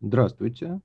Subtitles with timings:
[0.00, 0.80] Здравствуйте.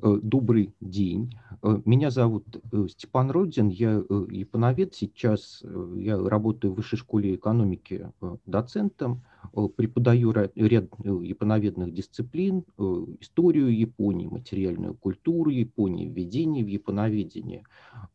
[0.00, 1.34] Э, добрый день.
[1.62, 4.94] Э, меня зовут э, Степан Родин, я японовед.
[4.94, 5.62] Сейчас
[5.96, 8.10] я работаю в Высшей школе экономики
[8.46, 9.22] доцентом,
[9.76, 12.64] преподаю ряд японоведных дисциплин,
[13.20, 17.64] историю Японии, материальную культуру Японии, введение в японоведение.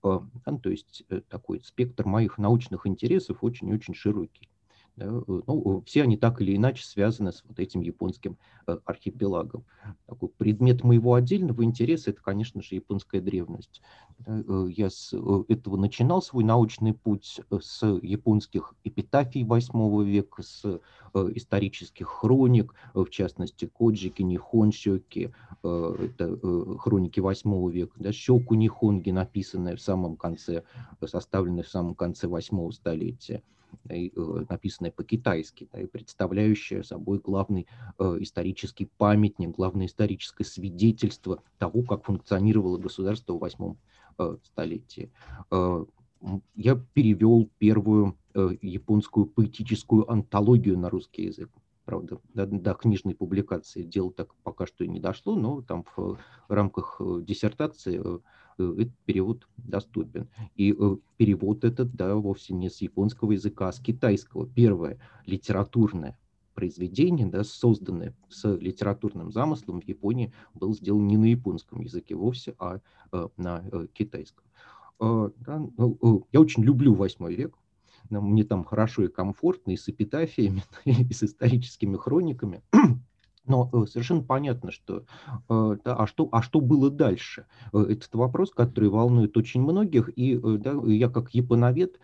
[0.01, 4.49] Ну, то есть такой спектр моих научных интересов очень-очень широкий.
[4.95, 8.37] Да, э, ну, все они так или иначе связаны с вот этим японским
[8.67, 9.65] э, архипелагом.
[10.05, 13.81] Такой предмет моего отдельного интереса– это, конечно же, японская древность.
[14.27, 15.11] Э, я с
[15.47, 20.79] этого начинал свой научный путь с японских эпитафий VIII века, с
[21.13, 25.31] исторических хроник, в частности, Коджики, Нихоншоки,
[25.61, 30.63] это хроники VIII века, да, Щоку Нихонги, написанная в самом конце,
[31.05, 33.43] составленная в самом конце VIII столетия
[33.89, 37.67] и, э, написанная по-китайски, да, и представляющая собой главный
[37.99, 43.77] э, исторический памятник, главное историческое свидетельство того, как функционировало государство в восьмом
[44.17, 45.11] э, столетии.
[45.51, 45.85] Э,
[46.55, 51.49] я перевел первую э, японскую поэтическую антологию на русский язык
[51.85, 56.17] правда, до, до книжной публикации дело так пока что и не дошло, но там в
[56.47, 58.19] рамках э, диссертации э, э,
[58.57, 60.29] этот перевод доступен.
[60.55, 60.75] И
[61.17, 64.47] перевод этот, да, вовсе не с японского языка, а с китайского.
[64.47, 66.17] Первое литературное
[66.53, 72.55] произведение, да, созданное с литературным замыслом в Японии, было сделано не на японском языке вовсе,
[72.59, 72.79] а
[73.37, 74.45] на китайском.
[74.99, 77.57] Да, ну, я очень люблю восьмой век,
[78.09, 82.61] мне там хорошо и комфортно, и с эпитафиями, и с историческими хрониками.
[83.45, 85.05] Но э, совершенно понятно, что,
[85.49, 87.45] э, да, а что, а что было дальше?
[87.73, 91.99] Э, этот вопрос, который волнует очень многих, и да, я как японовед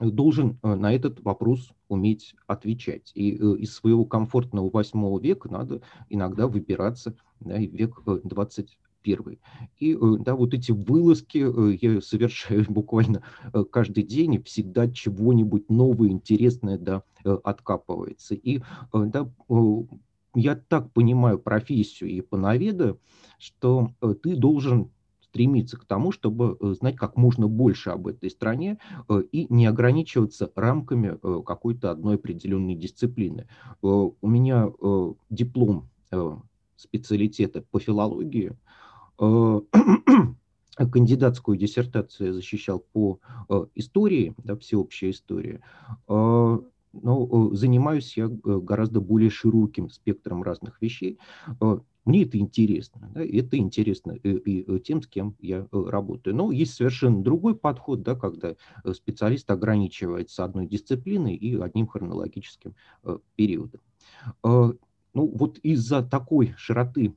[0.00, 3.12] должен на этот вопрос уметь отвечать.
[3.14, 9.40] И из своего комфортного восьмого века надо иногда выбираться да, в век 20 первый.
[9.78, 13.22] И э, да, вот эти вылазки э, я совершаю буквально
[13.52, 18.34] э, каждый день, и всегда чего-нибудь новое, интересное да, откапывается.
[18.34, 18.62] И
[18.92, 19.30] да,
[20.34, 22.96] я так понимаю профессию японоведа,
[23.38, 23.90] что
[24.22, 24.90] ты должен
[25.20, 28.78] стремиться к тому, чтобы знать как можно больше об этой стране
[29.30, 33.46] и не ограничиваться рамками какой-то одной определенной дисциплины.
[33.82, 34.70] У меня
[35.30, 35.88] диплом
[36.82, 38.52] специалитета по филологии,
[40.76, 45.60] кандидатскую диссертацию защищал по э, истории, да, всеобщей истории,
[46.08, 46.58] э,
[46.94, 51.18] но занимаюсь я гораздо более широким спектром разных вещей.
[52.04, 56.36] Мне это интересно, да, это интересно и, и тем, с кем я работаю.
[56.36, 58.56] Но есть совершенно другой подход, да, когда
[58.92, 62.74] специалист ограничивается одной дисциплиной и одним хронологическим
[63.36, 63.80] периодом.
[64.42, 64.76] Ну
[65.14, 67.14] вот из-за такой широты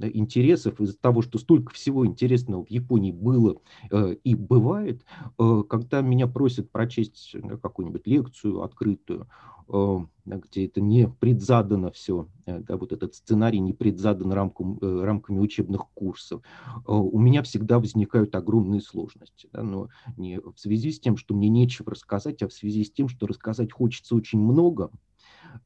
[0.00, 5.04] да, интересов, из-за того, что столько всего интересного в Японии было э, и бывает,
[5.38, 9.28] э, когда меня просят прочесть э, какую-нибудь лекцию открытую,
[9.68, 15.04] э, где это не предзадано все, э, да, вот этот сценарий не предзадан рамкам, э,
[15.04, 19.50] рамками учебных курсов, э, у меня всегда возникают огромные сложности.
[19.52, 22.90] Да, но не в связи с тем, что мне нечего рассказать, а в связи с
[22.90, 24.90] тем, что рассказать хочется очень много,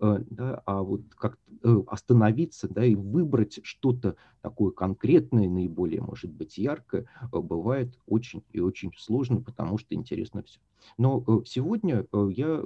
[0.00, 6.58] да, а вот как э, остановиться да, и выбрать что-то такое конкретное, наиболее, может быть,
[6.58, 10.60] яркое, э, бывает очень и очень сложно, потому что интересно все.
[10.98, 12.62] Но сегодня я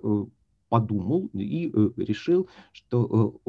[0.69, 3.41] подумал и решил, что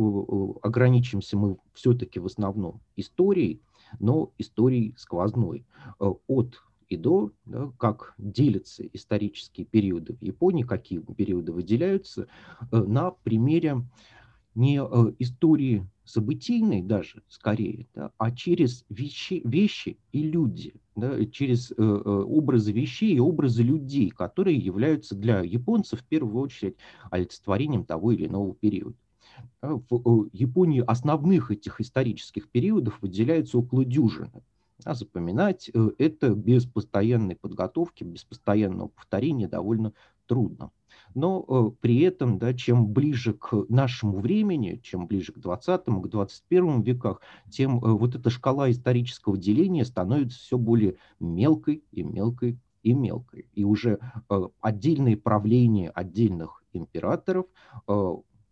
[0.61, 3.61] ограничимся мы все-таки в основном историей,
[3.99, 5.65] но историей сквозной.
[5.99, 12.27] От и до, да, как делятся исторические периоды в Японии, какие периоды выделяются,
[12.71, 13.83] э, на примере
[14.55, 21.71] не э, истории событийной даже, скорее, да, а через вещи, вещи и люди, да, через
[21.71, 26.77] э, образы вещей и образы людей, которые являются для японцев в первую очередь
[27.11, 28.97] олицетворением того или иного периода.
[29.61, 34.43] В Японии основных этих исторических периодов выделяется около дюжины.
[34.85, 39.93] А запоминать э, это без постоянной подготовки, без постоянного повторения довольно
[40.25, 40.71] трудно.
[41.15, 46.07] Но э, при этом, да, чем ближе к нашему времени, чем ближе к 20 к
[46.07, 52.57] 21 веках, тем э, вот эта шкала исторического деления становится все более мелкой и мелкой
[52.81, 53.47] и мелкой.
[53.53, 53.99] И уже
[54.61, 57.47] отдельные правления отдельных императоров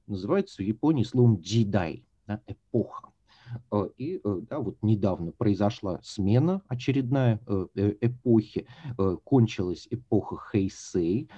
[0.06, 3.09] называются в Японии словом джидай, да, эпоха.
[3.71, 8.67] Э, и э, да, вот недавно произошла смена очередная э, эпохи.
[9.23, 11.29] Кончилась эпоха Хэйсэй,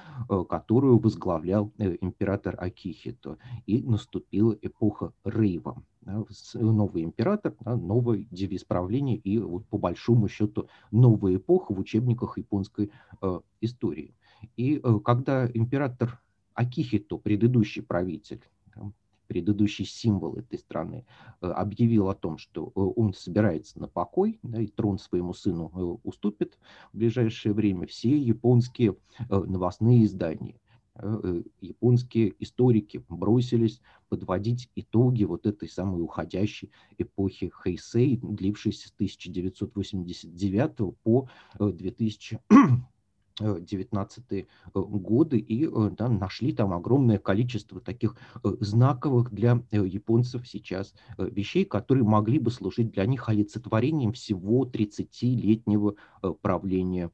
[0.50, 3.38] которую возглавлял император Акихито.
[3.66, 5.84] И наступила эпоха Рейва.
[6.54, 12.92] новый император, новый девиз правления и вот по большому счету новая эпоха в учебниках японской
[13.62, 14.16] истории.
[14.58, 16.22] И когда император
[16.54, 18.42] Акихито, предыдущий правитель,
[19.30, 21.06] предыдущий символ этой страны,
[21.42, 25.72] э, объявил о том, что э, он собирается на покой, да, и трон своему сыну
[25.74, 26.58] э, уступит
[26.92, 28.98] в ближайшее время, все японские
[29.30, 30.60] новостные издания,
[31.62, 33.80] японские историки бросились
[34.10, 42.40] подводить итоги вот этой самой уходящей эпохи Хэйсэй, длившейся с 1989 по 2000
[43.40, 50.48] 19 годы и э, да, нашли там огромное количество таких э, знаковых для э, японцев
[50.48, 55.96] сейчас вещей, которые могли бы служить для них олицетворением всего 30-летнего
[56.42, 57.12] правления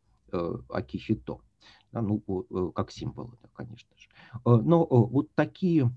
[0.69, 1.39] Акихито.
[1.91, 2.19] Да, ну,
[2.75, 4.09] как символы, да, конечно же.
[4.43, 5.91] Но вот такие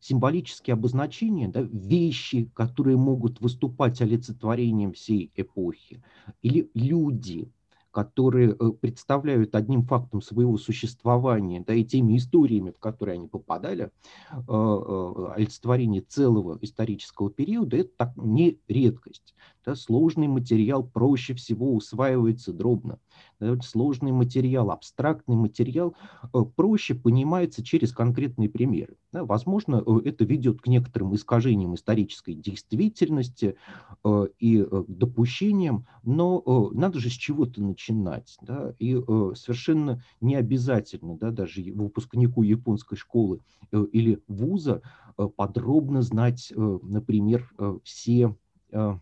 [0.00, 6.02] символические обозначения, да, вещи, которые могут выступать олицетворением всей эпохи,
[6.42, 7.50] или люди,
[7.96, 13.84] которые э, представляют одним фактом своего существования, да, и теми историями, в которые они попадали,
[14.32, 19.34] э, э, олицетворение целого исторического периода, это так, не редкость.
[19.66, 23.00] Да, сложный материал проще всего усваивается дробно.
[23.40, 25.96] Да, сложный материал, абстрактный материал
[26.54, 28.96] проще понимается через конкретные примеры.
[29.12, 33.56] Да, возможно, это ведет к некоторым искажениям исторической действительности
[34.38, 38.36] и допущениям, но надо же с чего-то начинать.
[38.40, 43.40] Да, и э, совершенно не обязательно да, даже выпускнику японской школы
[43.72, 44.82] э, или вуза
[45.18, 48.36] э, подробно знать, э, например, э, все
[48.70, 48.94] э,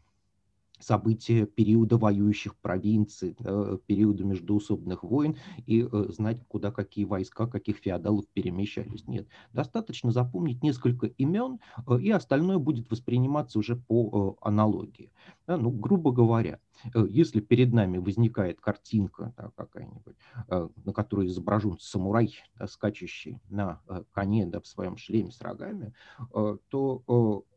[0.84, 5.36] события периода воюющих провинций, да, периода междуусобных войн
[5.66, 9.06] и э, знать, куда какие войска, каких феодалов перемещались.
[9.06, 15.10] Нет, достаточно запомнить несколько имен, э, и остальное будет восприниматься уже по э, аналогии.
[15.46, 16.60] Да, ну, грубо говоря,
[16.94, 20.16] э, если перед нами возникает картинка да, какая-нибудь,
[20.48, 25.40] э, на которой изображен самурай, да, скачущий на э, коне да, в своем шлеме с
[25.40, 25.94] рогами,
[26.34, 27.53] э, то э,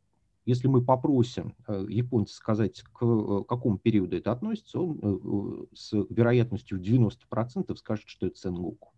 [0.48, 5.92] если мы попросим э, японца сказать, к э, какому периоду это относится, он э, с
[6.10, 8.94] вероятностью 90% скажет, что это Сенгоку,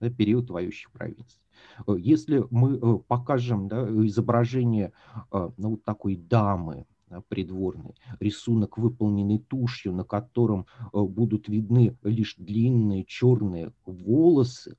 [0.00, 1.40] да, период воюющих провинций.
[1.88, 4.92] Если мы покажем да, изображение
[5.32, 6.86] ну, вот такой дамы,
[7.28, 14.76] придворный, рисунок, выполненный тушью, на котором будут видны лишь длинные черные волосы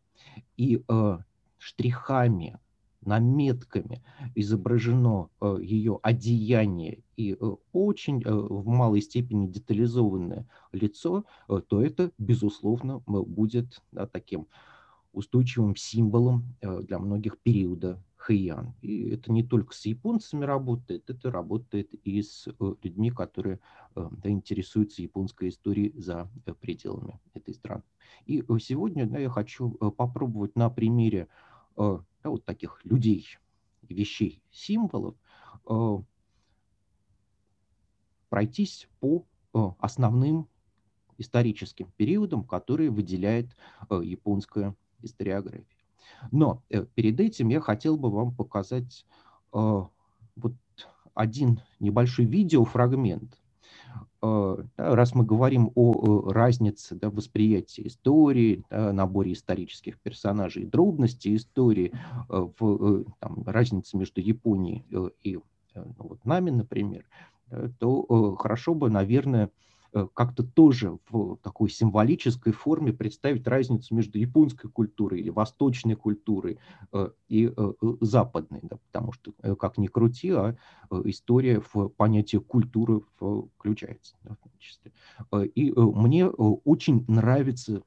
[0.58, 0.84] и
[1.58, 2.60] штрихами
[3.06, 4.02] наметками
[4.36, 12.12] изображено э, ее одеяние и э, очень э, в малой степени детализованное лицо, то это,
[12.18, 14.48] безусловно, будет да, таким
[15.12, 18.74] устойчивым символом для многих периода Хэйян.
[18.82, 22.48] И это не только с японцами работает, это работает и с
[22.82, 23.60] людьми, которые
[23.96, 26.28] да, интересуются японской историей за
[26.60, 27.84] пределами этой страны.
[28.26, 31.28] И сегодня да, я хочу попробовать на примере
[32.24, 33.28] да, вот таких людей,
[33.82, 35.16] вещей, символов,
[35.70, 35.98] э,
[38.30, 40.48] пройтись по э, основным
[41.18, 43.56] историческим периодам, которые выделяет
[43.90, 45.68] э, японская историография.
[46.32, 46.64] Но
[46.96, 49.06] перед этим я хотел бы вам показать
[49.52, 50.56] вот
[51.14, 53.38] один небольшой видеофрагмент,
[54.24, 61.92] Э, раз мы говорим о разнице да, восприятия истории, да, наборе исторических персонажей, дробности истории,
[62.30, 64.86] э, в э, там, разнице между Японией
[65.24, 65.40] и
[65.76, 67.04] ну, вот нами, например,
[67.80, 69.50] то хорошо бы, наверное, Э,
[70.14, 76.58] как-то тоже в такой символической форме представить разницу между японской культурой или восточной культурой
[76.92, 80.56] э, и э, западной, да, потому что, как ни крути, а
[81.06, 83.02] история в понятие культуры
[83.58, 84.92] включается да, в том числе.
[85.56, 87.84] И мне очень нравится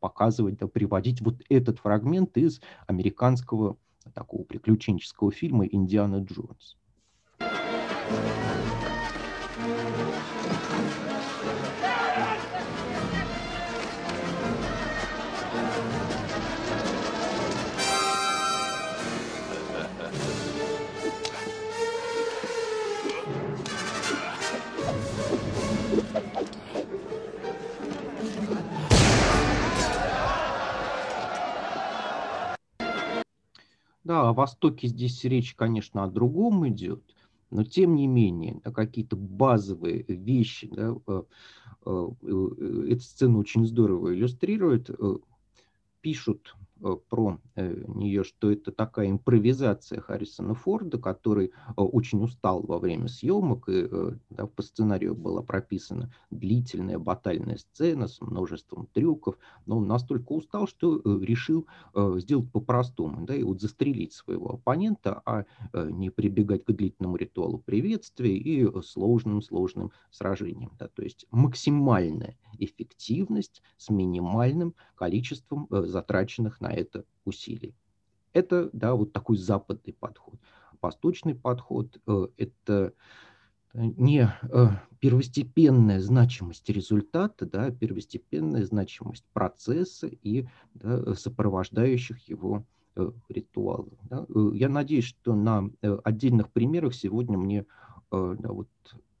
[0.00, 3.76] показывать, да, приводить вот этот фрагмент из американского
[4.14, 6.76] такого приключенческого фильма «Индиана Джонс».
[34.10, 37.14] Да, о Востоке здесь речь, конечно, о другом идет,
[37.52, 41.22] но тем не менее какие-то базовые вещи, да, э,
[41.86, 44.90] э, э, эта сцена очень здорово иллюстрирует,
[46.00, 46.56] пишут
[47.08, 53.68] про э, нее, что это такая импровизация Харрисона Форда, который очень устал во время съемок,
[53.68, 53.88] и
[54.30, 60.66] да, по сценарию была прописана длительная батальная сцена с множеством трюков, но он настолько устал,
[60.66, 61.66] что решил
[62.16, 65.44] сделать по-простому, да, и вот застрелить своего оппонента, а
[65.74, 70.72] не прибегать к длительному ритуалу приветствия и сложным-сложным сражениям.
[70.78, 77.74] Да, то есть максимальная эффективность с минимальным количеством э, затраченных на это усилий.
[78.32, 80.36] Это, да, вот такой западный подход.
[80.80, 82.92] Восточный подход э,– это
[83.74, 84.66] не э,
[84.98, 92.64] первостепенная значимость результата, да, первостепенная значимость процесса и да, сопровождающих его
[93.28, 93.94] ритуалов.
[94.02, 94.26] Да.
[94.52, 95.70] Я надеюсь, что на
[96.04, 97.64] отдельных примерах сегодня мне
[98.10, 98.68] да, вот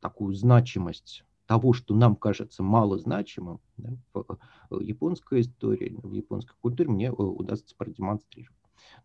[0.00, 4.38] такую значимость того, что нам кажется малозначимым да, в
[4.70, 8.56] э, японской истории, в японской культуре, мне э, удастся продемонстрировать.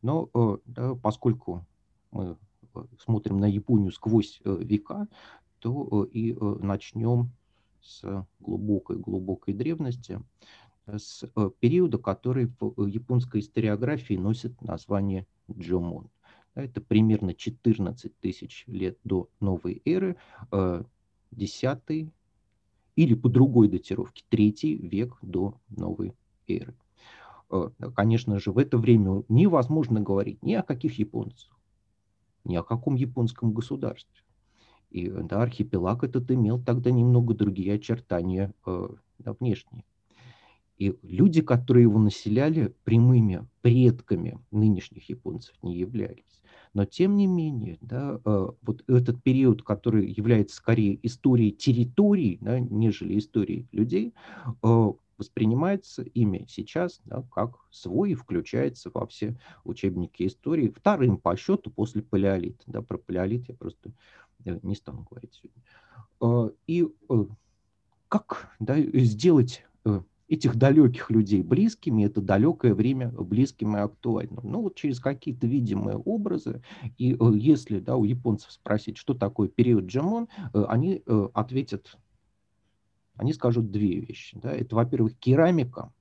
[0.04, 1.66] Но э, да, поскольку
[2.12, 2.38] мы
[3.00, 5.08] смотрим на Японию сквозь века,
[5.58, 7.32] то и начнем
[7.82, 8.04] с
[8.40, 10.22] глубокой-глубокой древности,
[10.86, 11.24] с
[11.60, 16.12] периода, который в японской историографии носит название Джомон.
[16.54, 20.18] Это примерно 14 тысяч лет до новой эры,
[21.32, 22.12] 10
[22.96, 26.14] или по другой датировке, третий век до новой
[26.48, 26.76] эры.
[27.50, 31.58] Э, конечно же, в это время невозможно говорить ни о каких японцах,
[32.44, 34.22] ни о каком японском государстве.
[34.90, 38.88] И да, архипелаг этот имел тогда немного другие очертания э,
[39.20, 39.84] да, внешние.
[40.78, 46.42] И люди, которые его населяли, прямыми предками нынешних японцев не являлись.
[46.74, 52.60] Но тем не менее, да, э, вот этот период, который является скорее историей территорий, да,
[52.60, 54.14] нежели историей людей,
[54.62, 61.38] э, воспринимается ими сейчас да, как свой и включается во все учебники истории вторым по
[61.38, 62.64] счету после палеолита.
[62.68, 63.94] Да, про палеолит я просто
[64.44, 66.52] э, не стану говорить сегодня.
[66.68, 66.86] И
[68.10, 69.66] как да, сделать
[70.28, 74.42] этих далеких людей близкими, это далекое время близким и актуальным.
[74.44, 76.62] Ну вот через какие-то видимые образы,
[76.98, 81.98] и э, если да, у японцев спросить, что такое период Джамон, э, они э, ответят,
[83.18, 84.38] они скажут две вещи.
[84.42, 84.52] Да.
[84.52, 85.94] Это, во-первых, керамика,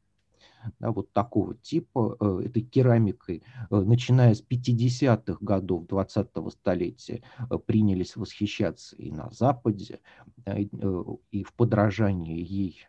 [0.79, 7.23] да, вот такого типа, этой керамикой, начиная с 50-х годов 20-го столетия,
[7.67, 10.01] принялись восхищаться и на Западе,
[10.47, 12.87] и в подражании ей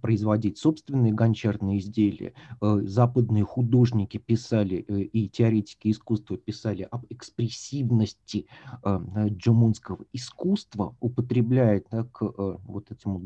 [0.00, 2.32] производить собственные гончарные изделия.
[2.60, 8.46] Э, западные художники писали э, и теоретики искусства писали об экспрессивности
[8.82, 8.98] э,
[9.28, 12.22] джомунского искусства, употребляя да, к
[12.64, 13.20] вот этому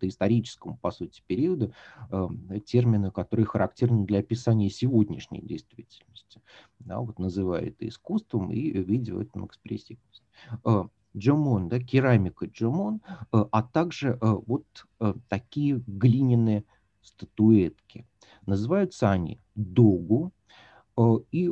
[0.00, 1.72] историческому, по сути, периоду
[2.66, 6.40] термины, которые характерны для описания сегодняшней действительности.
[6.78, 10.22] Да, вот называя это искусством и видя в этом экспрессивность
[11.16, 13.00] джомон, да, керамика джомон,
[13.32, 14.64] э, а также э, вот
[15.00, 16.64] э, такие глиняные
[17.02, 18.06] статуэтки.
[18.46, 20.32] Называются они догу,
[21.30, 21.50] и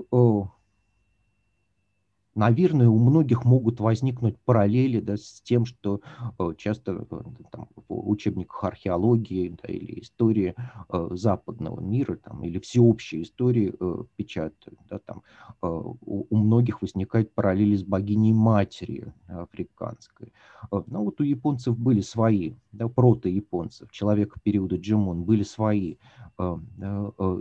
[2.40, 6.00] наверное, у многих могут возникнуть параллели да, с тем, что
[6.38, 10.54] э, часто э, там, в учебниках археологии да, или истории
[10.88, 13.74] э, западного мира там, или всеобщей истории
[14.16, 14.78] печатают.
[14.88, 15.22] Да, там,
[15.60, 20.32] у, многих возникают параллели с богиней матери африканской.
[20.70, 25.96] Но вот у японцев были свои, да, прото-японцев, человека периода Джимон, были свои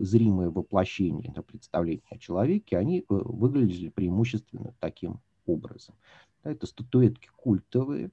[0.01, 5.95] зримые воплощения представления о человеке, они э, выглядели преимущественно таким образом.
[6.43, 8.11] Это статуэтки культовые,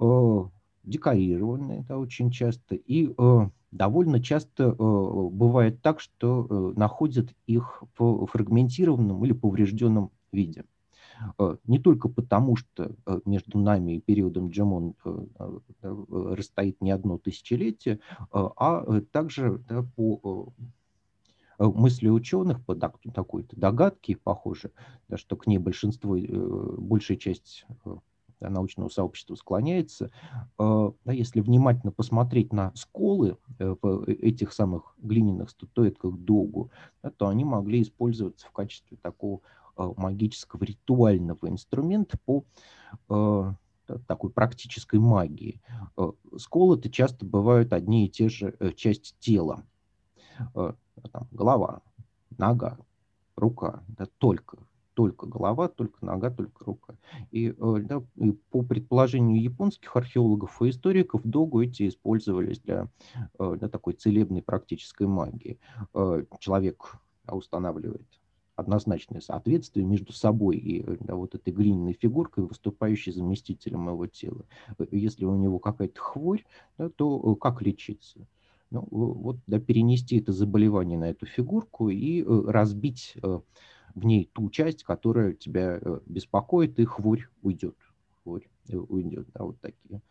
[0.00, 0.44] э,
[0.84, 7.82] декорированные да, очень часто, и э, довольно часто э, бывает так, что э, находят их
[7.98, 10.64] в фрагментированном или поврежденном виде.
[11.38, 15.26] Э, не только потому, что э, между нами и периодом Джамон э,
[15.82, 18.00] расстоит не одно тысячелетие,
[18.32, 20.52] а также да, по
[21.58, 24.72] мысли ученых по такой-то догадке, похоже,
[25.08, 26.16] да, что к ней большинство,
[26.78, 27.66] большая часть
[28.40, 30.10] научного сообщества склоняется,
[30.58, 36.70] да, если внимательно посмотреть на сколы в этих самых глиняных статуэтках Догу,
[37.02, 39.40] да, то они могли использоваться в качестве такого
[39.76, 42.44] магического ритуального инструмента по
[44.06, 45.60] такой практической магии.
[46.38, 49.64] Сколы-то часто бывают одни и те же части тела
[50.54, 51.82] там, голова,
[52.38, 52.78] нога,
[53.36, 54.58] рука, да, только
[54.94, 56.94] только голова, только нога, только рука.
[57.30, 62.88] И, э, да, и по предположению японских археологов и историков, долго эти использовались для,
[63.38, 65.58] э, для такой целебной практической магии.
[65.94, 66.96] Э, человек
[67.28, 68.06] устанавливает
[68.56, 74.44] однозначное соответствие между собой и да, вот этой глиняной фигуркой, выступающей заместителем его тела.
[74.90, 76.44] Если у него какая-то хворь,
[76.78, 78.26] да, то как лечиться?
[78.70, 83.16] Ну, вот да, перенести это заболевание на эту фигурку и разбить
[83.94, 87.76] в ней ту часть, которая тебя э, беспокоит, и хворь уйдет.
[88.22, 90.02] Хворь э, уйдет, да, вот такие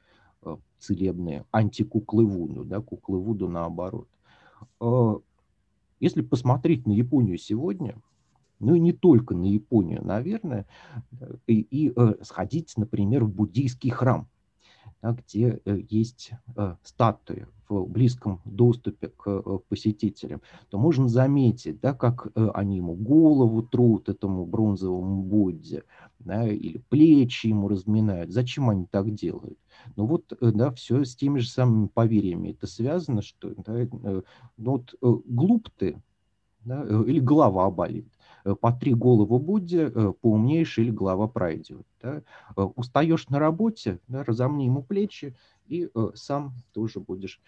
[0.43, 4.07] э, целебные антикуклы Вуду, да, куклы Вуду наоборот.
[5.99, 8.01] Если посмотреть на Японию сегодня,
[8.63, 10.65] ну и не только на Японию, наверное,
[11.47, 11.93] и, и
[12.23, 14.27] сходить, например, в буддийский храм,
[15.11, 21.93] где э, есть э, статуи в близком доступе к э, посетителям, то можно заметить, да,
[21.93, 25.83] как они ему голову трут, этому бронзовому Будде,
[26.19, 28.31] да, или плечи ему разминают.
[28.31, 29.57] Зачем они так делают?
[29.97, 34.23] Ну вот, да, все с теми же самыми поверьями это связано, что да, ну
[34.57, 36.01] вот глуп ты,
[36.63, 38.07] да, или голова болит.
[38.45, 41.85] Э, по три головы Будде, э, поумнеешь или голова пройдет.
[42.01, 42.23] Да.
[42.55, 45.35] Э, устаешь на работе, да, разомни ему плечи,
[45.65, 47.41] и сам тоже будешь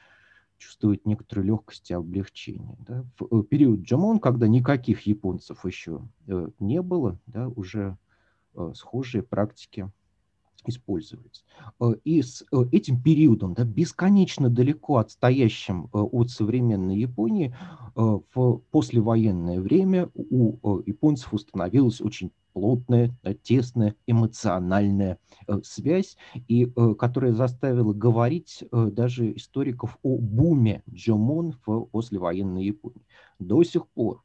[0.58, 2.78] чувствовать некоторую легкость и облегчение.
[2.80, 3.06] Да.
[3.20, 6.02] В период Джамон, когда никаких японцев еще
[6.60, 7.98] не было, да, уже
[8.74, 9.92] схожие практики
[10.70, 11.44] использовать.
[11.80, 17.56] Э, и с э, этим периодом, да, бесконечно далеко отстоящим э, от современной Японии,
[17.96, 25.18] в послевоенное время у японцев установилась очень плотная, тесная эмоциональная
[25.64, 26.18] связь,
[26.50, 26.66] и
[27.00, 33.06] которая заставила говорить даже историков о буме Джомон в послевоенной Японии.
[33.40, 34.25] До сих пор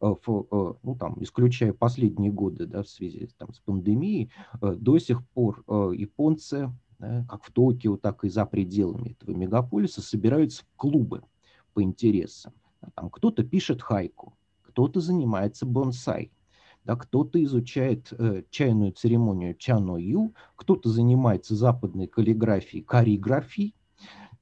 [0.00, 5.64] ну, там, исключая последние годы да, в связи там, с пандемией, э, до сих пор
[5.68, 11.22] японцы, да, как в Токио, так и за пределами этого мегаполиса, собираются в клубы
[11.74, 12.52] по интересам.
[12.94, 16.32] Там кто-то пишет хайку, кто-то занимается бонсай,
[16.84, 23.74] да, кто-то изучает э, чайную церемонию чано-ю, кто-то занимается западной каллиграфией, каллиграфией,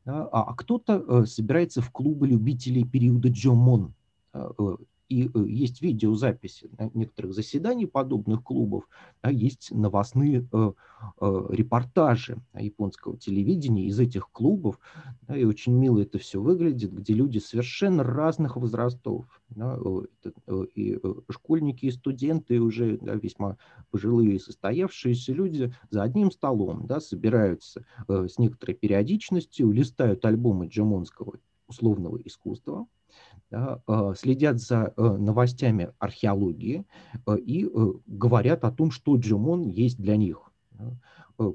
[0.05, 3.95] да, а, а кто-то э, собирается в клубы любителей периода Джомон,
[4.33, 4.49] э,
[5.09, 8.89] и э, есть видеозаписи некоторых заседаний подобных клубов,
[9.23, 10.73] да, есть новостные э,
[11.21, 14.79] э, репортажи японского телевидения из этих клубов,
[15.23, 19.79] да, и очень мило это все выглядит, где люди совершенно разных возрастов, да,
[20.25, 20.99] э, и
[21.31, 23.57] школьники, и студенты, и уже да, весьма
[23.91, 30.67] пожилые и состоявшиеся люди за одним столом да, собираются э, с некоторой периодичностью, листают альбомы
[30.67, 32.87] джамонского условного искусства,
[33.51, 36.85] да, а, следят за э, новостями археологии
[37.27, 40.43] э, и э, говорят о том, что Джимон есть для них.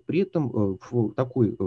[0.06, 0.78] При этом
[1.16, 1.58] такой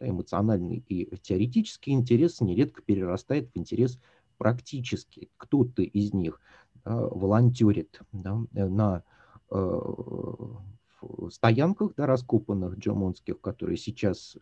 [0.00, 3.98] эмоциональный и теоретический интерес нередко перерастает в интерес
[4.38, 5.30] практический.
[5.36, 6.40] Кто-то из них
[6.84, 9.02] волонтерит да, на
[11.30, 14.36] стоянках да, раскопанных джамонских, которые сейчас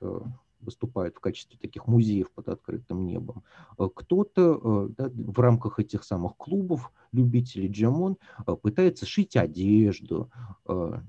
[0.63, 3.45] выступают в качестве таких музеев под открытым небом.
[3.79, 10.31] Э, кто-то э, да, в рамках этих самых клубов любителей джамон э, пытается шить одежду,
[10.67, 11.03] да,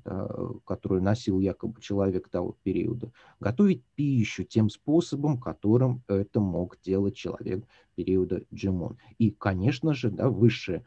[0.66, 7.66] которую носил якобы человек того периода, готовить пищу тем способом, которым это мог делать человек
[7.96, 8.98] периода джамон.
[9.18, 10.84] И, конечно же, да, высшая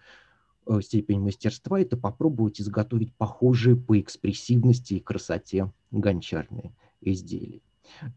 [0.81, 7.63] степень мастерства– это попробовать изготовить похожие по экспрессивности и красоте гончарные изделия.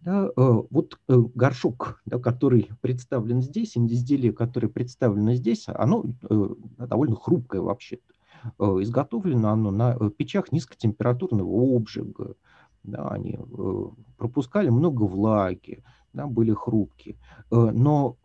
[0.02, 6.50] Да, э, вот э, горшок, да, который представлен здесь, изделие, которое представлено здесь, оно э,
[6.78, 8.00] довольно хрупкое вообще.
[8.58, 12.36] Изготовлено оно на печах низкотемпературного обжига.
[12.84, 13.38] Да, они
[14.18, 17.18] пропускали много влаги, да, были хрупкие.
[17.52, 18.16] Но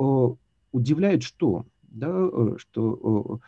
[0.70, 1.64] удивляет что?
[1.82, 3.40] Да, что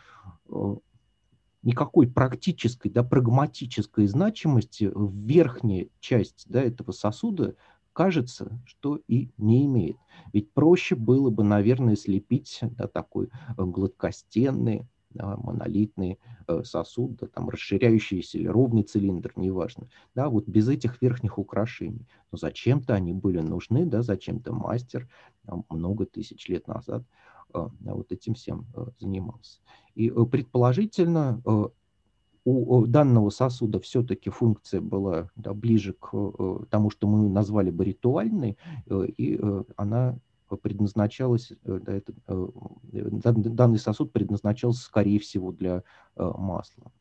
[1.67, 7.57] никакой практической, да, прагматической значимости в верхняя часть да, этого сосуда
[7.97, 9.97] кажется, что и не имеет.
[10.35, 17.27] Ведь проще было бы, наверное, слепить да, такой э, гладкостенный, да, монолитный э, сосуд, да,
[17.27, 22.07] там расширяющийся или ровный цилиндр, неважно, да, вот без этих верхних украшений.
[22.31, 25.09] Но зачем-то они были нужны, да, зачем-то мастер
[25.45, 27.03] да, много тысяч лет назад
[27.55, 29.61] э, да, вот этим всем э, занимался.
[29.95, 31.69] И э, предположительно э,
[32.47, 37.85] у данного сосуда все-таки функция была да, ближе к э, тому, что мы назвали бы
[37.85, 38.57] ритуальной,
[38.87, 40.17] э, и э, она
[40.63, 42.13] предназначалась, да, это,
[42.93, 45.83] данный сосуд предназначался, скорее всего, для
[46.15, 46.93] масла.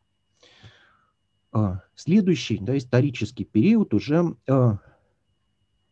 [1.51, 4.35] А, следующий да, исторический период уже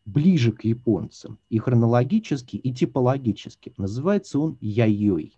[0.06, 3.72] ближе к японцам и хронологически, и типологически.
[3.78, 5.38] Называется он яйой.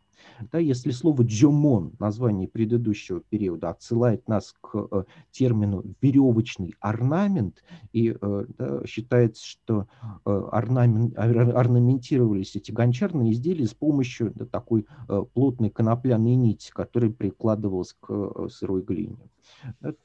[0.51, 8.15] Да, если слово «джомон», название предыдущего периода, отсылает нас к э, термину «веревочный орнамент», и
[8.19, 9.87] э, да, считается, что
[10.25, 14.85] э, орнамент, орнаментировались эти гончарные изделия с помощью да, такой
[15.33, 19.29] плотной конопляной нити, которая прикладывалась к сырой глине.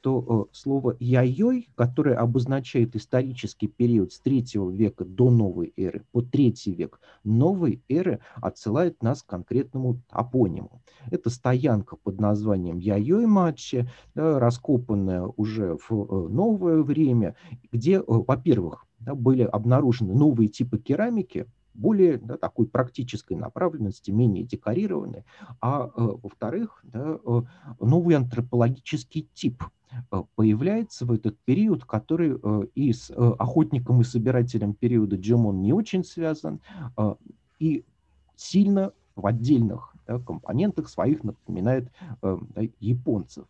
[0.01, 6.73] То слово «яйой», которое обозначает исторический период с третьего века до новой эры по третий
[6.73, 10.81] век новой эры, отсылает нас к конкретному топониму.
[11.09, 17.35] Это стоянка под названием Яйой Матчи, раскопанная уже в э, новое время,
[17.71, 25.23] где, э, во-первых, были обнаружены новые типы керамики, более да, такой практической направленности, менее декорированной,
[25.61, 27.17] а э, во-вторых, да,
[27.79, 29.63] новый антропологический тип
[30.35, 32.37] появляется в этот период, который
[32.75, 36.61] и с охотником и собирателем периода Джимон не очень связан,
[37.59, 37.83] и
[38.37, 43.45] сильно в отдельных да, компонентах своих напоминает э, да, японцев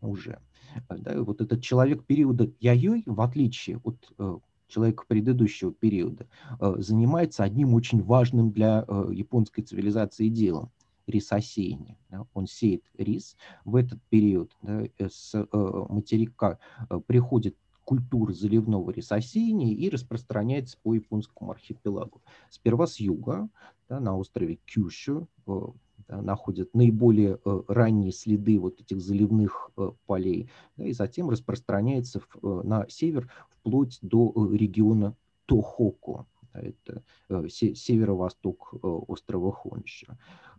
[0.00, 0.40] уже.
[0.88, 4.38] Да, вот этот человек периода Яйой, в отличие от э,
[4.68, 6.26] человека предыдущего периода,
[6.60, 10.70] э, занимается одним очень важным для э, японской цивилизации делом–
[11.06, 11.96] рисосеяние.
[12.34, 14.54] Он сеет рис в этот период.
[14.62, 16.58] Да, э, с материка
[17.06, 17.56] приходит
[17.88, 22.20] культура заливного рисосеяния и распространяется по японскому архипелагу.
[22.50, 23.48] Сперва с юга,
[23.88, 30.50] да, на острове Кюшю, да, находят наиболее э, ранние следы вот этих заливных э, полей,
[30.76, 36.26] да, и затем распространяется в, э, на север вплоть до э, региона Тохоку.
[36.52, 40.14] Да, это э, се, северо-восток э, острова Хонши.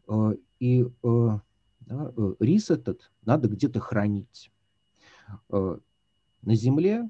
[0.07, 4.51] Э, и э, да, э, рис этот надо где-то хранить.
[5.51, 5.77] Э,
[6.41, 7.07] на земле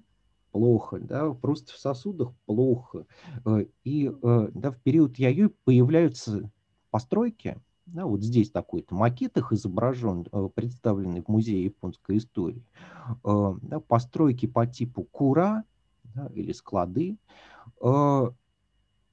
[0.51, 3.05] плохо, да, просто в сосудах плохо.
[3.45, 6.51] Э, и э, да, в период Яюй появляются
[6.91, 12.63] постройки, да, вот здесь такой-то макет их изображен, э, представленный в Музее японской истории.
[13.23, 15.63] Да, постройки по типу кура
[16.03, 17.17] да, или склады.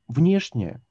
[0.08, 0.82] Внешне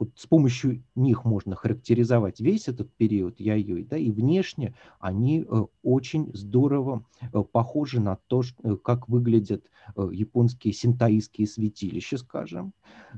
[0.00, 5.64] вот с помощью них можно характеризовать весь этот период яйой, да, и внешне они э,
[5.82, 9.64] очень здорово э, похожи на то, э, как выглядят
[10.10, 12.72] японские синтаистские святилища, скажем,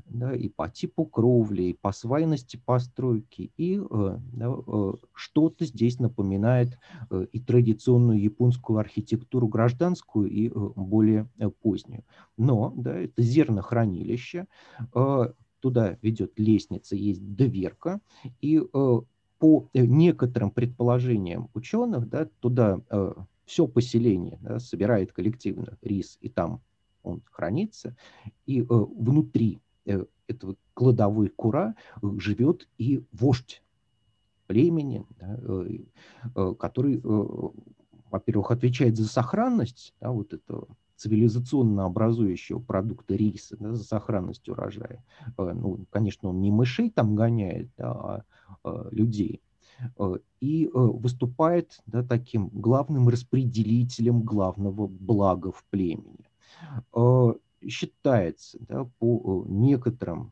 [0.05, 3.81] да, и по типу кровли, и по свайности постройки, и
[4.33, 4.53] да,
[5.13, 6.77] что-то здесь напоминает
[7.31, 11.27] и традиционную японскую архитектуру гражданскую, и более
[11.63, 12.03] позднюю.
[12.37, 14.45] Но да, это зернохранилище,
[15.59, 18.01] туда ведет лестница, есть дверка,
[18.41, 19.01] и э,
[19.39, 23.13] по э, некоторым предположениям ученых, да, туда э,
[23.45, 26.61] все поселение да, собирает коллективно рис, и там
[27.03, 27.95] он хранится,
[28.45, 29.61] и внутри
[30.27, 31.75] этого кладовой кура
[32.17, 33.63] живет и вождь
[34.47, 37.01] племени, да, который,
[38.11, 40.67] во-первых, отвечает за сохранность да, вот этого
[40.99, 45.03] цивилизационно образующего продукта риса да, за сохранность урожая.
[45.37, 48.23] Э, ну, конечно, он не мышей там гоняет, а,
[48.63, 49.41] а людей.
[49.97, 56.29] Э, и выступает да, таким главным распределителем главного блага в племени.
[57.67, 60.31] Считается да, по некоторым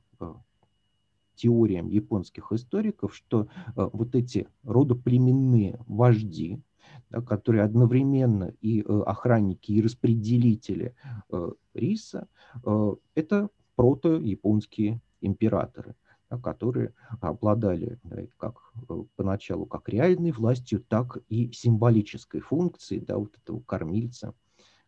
[1.35, 6.61] теориям японских историков, что вот эти родоплеменные вожди,
[7.09, 10.95] да, которые одновременно и э, охранники, и распределители
[11.29, 12.27] э, риса,
[12.65, 15.95] э, это прото-японские императоры,
[16.29, 18.73] да, которые обладали да, как
[19.15, 24.33] поначалу как реальной властью, так и символической функцией да, вот этого кормильца,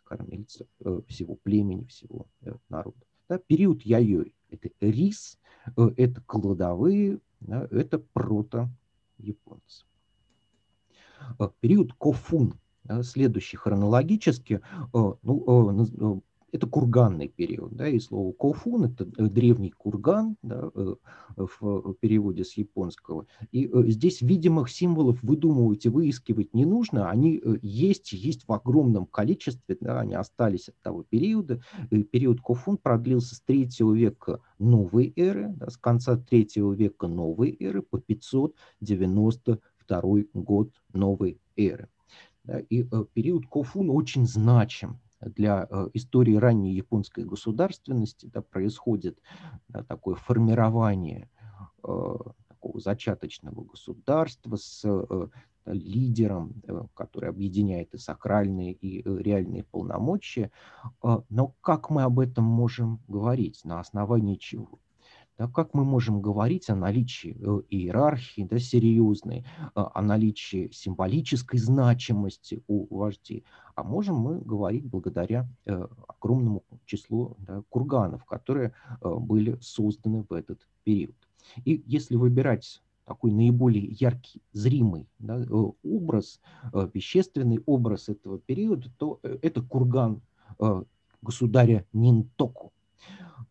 [0.03, 0.65] кормильца
[1.07, 2.27] всего племени, всего
[2.67, 2.97] народа.
[3.29, 5.39] Да, период яйой– это рис,
[5.75, 9.85] это кладовые, да, это прото-японцы.
[11.39, 12.55] Э, период Кофун,
[13.01, 14.61] следующий хронологически,
[14.93, 16.19] э, ну, э,
[16.51, 20.71] это курганный период, да, и слово кофун– это древний курган, да,
[21.35, 23.27] в переводе с японского.
[23.51, 29.77] И здесь видимых символов выдумывать и выискивать не нужно, они есть, есть в огромном количестве,
[29.79, 31.61] да, они остались от того периода.
[31.91, 37.55] И период кофун продлился с третьего века новой эры, да, с конца третьего века новой
[37.59, 41.89] эры по 590 второй год новой эры.
[42.69, 48.27] И э, период Кофун очень значим для э, истории ранней японской государственности.
[48.31, 49.17] Да, происходит
[49.67, 51.27] да, такое формирование
[51.83, 52.15] э,
[52.47, 54.85] такого зачаточного государства с
[55.65, 56.61] лидером,
[56.93, 60.51] который объединяет и сакральные, и реальные полномочия.
[61.29, 63.61] Но как мы об этом можем говорить?
[63.65, 64.79] На основании чего?
[65.39, 71.57] Да, как мы можем говорить о наличии э, иерархии да, серьезной, а, о наличии символической
[71.57, 79.15] значимости у вождей, а можем мы говорить благодаря э, огромному числу да, курганов, которые э,
[79.15, 81.15] были созданы в этот период.
[81.63, 85.41] И если выбирать такой наиболее яркий, зримый да,
[85.83, 86.41] образ,
[86.93, 90.21] вещественный образ этого периода, то это курган
[91.21, 92.71] государя Нинтоку.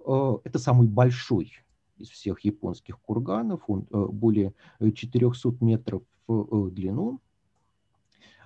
[0.07, 1.51] Это самый большой
[1.99, 3.63] из всех японских курганов.
[3.69, 7.21] Он э, более 400 метров в э, длину.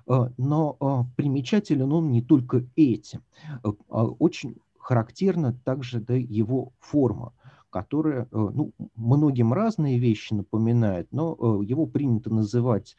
[0.07, 3.23] Э, но примечателен он не только этим.
[3.89, 7.33] А очень характерна также да, его форма
[7.71, 12.99] которая ну, многим разные вещи напоминает, но его принято называть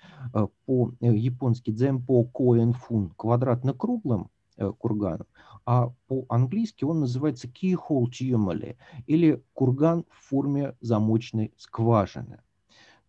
[0.66, 4.32] по-японски дзэмпо коэн-фун квадратно-круглым
[4.78, 5.28] курганом,
[5.66, 12.42] а по-английски он называется keyhole tumuli, или курган в форме замочной скважины.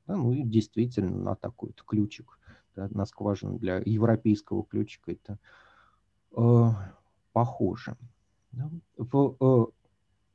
[0.06, 2.38] Да, ну и действительно на такой вот ключик,
[2.76, 5.38] да, на скважину для европейского ключика это
[6.36, 6.70] э,
[7.32, 7.96] похоже.
[8.52, 8.70] Да.
[8.98, 9.66] В э,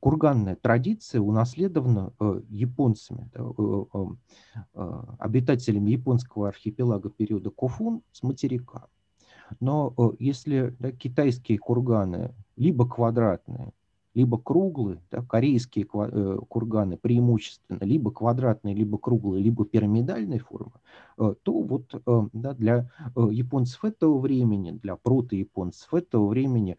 [0.00, 4.06] курганная традиция унаследована э, японцами, да, э, э,
[4.74, 8.88] э обитателями японского архипелага периода Кофун с материка.
[9.58, 13.72] Но э, если да, китайские курганы либо квадратные,
[14.12, 20.72] либо круглые, да, корейские э, курганы преимущественно либо квадратные, либо круглые, либо пирамидальной формы,
[21.16, 21.94] э, то вот
[22.32, 26.76] да, для японцев этого времени, для прото-японцев этого времени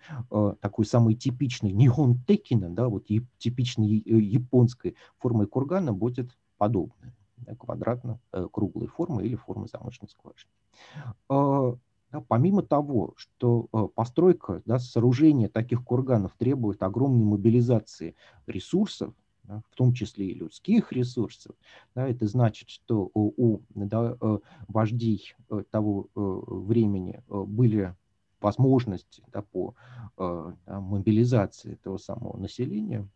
[0.60, 3.08] такой самый типичный нихон текина, да, вот
[3.38, 11.80] типичной японской формой кургана будет подобная, да, квадратно-круглой формы или формы замочной скважины.
[12.12, 18.16] Да, помимо того, что э, постройка, да, сооружение таких курганов требует огромной мобилизации
[18.48, 21.56] ресурсов, да, в том числе и людских ресурсов,
[21.96, 27.96] да, это значит, что у, у да, э, вождей э, того времени были
[28.42, 29.76] возможности да, по
[30.18, 33.08] да, мобилизации этого самого населения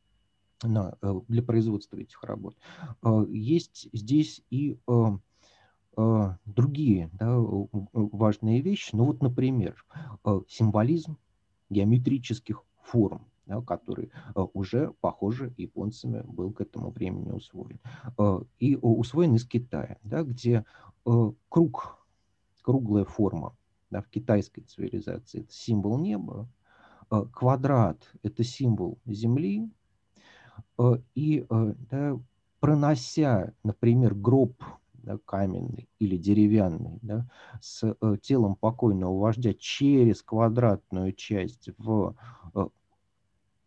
[0.62, 0.96] на,
[1.28, 2.56] для производства этих работ.
[3.30, 4.78] Есть здесь и
[6.46, 7.36] другие да,
[7.94, 8.96] важные вещи.
[8.96, 9.86] Ну вот, например,
[10.24, 11.18] а, символизм
[11.70, 17.80] геометрических форм, да, который а, уже, похоже, японцами был к этому времени усвоен.
[18.60, 20.66] И усвоен из Китая, да, где
[21.50, 22.06] круг,
[22.62, 23.56] круглая форма
[23.90, 26.50] да, в китайской цивилизации– это символ неба,
[27.32, 29.70] квадрат– это символ Земли,
[31.14, 32.20] и да,
[32.60, 34.56] пронося, например, гроб
[35.06, 37.30] да, каменный или деревянный, да,
[37.62, 42.15] с э, телом покойного вождя через квадратную часть в
[42.56, 42.68] э,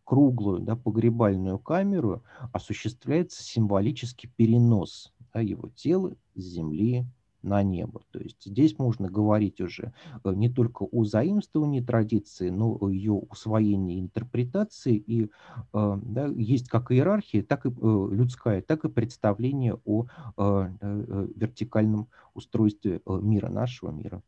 [0.04, 2.22] круглую да, погребальную камеру
[2.52, 7.06] осуществляется символический перенос да, его тела с земли
[7.48, 8.02] на небо.
[8.10, 9.92] То есть здесь можно говорить уже
[10.24, 14.96] э, не только о заимствовании традиции, но о ее усвоении интерпретации.
[14.96, 15.30] И
[15.72, 20.06] э, да, есть как иерархия, так и э, людская, так и представление о
[20.36, 24.22] вертикальном устройстве мира нашего, мира,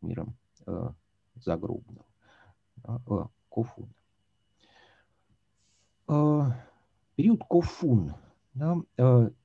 [0.00, 0.26] мира
[1.34, 2.04] загробного.
[3.48, 3.88] Кофун.
[7.16, 8.14] Период Кофун.
[8.54, 8.76] Да,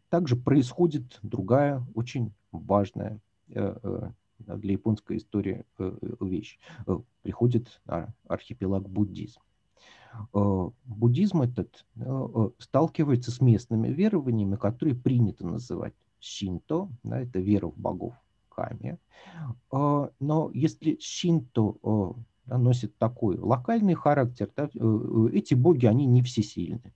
[0.10, 6.60] также происходит другая очень важная э, э, для японской истории э, вещь.
[7.22, 7.82] Приходит
[8.28, 9.40] архипелаг буддизм.
[10.34, 11.86] Буддизм этот
[12.60, 18.14] сталкивается с местными верованиями, которые принято называть шинто, да, это вера в богов
[18.50, 18.98] ками.
[19.72, 22.16] Но если шинто
[22.46, 24.70] носит такой локальный характер, да,
[25.34, 26.94] эти боги, они не всесильны.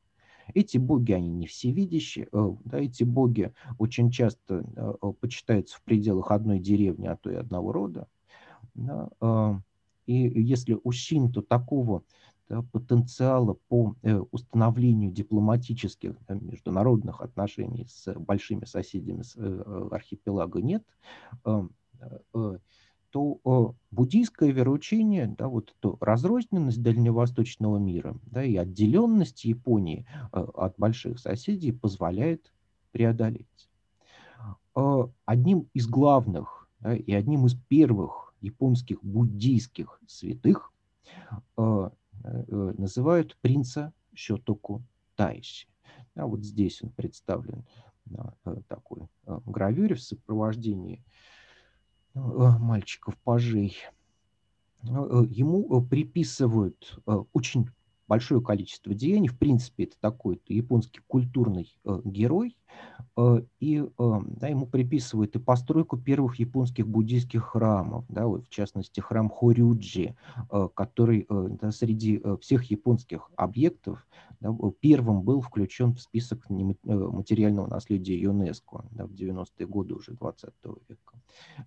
[0.53, 6.31] Эти боги, они не всевидящие, э, да, эти боги очень часто э, почитаются в пределах
[6.31, 8.07] одной деревни, а то и одного рода.
[8.73, 9.53] Да, э,
[10.05, 12.03] и если у Шинто такого
[12.47, 13.95] да, потенциала по
[14.31, 19.37] установлению дипломатических да, международных отношений с большими соседями с
[19.91, 20.83] архипелага нет,
[23.11, 30.39] то э, буддийское вероучение, да, вот эту разрозненность дальневосточного мира да, и отделенность Японии э,
[30.39, 32.53] от больших соседей позволяет
[32.91, 33.69] преодолеть.
[34.75, 40.71] Э, одним из главных да, и одним из первых японских буддийских святых
[41.57, 44.81] называют принца Щотоку
[45.15, 45.67] Тайши.
[46.15, 47.65] Да, вот здесь он представлен
[48.05, 48.33] на
[48.67, 51.03] такой гравюре в сопровождении
[52.13, 53.77] мальчиков-пажей.
[54.83, 56.99] Ему приписывают
[57.33, 57.69] очень
[58.07, 59.27] большое количество деяний.
[59.29, 62.58] В принципе, это такой японский культурный герой, Э,
[63.59, 68.99] и э, да, ему приписывают и постройку первых японских буддийских храмов, да, вот, в частности
[68.99, 70.15] храм Хорюджи,
[70.51, 74.07] э, который да, среди всех японских объектов
[74.39, 80.53] да, первым был включен в список материального наследия ЮНЕСКО да, в 90-е годы уже 20
[80.87, 81.21] века.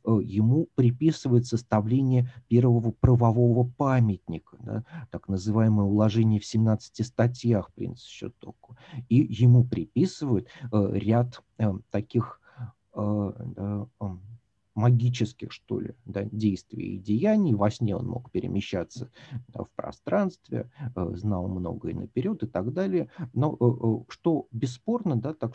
[0.05, 8.77] Ему приписывают составление первого правового памятника, да, так называемое уложение в 17 статьях принца Щетоку.
[9.09, 10.49] И ему приписывают
[10.93, 12.41] ряд э, таких
[12.95, 13.85] э,
[14.75, 17.55] магических, что ли, да, действий и деяний.
[17.55, 19.11] Во сне он мог перемещаться
[19.49, 23.09] да, в пространстве, э, знал многое наперед и так далее.
[23.33, 25.55] Но что бесспорно, да, так,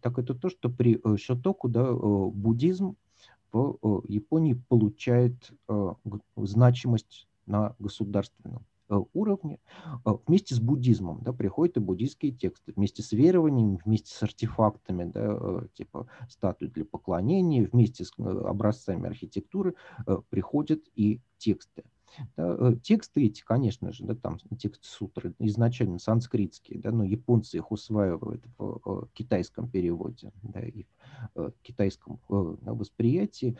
[0.00, 2.96] так это то, что при Шотоку да, буддизм
[3.52, 5.52] в Японии получает
[6.36, 8.79] значимость на государственном Э,
[9.12, 9.58] уровне
[10.04, 15.04] э, вместе с буддизмом да, приходят и буддийские тексты, вместе с верованием, вместе с артефактами,
[15.04, 19.74] да, э, типа статуи для поклонения, вместе с образцами архитектуры
[20.30, 21.84] приходят и тексты.
[22.36, 27.70] Да, тексты эти, конечно же, да, там тексты сутры изначально санскритские, да, но японцы их
[27.70, 30.86] усваивают в китайском переводе да, и
[31.34, 33.56] в китайском восприятии.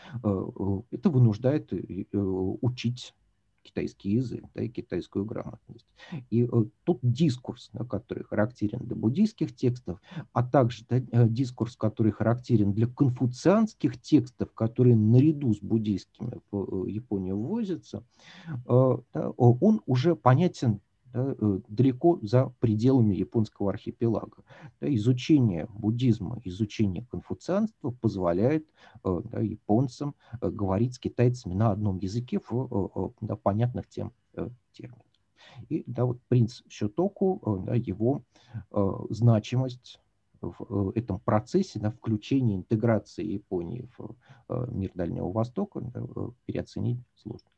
[0.90, 1.72] Это вынуждает
[2.12, 3.14] учить
[3.62, 5.86] китайский язык да, и китайскую грамотность.
[6.30, 6.48] И э,
[6.84, 10.00] тот дискурс, да, который характерен для буддийских текстов,
[10.32, 16.86] а также да, э, дискурс, который характерен для конфуцианских текстов, которые наряду с буддийскими в
[16.86, 18.04] э, Японию ввозятся,
[18.48, 20.80] э, да, он уже понятен
[21.12, 24.42] да, э, далеко за пределами японского архипелага.
[24.80, 28.66] Да, изучение буддизма, изучение конфуцианства позволяет
[29.04, 34.12] э, да, японцам э, говорить с китайцами на одном языке в да, понятных тем
[34.72, 35.04] терминах.
[35.68, 38.22] И да, вот принц Щотоку, да, его
[39.10, 40.00] значимость
[40.40, 44.16] в этом процессе да, включения, интеграции Японии в
[44.72, 46.02] мир Дальнего Востока да,
[46.46, 47.48] переоценить сложно.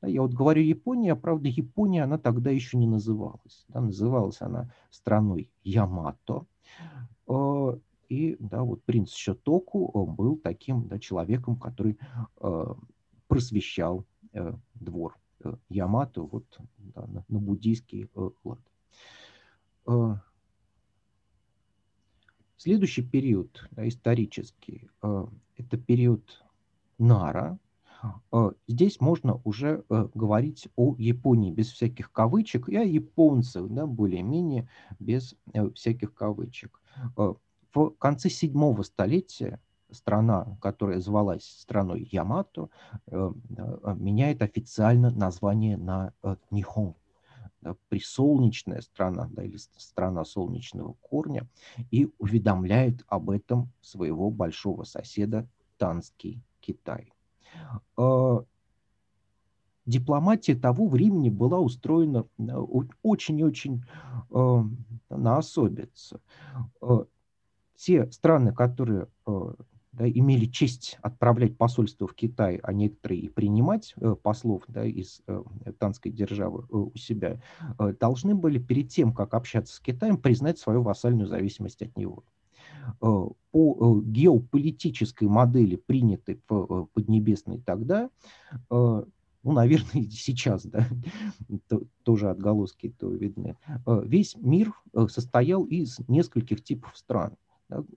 [0.00, 3.64] Да, я вот говорю Япония, а правда Япония, она тогда еще не называлась.
[3.68, 6.46] Да, называлась она страной Ямато.
[7.28, 7.78] Э,
[8.08, 11.98] и да, вот принц Щотоку э, был таким да, человеком, который
[12.40, 12.74] э,
[13.26, 15.18] просвещал э, двор
[15.68, 18.08] Ямато вот, да, на, буддийский
[18.44, 18.60] лад.
[19.86, 20.16] Э,
[22.56, 26.44] следующий период да, исторический, это период
[26.98, 27.58] Нара,
[28.66, 34.68] здесь можно уже э, говорить о Японии без всяких кавычек и о японцах, да, более-менее
[34.98, 36.80] без э, всяких кавычек.
[37.74, 42.70] В конце седьмого столетия страна, которая звалась страной Ямато,
[43.06, 46.12] меняет официально название на
[46.50, 46.94] Нихон,
[47.88, 51.46] присолнечная страна да, или страна солнечного корня,
[51.90, 57.12] и уведомляет об этом своего большого соседа Танский Китай.
[57.96, 58.44] А,
[59.86, 62.26] дипломатия того времени была устроена
[63.02, 63.84] очень-очень
[64.30, 64.64] а,
[65.10, 66.20] на особице.
[66.80, 67.06] А,
[67.76, 69.06] те страны, которые
[69.98, 75.22] да, имели честь отправлять посольство в Китай, а некоторые и принимать э, послов да, из
[75.26, 75.42] э,
[75.78, 77.40] танской державы э, у себя,
[77.78, 82.22] э, должны были перед тем, как общаться с Китаем, признать свою вассальную зависимость от него.
[83.00, 88.10] Э, по э, геополитической модели, принятой в э, Поднебесной тогда,
[88.70, 90.86] ну, наверное, сейчас, да,
[92.02, 94.72] тоже отголоски то видны, весь мир
[95.08, 97.36] состоял из нескольких типов стран.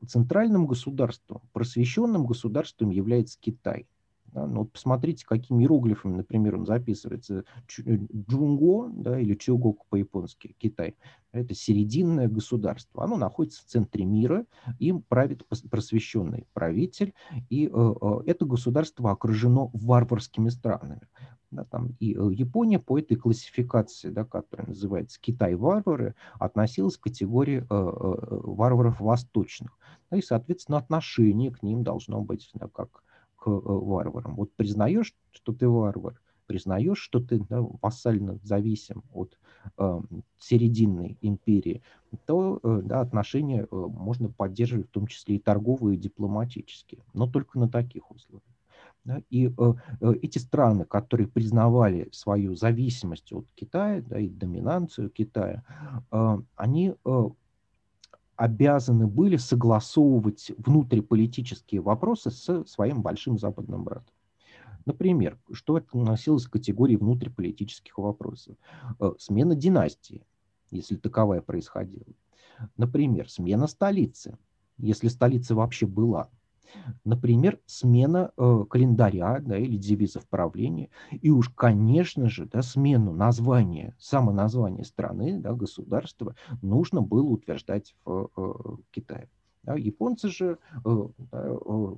[0.07, 3.87] Центральным государством, просвещенным государством является Китай–
[4.33, 7.43] да, ну, вот посмотрите, какими иероглифами, например, он записывается.
[7.85, 7.97] Э,
[8.29, 10.95] Джунго, да, или Чугок по-японски, Китай.
[11.33, 13.03] Это серединное государство.
[13.03, 14.45] Оно находится в центре мира,
[14.79, 17.13] им правит просвещенный правитель,
[17.49, 21.07] и э, э, это государство окружено варварскими странами.
[21.51, 27.59] Да, там, и э, Япония по этой классификации, да, которая называется Китай-варвары, относилась к категории
[27.59, 29.77] э, э, варваров восточных.
[30.09, 33.03] Да, и, соответственно, отношение к ним должно быть да, как
[33.41, 34.35] к э, варварам.
[34.35, 39.37] Вот признаешь, что ты варвар, признаешь, что ты да, вассально зависим от
[39.77, 40.01] э,
[40.37, 41.81] серединной империи,
[42.25, 47.27] то э, да, отношения э, можно поддерживать в том числе и торговые, и дипломатические, но
[47.27, 48.43] только на таких условиях.
[49.03, 55.09] Да, и э, э эти страны, которые признавали свою зависимость от Китая да, и доминанцию
[55.09, 55.63] Китая,
[56.11, 57.29] э, они э,
[58.41, 64.15] обязаны были согласовывать внутриполитические вопросы с своим большим западным братом.
[64.85, 68.55] Например, что относилось к категории внутриполитических вопросов?
[68.99, 70.25] Э, смена династии,
[70.71, 72.07] если таковая происходила.
[72.77, 74.39] Например, смена столицы,
[74.79, 76.31] если столица вообще была.
[77.03, 80.89] Например, смена э, календаря да, или девизов правления.
[81.11, 88.29] И уж, конечно же, да, смену названия, самоназвания страны, да, государства нужно было утверждать в
[88.35, 88.51] э,
[88.91, 89.29] Китае.
[89.63, 91.95] Да, японцы же э, э,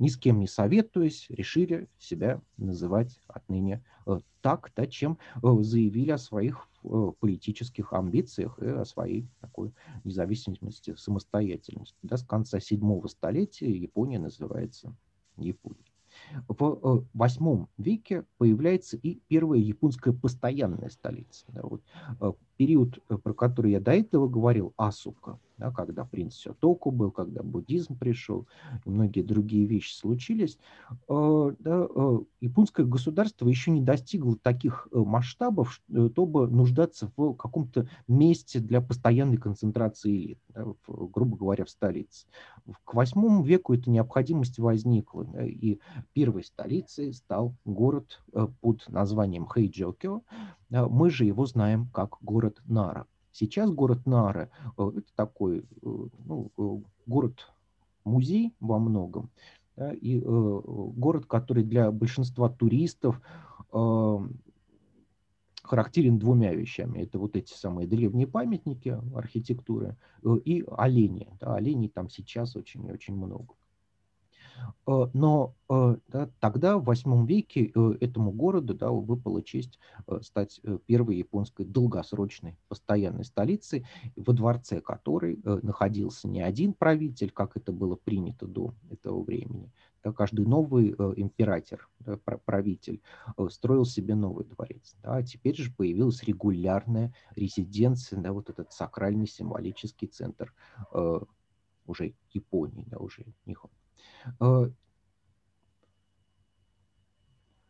[0.00, 6.10] ни с кем не советуясь, решили себя называть отныне э, так, да, чем э, заявили
[6.10, 6.69] о своих
[7.20, 9.72] политических амбициях и о своей такой
[10.04, 11.98] независимости, самостоятельности.
[12.02, 14.96] Да, с конца седьмого столетия Япония называется
[15.36, 15.92] Японией.
[16.48, 21.44] В восьмом веке появляется и первая японская постоянная столица.
[21.48, 21.82] Да, вот,
[22.60, 27.96] период, про который я до этого говорил, Асука– да, когда принц Сётоку был, когда буддизм
[27.96, 28.46] пришел,
[28.86, 30.58] и многие другие вещи случились,
[31.08, 35.80] э, да, э, японское государство еще не достигло таких э, масштабов,
[36.12, 42.26] чтобы нуждаться в каком-то месте для постоянной концентрации элит, да, в, грубо говоря, в столице.
[42.84, 45.78] К восьмому веку эта необходимость возникла, да, и
[46.14, 48.22] первой столицей стал город
[48.62, 50.22] под названием Хэйджокио.
[50.70, 53.06] Мы же его знаем как город Нара.
[53.32, 59.30] Сейчас город Нара э,– это такой э, ну, э, город-музей во многом,
[59.76, 63.20] да, и город, который для большинства туристов
[65.62, 66.98] характерен двумя вещами.
[66.98, 69.96] Это вот эти самые древние памятники архитектуры
[70.44, 71.28] и олени.
[71.40, 73.54] Да, оленей там сейчас очень-очень много.
[74.86, 79.78] Э, но э, да, тогда, в восьмом веке, э, этому городу да, выпала честь
[80.22, 83.86] стать первой японской долгосрочной постоянной столицей,
[84.16, 89.72] во дворце которой находился не один правитель, как это было принято до этого времени.
[90.02, 93.02] Да, каждый новый император, да, правитель,
[93.50, 94.96] строил себе новый дворец.
[95.02, 100.54] Да, а теперь же появилась регулярная резиденция, да, вот этот сакральный символический центр
[101.86, 103.70] уже Японии, да, уже Нихон.
[104.40, 104.70] Э,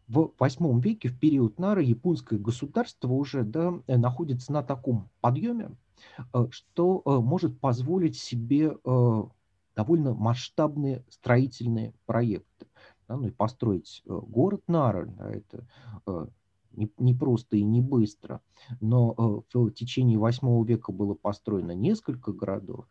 [0.09, 5.76] в восьмом веке, в период Нары, японское государство уже да, э, находится на таком подъеме,
[6.34, 8.76] э, что может позволить себе
[9.76, 12.66] довольно масштабные строительные проекты.
[13.09, 15.66] Да, ну и построить город Нара, да, это
[16.72, 18.40] не, просто и не быстро,
[18.80, 22.86] но в течение восьмого века было построено несколько городов.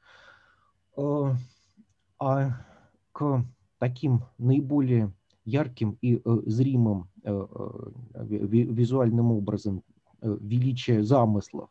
[0.98, 2.66] А
[3.12, 3.46] к
[3.80, 5.12] таким наиболее
[5.46, 7.48] ярким и э, зримым э,
[8.14, 9.84] э, визуальным образом
[10.22, 11.70] величия замыслов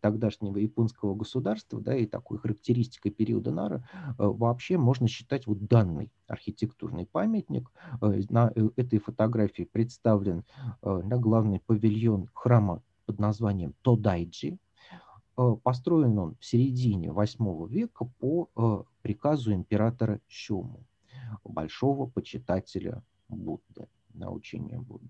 [0.00, 3.86] тогдашнего японского государства, да, и такой характеристикой периода Нара
[4.16, 7.70] вообще можно считать вот данный архитектурный памятник.
[8.00, 10.44] На этой фотографии представлен
[10.80, 14.56] да, главный павильон храма под названием Тодайджи.
[15.62, 20.84] Построен он в середине VIII века по приказу императора Щому
[21.44, 25.08] большого почитателя Будды, научения Будды.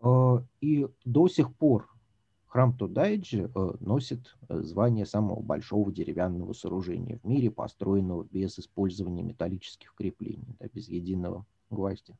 [0.00, 1.88] Э, и до сих пор
[2.46, 9.22] храм Тодайджи э, носит э, звание самого большого деревянного сооружения в мире, построенного без использования
[9.22, 12.14] металлических креплений, да, без единого гвоздя.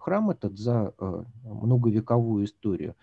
[0.00, 0.94] Храм этот за
[1.42, 2.94] многовековую историю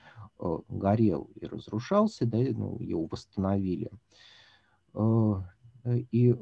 [0.70, 3.92] горел и разрушался, да, ну, его восстановили.
[6.12, 6.36] И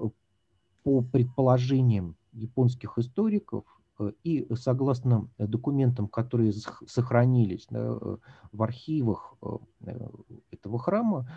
[0.84, 3.66] по предположениям японских историков,
[4.00, 6.54] э, и согласно документам, которые
[6.88, 8.18] сохранились да, э,
[8.52, 10.00] в архивах э,
[10.52, 11.28] этого храма,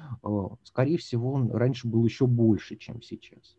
[0.62, 3.57] скорее всего, он раньше был еще больше, чем сейчас.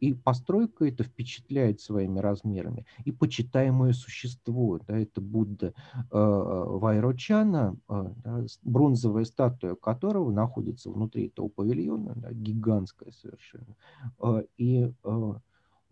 [0.00, 2.86] И постройка это впечатляет своими размерами.
[3.04, 5.74] И почитаемое существо, да, это Будда
[6.10, 13.76] Вайрочана, да, бронзовая статуя которого находится внутри этого павильона, да, гигантская совершенно.
[14.56, 14.92] И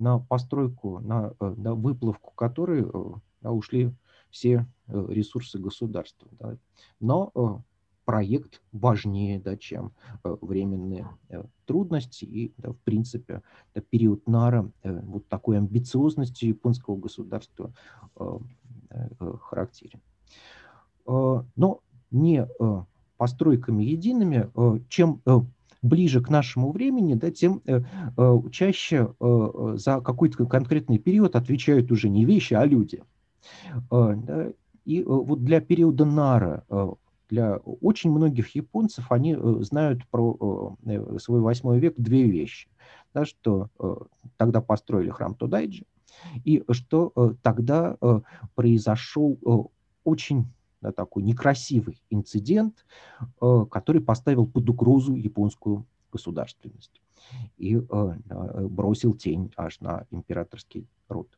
[0.01, 3.05] на постройку, на, э, на выплавку которой э,
[3.43, 3.95] да, ушли
[4.31, 6.29] все э, ресурсы государства.
[6.33, 6.57] Да.
[6.99, 7.63] Но
[8.11, 9.93] проект важнее, да, чем
[10.25, 11.07] временные
[11.65, 12.25] трудности.
[12.25, 13.43] И, да, в принципе,
[13.73, 17.73] да, период Нара вот такой амбициозности японского государства
[19.43, 20.01] характерен.
[21.07, 21.81] Но
[22.11, 22.49] не
[23.17, 24.51] постройками едиными,
[24.89, 25.23] чем
[25.83, 27.81] ближе к нашему времени, да, тем э,
[28.17, 33.03] э, чаще э, за какой-то конкретный период отвечают уже не вещи, а люди.
[34.85, 36.65] И вот для периода Нара,
[37.31, 40.77] для очень многих японцев, они знают про
[41.19, 42.69] свой восьмой век две вещи.
[43.15, 43.69] Да, что
[44.37, 45.85] тогда построили храм Тодайджи,
[46.45, 48.21] И что э, тогда э,
[48.55, 49.69] произошел э,
[50.05, 50.47] очень
[50.81, 52.85] да, такой некрасивый инцидент,
[53.41, 57.01] э, который поставил под угрозу японскую государственность
[57.57, 61.29] и э, э, бросил тень аж на императорский род.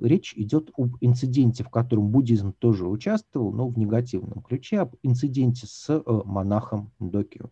[0.00, 5.66] Речь идет об инциденте, в котором буддизм тоже участвовал, но в негативном ключе, об инциденте
[5.66, 7.50] с монахом Докио.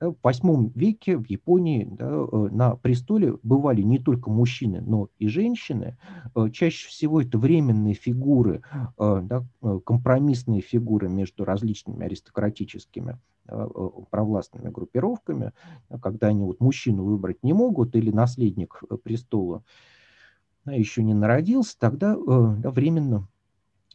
[0.00, 5.26] В восьмом веке в Японии да, э, на престоле бывали не только мужчины, но и
[5.26, 5.98] женщины.
[6.36, 8.62] Э, чаще всего это временные фигуры,
[8.96, 9.44] э, да,
[9.84, 13.18] компромиссные фигуры между различными аристократическими
[14.10, 15.52] провластными группировками,
[16.02, 19.62] когда они вот мужчину выбрать не могут или наследник престола
[20.66, 23.26] еще не народился, тогда да, временно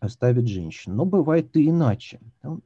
[0.09, 0.95] ставит женщин.
[0.95, 2.19] Но бывает и иначе.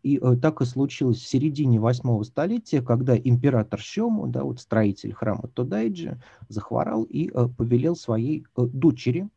[0.03, 5.13] И э, так и случилось в середине восьмого столетия, когда император Шому, да, вот строитель
[5.13, 6.19] храма Тодайджи,
[6.49, 9.29] захворал и э, повелел своей э, дочери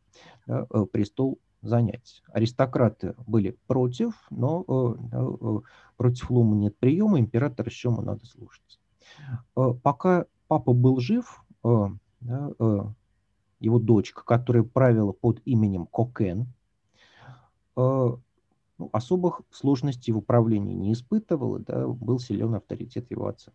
[0.47, 2.23] да, престол занять.
[2.33, 5.27] Аристократы были против, но да,
[5.97, 8.79] против Лума нет приема, императора Шому надо слушаться.
[9.55, 12.95] Пока папа был жив, его
[13.61, 16.49] дочка, которая правила под именем Кокен,
[17.81, 18.17] Э,
[18.79, 23.53] ну, особых сложностей в управлении не испытывал, да, был силен авторитет его отца,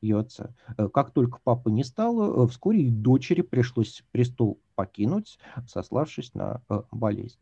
[0.00, 0.54] ее отца.
[0.76, 6.60] Э, как только папа не стало, э, вскоре и дочери пришлось престол покинуть, сославшись на
[6.90, 7.38] болезнь.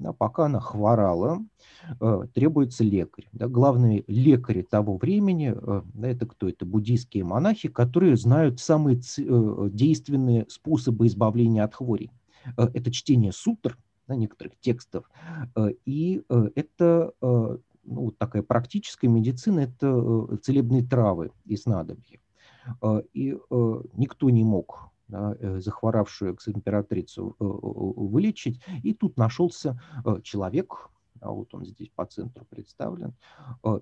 [0.00, 1.38] Да, пока она хворала,
[2.34, 3.28] требуется лекарь.
[3.32, 5.54] Да, главные лекари того времени,
[5.94, 6.48] да, это кто?
[6.48, 9.00] Это буддийские монахи, которые знают самые
[9.70, 12.10] действенные способы избавления от хворей.
[12.56, 15.10] Это чтение сутр, да, некоторых текстов.
[15.56, 22.20] Э, и э, это э, ну, такая практическая медицина, это целебные травы и снадобья.
[23.12, 23.38] И
[23.94, 28.60] никто не мог да, захворавшую экс-императрицу вылечить.
[28.82, 29.80] И тут нашелся
[30.22, 30.88] человек,
[31.20, 33.14] а вот он здесь по центру представлен,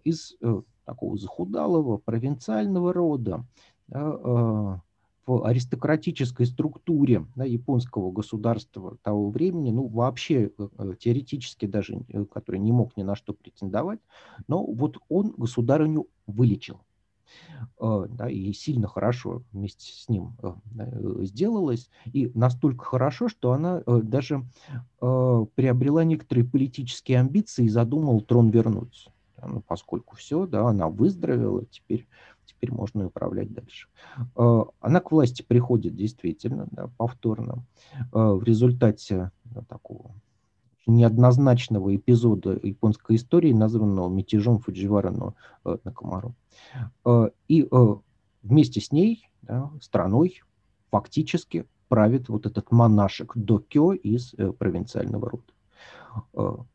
[0.04, 0.36] из
[0.84, 3.44] такого захудалого провинциального рода,
[3.86, 4.82] да,
[5.26, 12.24] в аристократической структуре да, японского государства того времени, ну, вообще э, э, теоретически даже, э,
[12.24, 14.00] который не мог ни на что претендовать,
[14.48, 16.80] но вот он государыню вылечил.
[17.80, 20.36] Да, и сильно хорошо вместе с ним
[21.20, 24.44] сделалось, и настолько хорошо, что она даже
[24.98, 29.08] приобрела некоторые политические амбиции и задумал трон вернуть.
[29.42, 32.06] Ну, поскольку все, да, она выздоровела, теперь
[32.44, 33.88] теперь можно управлять дальше.
[34.36, 37.64] А, она к власти приходит действительно, да, повторно,
[38.12, 40.14] а, в результате да, такого
[40.86, 45.34] неоднозначного эпизода японской истории, названного мятежом Фудживара на,
[45.64, 46.34] а, на Комару.
[47.48, 47.68] И
[48.42, 50.42] вместе с ней да, страной
[50.90, 56.66] фактически правит вот этот монашек Докё из э, провинциального рода.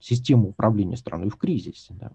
[0.00, 1.94] Система управления страной в кризисе.
[1.94, 2.12] Да.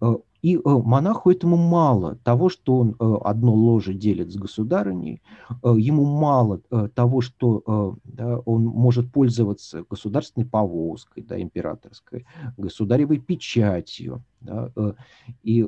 [0.00, 5.20] Э, и э, монаху этому мало того, что он э, одно ложе делит с государыней,
[5.64, 6.60] ему мало
[6.94, 14.70] того, что да, он может пользоваться государственной повозкой, да, императорской, государевой печатью, да,
[15.42, 15.66] и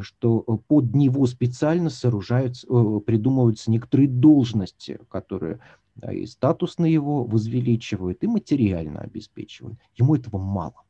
[0.00, 2.66] что под него специально сооружаются,
[3.00, 5.60] придумываются некоторые должности, которые
[5.96, 9.78] да, и статус на его возвеличивают, и материально обеспечивают.
[9.96, 10.85] Ему этого мало.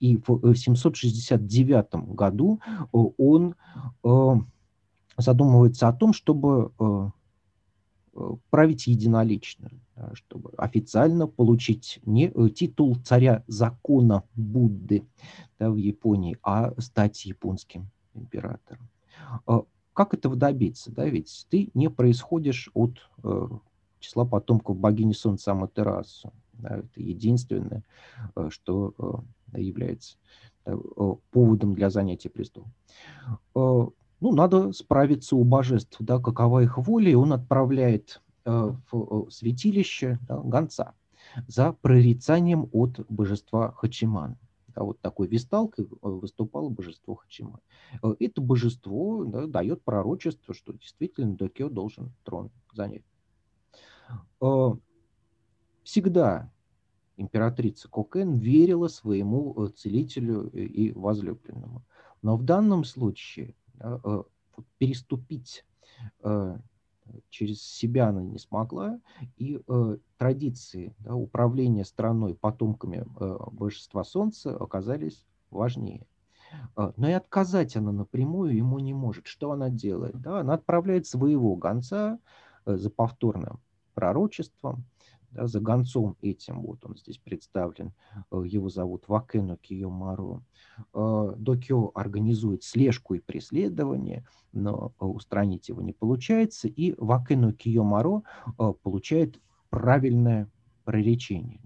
[0.00, 3.54] И в 769 э, году э, он
[4.04, 4.34] э,
[5.16, 6.72] задумывается о том, чтобы
[8.48, 9.68] править единолично,
[10.14, 15.06] чтобы официально получить не титул царя закона Будды
[15.58, 18.88] да, в Японии, а стать японским императором.
[19.92, 20.90] Как этого добиться?
[20.90, 21.04] Да?
[21.04, 22.98] Ведь ты не происходишь от
[24.00, 26.32] числа потомков богини Солнца Аматерасу.
[26.58, 27.82] Да, это единственное,
[28.48, 30.16] что является
[31.30, 32.72] поводом для занятия престолом.
[33.54, 40.38] Ну, надо справиться у божеств, да, какова их воля, и он отправляет в святилище да,
[40.38, 40.94] гонца
[41.46, 44.38] за прорицанием от божества Хачимана.
[44.68, 47.60] Да, вот такой висталкой выступало божество Хачиман.
[48.18, 53.04] Это божество да, дает пророчество, что действительно Докио должен трон занять.
[55.96, 56.52] Всегда
[57.16, 61.86] императрица Кокен верила своему э, целителю э, и возлюбленному.
[62.20, 64.22] Но в данном случае э,
[64.76, 65.64] переступить
[67.30, 69.00] через себя она не смогла,
[69.38, 69.58] и
[70.18, 73.06] традиции да, управления страной потомками
[73.52, 76.06] божества Солнца оказались важнее.
[76.76, 79.26] Но и отказать она напрямую ему не может.
[79.28, 80.20] Что она делает?
[80.20, 82.18] Да, она отправляет своего гонца
[82.66, 83.60] за повторным
[83.94, 84.84] пророчеством,
[85.36, 87.92] да, за гонцом этим, вот он здесь представлен,
[88.30, 90.42] э, его зовут Вакену Киомару,
[90.94, 98.24] э, Докио организует слежку и преследование, но устранить его не получается, и Вакену Киомару
[98.82, 100.50] получает правильное
[100.84, 101.60] проречение,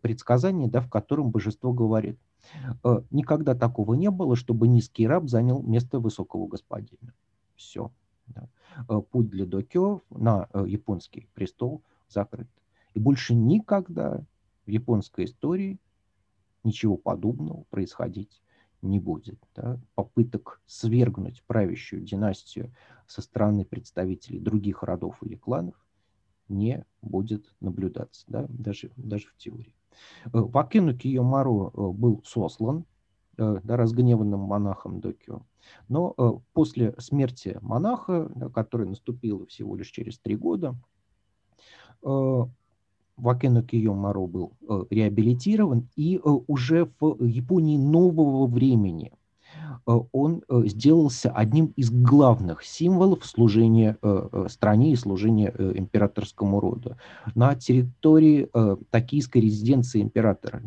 [0.00, 2.20] предсказание, да, в котором божество говорит,
[3.10, 7.12] никогда такого не было, чтобы низкий раб занял место высокого господина.
[7.56, 7.90] Все.
[8.28, 8.48] Да.
[9.10, 12.48] Путь для Докио на японский престол закрыт.
[12.96, 14.24] И больше никогда
[14.64, 15.78] в японской истории
[16.64, 18.40] ничего подобного происходить
[18.80, 19.38] не будет.
[19.54, 19.78] Да?
[19.94, 22.74] Попыток свергнуть правящую династию
[23.06, 25.74] со стороны представителей других родов или кланов
[26.48, 28.46] не будет наблюдаться, да?
[28.48, 29.74] даже, даже в теории.
[30.24, 32.86] Э, Вакену Киомару э, был сослан
[33.36, 35.42] э, да, разгневанным монахом Докио.
[35.88, 40.76] Но после смерти монаха, да, которая наступила всего лишь через три года,
[43.16, 49.12] Вакену Киомаро был э, реабилитирован, и э, уже в Японии нового времени
[49.86, 53.96] э, он сделался одним из главных символов служения
[54.48, 56.96] стране и служения императорскому роду.
[57.34, 58.48] На территории
[58.90, 60.62] токийской резиденции императора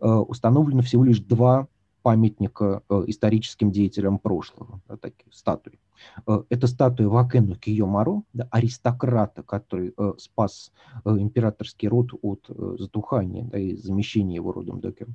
[0.00, 1.68] установлено всего лишь два
[2.02, 5.78] памятника историческим деятелям прошлого, такие статуи.
[6.26, 10.72] Э, это статуя Вакену Киомаро, да, аристократа, который э, спас
[11.04, 15.08] э, императорский род от э, затухания да, и замещения его родом Докер.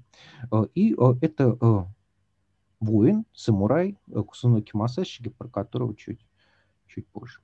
[0.52, 1.84] Э, и э, это э,
[2.80, 6.26] воин, самурай э, Кусуноки Масашиги, про которого чуть,
[6.88, 7.40] чуть позже.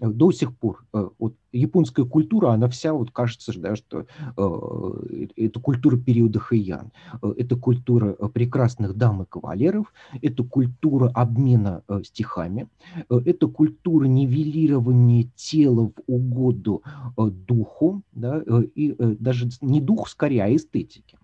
[0.00, 5.60] до сих пор э, вот японская культура, она вся вот кажется, да, что э, это
[5.60, 6.92] культура периода Хэйян,
[7.22, 9.92] э, это культура прекрасных дам и кавалеров,
[10.22, 12.68] это культура обмена э, стихами,
[13.08, 16.82] э, это культура нивелирования тела в угоду
[17.16, 21.18] э, духу, да, э, и э, даже не дух скорее, а эстетики.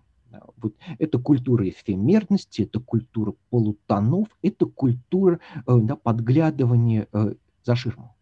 [0.57, 8.14] Вот это культура эфемерности, это культура полутонов, это культура э, да, подглядывания э, за ширму.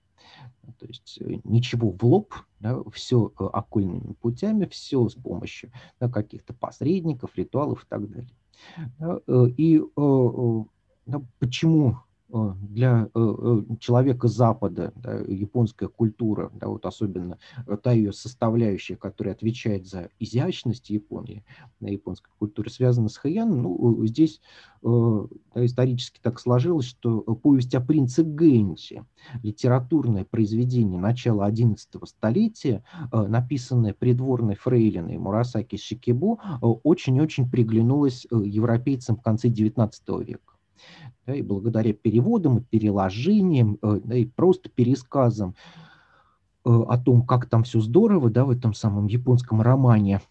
[0.79, 6.09] То есть э, ничего в лоб, да, все э, окольными путями, все с помощью да,
[6.09, 8.35] каких-то посредников, ритуалов и так далее.
[8.99, 9.81] Да, э, и
[11.05, 11.97] да, почему
[12.33, 17.37] для э, э, человека Запада, да, японская культура, да, вот особенно
[17.83, 21.45] та ее составляющая, которая отвечает за изящность Японии,
[21.79, 24.41] на японской культуре, связана с Хэйян, ну, здесь
[24.81, 29.05] да, исторически так сложилось, что повесть о принце Гэнчи,
[29.43, 39.49] литературное произведение начала XI столетия, написанное придворной фрейлиной Мурасаки Шикибу, очень-очень приглянулось европейцам в конце
[39.49, 39.91] XIX
[40.23, 40.53] века
[41.25, 45.55] да, и благодаря переводам, и переложениям, э, да, и просто пересказам
[46.65, 50.21] э, о том, как там все здорово, да, в этом самом японском романе,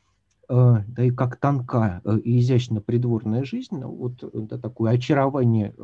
[0.49, 5.74] э, да, и как тонка и изящна придворная жизнь, ну, вот да, такое очарование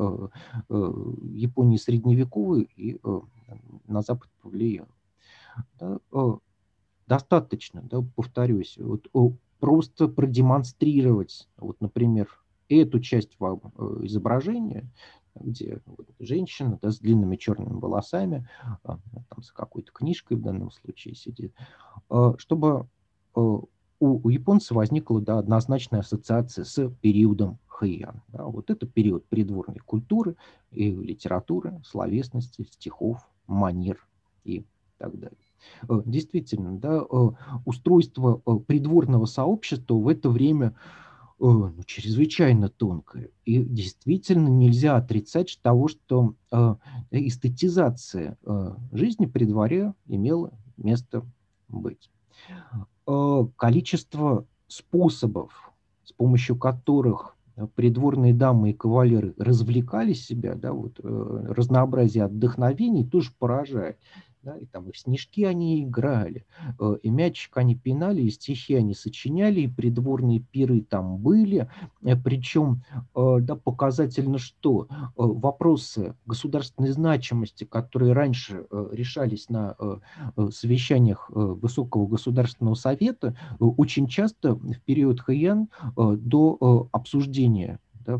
[0.69, 2.99] Японии средневековой и
[3.87, 4.89] на Запад повлияло.
[5.79, 5.97] Да,
[7.07, 9.07] достаточно, да, повторюсь, вот,
[9.59, 12.29] просто продемонстрировать, вот, например,
[12.77, 13.45] эту часть э,
[14.03, 14.89] изображения,
[15.35, 15.79] где
[16.19, 18.47] женщина да, с длинными черными волосами,
[18.83, 18.99] а,
[19.29, 21.53] там, с какой-то книжкой в данном случае сидит,
[22.09, 22.87] а, чтобы
[23.35, 23.67] э, у,
[23.99, 28.21] у японца возникла да, однозначная ассоциация с периодом Хэйян.
[28.29, 30.35] Да, вот это период придворной культуры
[30.71, 34.05] и литературы, словесности, стихов, манер
[34.43, 34.65] и
[34.97, 35.37] так далее.
[35.87, 37.03] Э, действительно, да,
[37.65, 40.75] устройство придворного сообщества в это время
[41.39, 43.29] ну, чрезвычайно тонкое.
[43.45, 46.75] И действительно нельзя отрицать того, что э,
[47.11, 51.25] эстетизация э, жизни при дворе имела место
[51.67, 52.09] быть.
[53.07, 55.71] Э, количество способов,
[56.03, 57.35] с помощью которых
[57.75, 63.97] придворные дамы и кавалеры развлекали себя, да, вот, э, разнообразие отдохновений тоже поражает
[64.41, 66.45] да, и там и в снежки они играли,
[66.79, 71.69] э, и мячик они пинали, и стихи они сочиняли, и придворные пиры там были,
[72.01, 72.83] э, причем,
[73.15, 79.75] э, да, показательно что, вопросы государственной значимости, которые раньше решались на
[80.51, 88.19] совещаниях Высокого государственного совета, очень часто в период Хэйян до обсуждения да,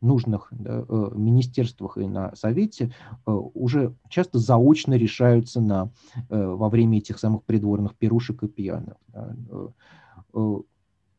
[0.00, 2.92] нужных да, э, министерствах и на Совете
[3.26, 5.90] э, уже часто заочно решаются на,
[6.28, 8.98] э, во время этих самых придворных пирушек и пьянок.
[9.08, 9.34] Да.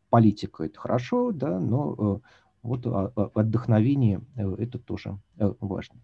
[0.09, 2.21] политика это хорошо, да, но
[2.61, 5.99] вот а, а, отдохновение э, это тоже э, важно.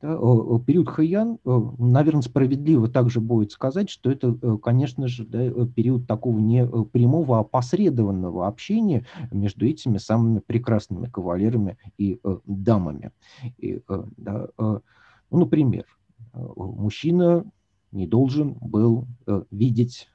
[0.00, 6.38] Период Хэйян, наверное, справедливо также будет сказать, что это, э, конечно же, да, период такого
[6.38, 13.12] не прямого, а опосредованного общения между этими самыми прекрасными кавалерами и дамами.
[13.56, 13.80] И,
[14.16, 14.82] да, ну,
[15.30, 15.86] например,
[16.34, 17.44] мужчина
[17.92, 19.06] не должен был
[19.50, 20.08] видеть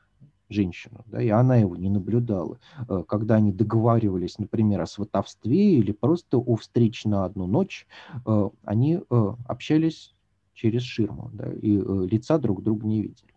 [0.49, 2.59] женщину, да, и она его не наблюдала.
[2.87, 7.87] Э, когда они договаривались, например, о сватовстве или просто о встрече на одну ночь,
[8.25, 10.15] э, они э, общались
[10.53, 11.77] через ширму, да, и
[12.07, 13.33] лица друг друга не видели.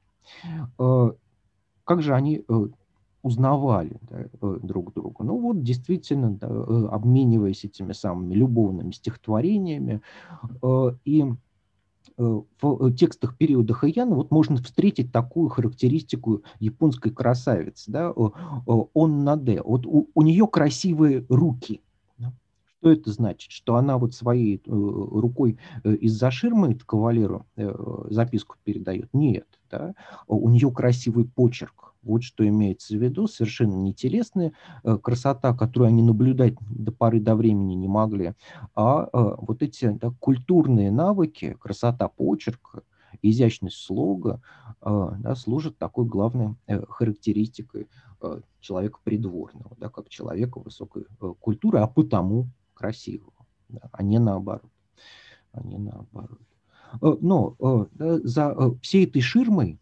[1.84, 2.44] Как же они
[3.22, 5.22] узнавали да, друг друга.
[5.22, 6.48] Ну вот, действительно, да,
[6.88, 10.02] обмениваясь этими самыми любовными стихотворениями,
[11.04, 11.24] и
[12.22, 17.90] в э, текстах периода Хэйяна вот можно встретить такую характеристику японской красавицы.
[17.90, 18.12] Да?
[18.12, 19.60] Он наде.
[19.62, 21.80] Вот у, у нее красивые руки.
[22.82, 23.52] Что это значит?
[23.52, 27.46] Что она вот своей э, рукой из-за ширмы кавалеру
[28.10, 29.08] записку передает?
[29.12, 29.46] Нет.
[29.70, 29.94] Да?
[30.26, 33.94] У нее красивый почерк вот что имеется в виду, совершенно не
[34.82, 38.34] э, красота, которую они наблюдать до поры до времени не могли,
[38.74, 42.82] а э, вот эти да, культурные навыки, красота почерка,
[43.22, 44.42] изящность слога
[44.80, 46.56] э, да, служат такой главной
[46.88, 47.88] характеристикой
[48.60, 51.06] человека придворного, да, как человека высокой
[51.40, 52.48] культуры, а потому
[52.82, 53.32] красивого,
[53.68, 54.70] да, а не наоборот.
[55.52, 56.40] А не наоборот.
[57.00, 57.56] Но
[57.96, 59.78] за всей этой ширмой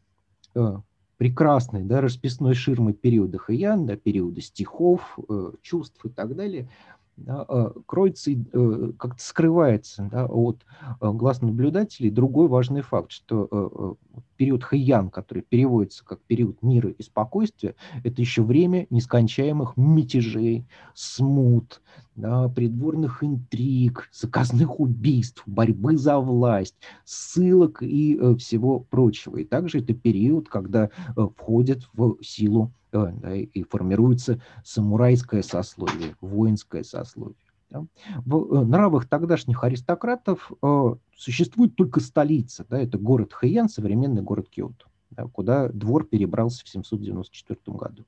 [1.21, 6.71] прекрасной, да, расписной ширмой периода Хэйян, да, периода стихов, э, чувств и так далее,
[7.19, 13.49] да, э, кроется, э, как-то скрывается да, от э, глаз наблюдателей другой важный факт, что
[13.51, 17.75] э, э период Хэйян, который переводится как период мира и спокойствия,
[18.05, 20.65] это еще время нескончаемых мятежей,
[20.95, 21.83] смут,
[22.15, 26.75] придворных интриг, заказных убийств, борьбы за власть,
[27.05, 29.37] ссылок и э, всего прочего.
[29.37, 36.17] И также это период, когда э, входит в силу э, да, и формируется самурайское сословие,
[36.23, 37.50] воинское сословие.
[37.71, 37.87] Да.
[38.25, 44.49] В э, нравах тогдашних аристократов э, существует только столица, да, это город Хэйян, современный город
[44.51, 48.05] Киото, да, куда двор перебрался в 794 году.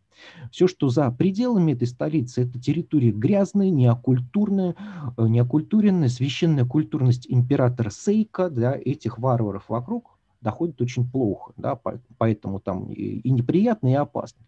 [0.50, 4.74] Все, что за пределами этой столицы, это территория грязная, неокультурная,
[5.16, 11.78] э, неокультуренная, священная культурность императора Сейка, да, этих варваров вокруг доходит очень плохо, да,
[12.18, 14.44] поэтому там и, и неприятно, и опасно.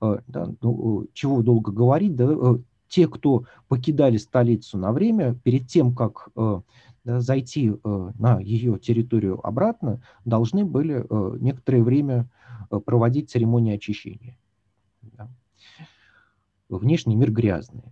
[0.00, 2.56] Э, да, ну, э, чего долго говорить, да,
[2.88, 6.60] те, кто покидали столицу на время, перед тем, как э,
[7.04, 12.28] зайти э, на ее территорию обратно, должны были э, некоторое время
[12.84, 14.36] проводить церемонии очищения.
[16.68, 17.84] Внешний мир грязный.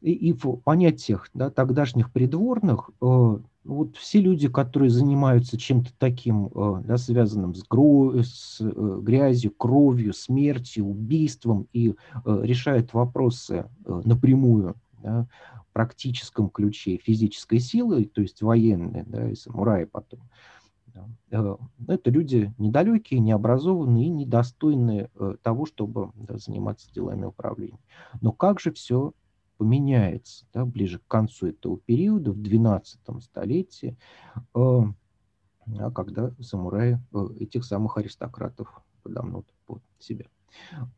[0.00, 2.90] И, в понятиях да, тогдашних придворных
[3.64, 8.14] вот все люди, которые занимаются чем-то таким, э, да, связанным с, гро...
[8.22, 15.26] с э, грязью, кровью, смертью, убийством и э, решают вопросы напрямую, да,
[15.68, 20.20] в практическом ключе физической силы, то есть военные, да, и самураи потом,
[21.88, 25.10] это люди недалекие, необразованные и недостойные
[25.42, 27.80] того, чтобы да, заниматься делами управления.
[28.20, 29.12] Но как же все
[29.56, 33.96] поменяется да, ближе к концу этого периода, в 12 столетии,
[34.54, 34.80] э,
[35.94, 40.26] когда самураи э, этих самых аристократов подомнут под себя.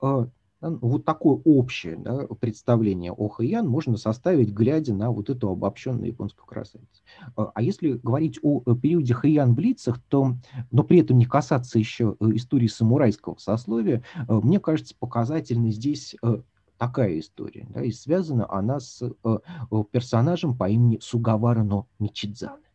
[0.03, 0.27] Э,
[0.63, 6.09] ну, вот такое общее да, представление о Хэйян можно составить, глядя на вот эту обобщенную
[6.09, 7.03] японскую красавицу.
[7.37, 10.35] А если говорить о периоде Хэйян в лицах, то,
[10.71, 16.17] но при этом не касаться еще истории самурайского сословия, мне кажется, показательно здесь
[16.79, 17.67] такая история.
[17.71, 19.39] Да, и связана она с э,
[19.91, 22.67] персонажем по имени Сугавара но Мичидзаны.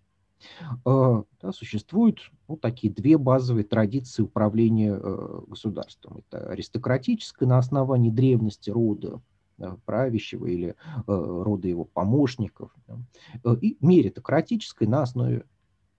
[0.86, 6.18] Э, да, существуют ну, такие две базовые традиции управления э, государством.
[6.18, 9.22] Это аристократическое на основании древности рода,
[9.58, 10.74] да, правящего или э,
[11.08, 12.98] рода его помощников, да,
[13.44, 15.46] э, и меритократическое на основе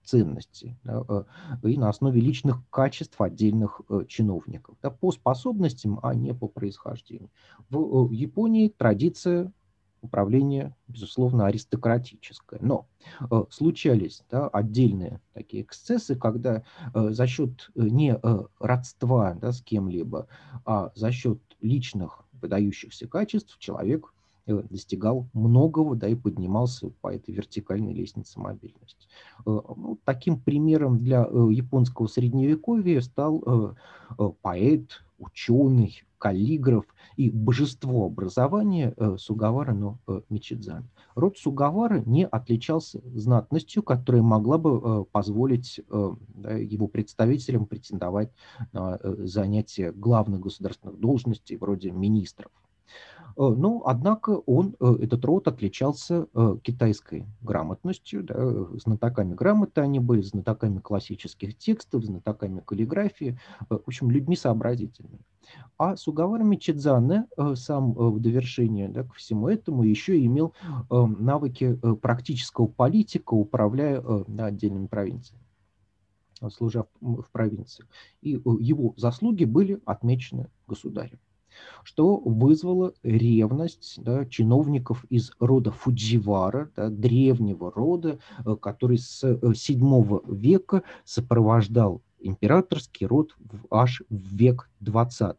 [0.05, 1.25] ценностей да, э,
[1.69, 7.31] и на основе личных качеств отдельных э, чиновников, да, по способностям, а не по происхождению.
[7.71, 9.53] В э, Японии традиция
[10.01, 12.59] управления, безусловно, аристократическое.
[12.61, 12.89] Но
[13.51, 18.19] случались да, отдельные такие эксцессы, когда за счет не
[18.59, 20.27] родства да, с кем-либо,
[20.65, 24.13] а за счет личных выдающихся качеств человек
[24.47, 29.09] достигал многого, да, и поднимался по этой вертикальной лестнице мобильности.
[29.47, 33.77] Э, ну, таким примером для э, японского средневековья стал
[34.43, 36.85] поэт, ученый, каллиграф
[37.17, 40.89] и божество образования э, Сугавара но э, Мичидзан.
[41.17, 46.13] Род Сугавара не отличался знатностью, которая могла бы э, позволить э,
[46.61, 48.31] его представителям претендовать
[48.73, 52.53] на э, занятие главных государственных должностей вроде министров.
[53.37, 60.01] Э, ну, однако он, э, этот род отличался э, китайской грамотностью, да, знатоками грамоты они
[60.01, 65.21] были, знатоками классических текстов, знатоками каллиграфии, в общем, людьми сообразительными.
[65.77, 70.55] А Сугавара Мичидзане сам в довершение да, к всему этому еще имел
[70.89, 75.43] навыки практического политика, управляя да, отдельными провинциями
[76.51, 77.85] служа в провинции.
[78.21, 81.21] И его заслуги были отмечены государем
[81.83, 90.23] что вызвало ревность да, чиновников из рода Фудживара, да, древнего рода, э, который с VII
[90.25, 93.37] э, века сопровождал императорский род
[93.71, 95.37] аж в век XX,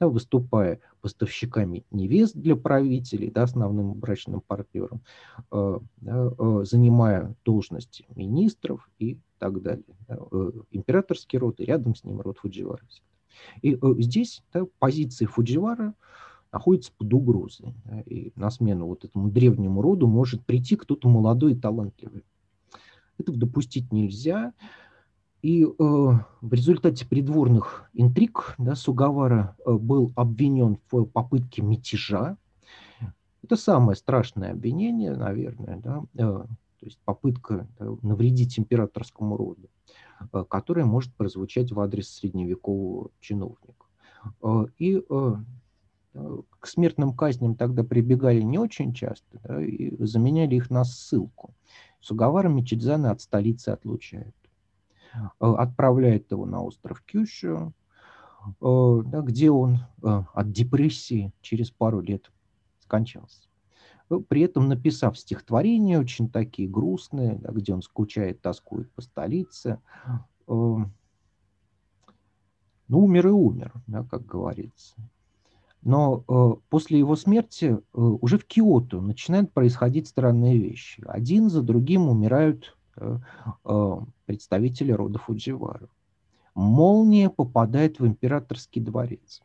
[0.00, 5.02] да, выступая поставщиками невест для правителей, да, основным брачным партнером,
[5.50, 9.84] э, да, э, занимая должности министров и так далее.
[10.08, 12.82] Да, э, императорский род и рядом с ним род Фудживара.
[13.62, 15.94] И э, здесь да, позиции Фудживара
[16.52, 17.74] находятся под угрозой.
[17.84, 22.24] Да, и на смену вот этому древнему роду может прийти кто-то молодой и талантливый.
[23.18, 24.52] Этого допустить нельзя.
[25.42, 32.38] И э, в результате придворных интриг да, Сугавара э, был обвинен в попытке мятежа.
[33.42, 39.68] Это самое страшное обвинение, наверное, да, э, то есть попытка да, навредить императорскому роду.
[40.32, 43.86] Э, которая может прозвучать в адрес средневекового чиновника.
[44.42, 45.34] Э, и э,
[46.60, 51.54] к смертным казням тогда прибегали не очень часто, да, и заменяли их на ссылку.
[52.00, 54.34] Сугавара Мичидзана от столицы отлучает.
[55.38, 57.72] Отправляет его на остров Кюшю,
[58.60, 62.30] да, где он от депрессии через пару лет
[62.80, 63.48] скончался.
[64.08, 69.80] При этом написав стихотворения очень такие грустные, да, где он скучает, тоскует по столице.
[70.46, 70.92] Эм,
[72.88, 74.94] ну, умер и умер, да, как говорится.
[75.82, 81.02] Но э, после его смерти э, уже в Киото начинают происходить странные вещи.
[81.06, 83.18] Один за другим умирают э,
[83.64, 83.96] э,
[84.26, 85.88] представители рода Фудживара.
[86.54, 89.42] Молния попадает в императорский дворец.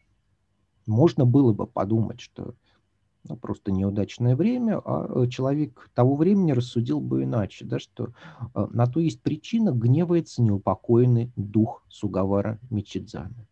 [0.86, 2.54] Можно было бы подумать, что ну,
[3.42, 8.14] просто неудачное время, а э, человек того времени рассудил бы иначе, да, что
[8.56, 13.48] э, на то есть причина, гневается неупокоенный дух Сугавара Мичидзана.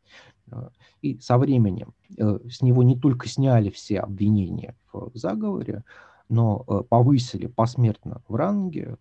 [0.51, 0.69] Э,
[1.01, 5.83] и со временем с него не только сняли все обвинения в заговоре,
[6.29, 6.59] но
[6.89, 8.97] повысили посмертно в ранге,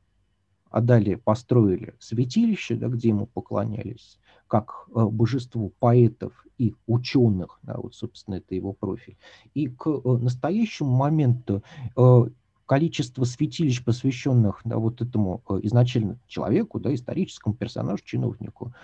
[0.71, 4.19] а далее построили святилище, да, где ему поклонялись,
[4.49, 9.17] как э, божеству поэтов и ученых, да, вот, собственно, это его профиль.
[9.55, 11.63] И к э, настоящему моменту
[11.97, 12.25] э,
[12.65, 18.75] количество святилищ, посвященных да, вот этому изначально человеку, да, историческому персонажу, чиновнику,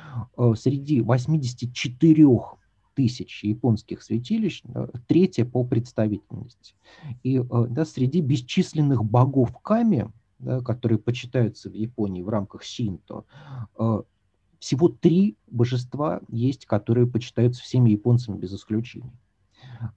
[0.57, 2.29] среди 84
[2.95, 4.63] тысяч японских святилищ,
[5.09, 6.75] третье по представительности.
[7.25, 13.25] И да, среди бесчисленных богов Ками, да, которые почитаются в Японии в рамках синто,
[14.63, 19.13] всего три божества есть, которые почитаются всеми японцами без исключения.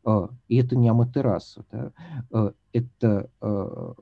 [0.03, 1.91] А, и это не Аматерасу, да?
[2.31, 3.93] А, это а,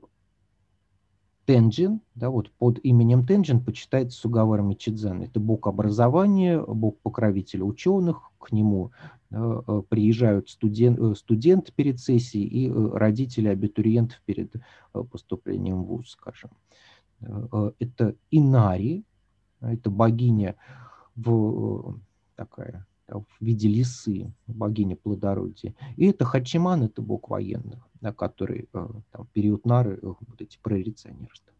[1.44, 5.20] Тенджин, да, вот под именем Тенджин почитается Сугавара Мичидзан.
[5.20, 8.90] Это бог образования, бог покровителя ученых, к нему
[9.28, 9.60] да,
[9.90, 14.60] приезжают студент, э, студенты перед сессией и э, родители абитуриентов перед э,
[15.10, 16.52] поступлением в ВУЗ, скажем.
[17.78, 19.04] Это Инари,
[19.72, 20.56] это богиня
[21.16, 21.98] в,
[22.36, 25.74] такая в виде лисы, богиня плодородия.
[25.96, 30.58] И это Хачиман, это бог военных, да, который э, там, период Нары, э, вот эти
[30.62, 31.52] прорицанерства.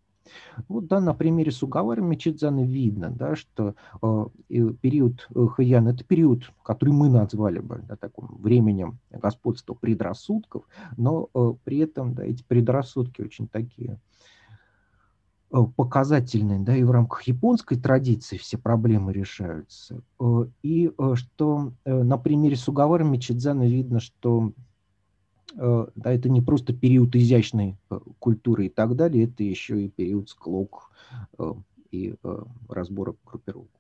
[0.69, 6.95] Вот да, на примере Сугавара Мичидзана видно, да, что э, период э, это период, который
[6.95, 10.65] мы назвали бы да, таким временем господства предрассудков,
[10.97, 14.24] но э, при этом да, эти предрассудки очень такие Э,
[15.77, 20.03] показательный, да, и в рамках японской традиции все проблемы решаются.
[20.21, 24.53] Э, и э, что на примере Сугавара Мичидзана видно, что
[25.57, 27.77] да, это не просто период изящной
[28.19, 30.91] культуры и так далее, это еще и период склок
[31.93, 32.17] и
[32.69, 33.71] разбора группировок.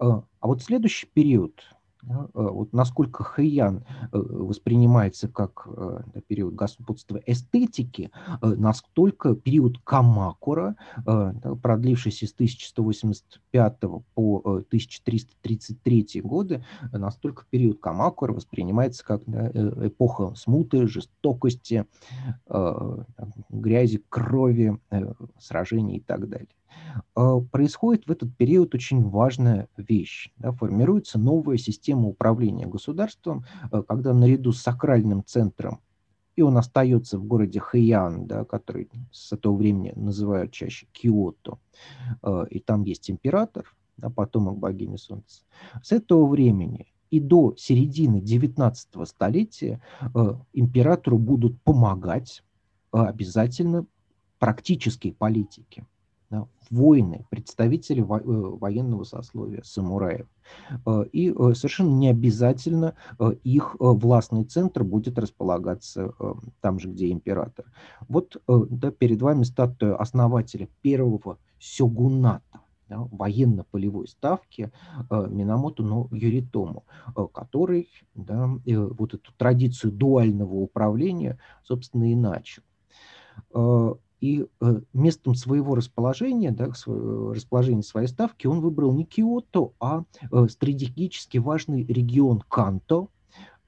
[0.00, 8.10] А вот следующий период, э, вот насколько Хэйян э, воспринимается как э, период господства эстетики,
[8.42, 10.76] настолько период Камакура,
[11.62, 13.80] продлившийся с 1185
[14.14, 21.86] по 1333 годы, настолько период Камакура воспринимается как эпоха смуты, жестокости,
[23.48, 24.78] грязи, крови,
[25.38, 26.48] сражений и так далее.
[27.14, 30.30] А, происходит в этот период очень важная вещь.
[30.38, 35.80] Да, формируется новая система управления государством, а, когда наряду с сакральным центром,
[36.36, 41.58] и он остается в городе Хэйян, да, который с этого времени называют чаще Киото,
[42.22, 45.42] а, и там есть император, да, потомок богини Солнца.
[45.82, 49.82] С этого времени и до середины 19 столетия
[50.52, 52.44] императору будут помогать
[52.92, 53.84] обязательно
[54.38, 55.84] практические политики
[56.70, 60.26] воины, представители э, военного сословия, самураев.
[60.86, 62.94] Э, и э, совершенно не обязательно
[63.42, 66.12] их властный центр будет располагаться
[66.60, 67.66] там же, где император.
[68.08, 74.70] Вот да, перед вами статуя основателя первого сёгуната, да, военно-полевой ставки
[75.10, 76.84] Минамото но Юритому,
[77.32, 82.62] который да, вот эту традицию дуального управления, собственно, и начал.
[84.20, 90.46] И э, местом своего расположения, да, расположения своей ставки, он выбрал не Киото, а э,
[90.48, 93.08] стратегически важный регион Канто,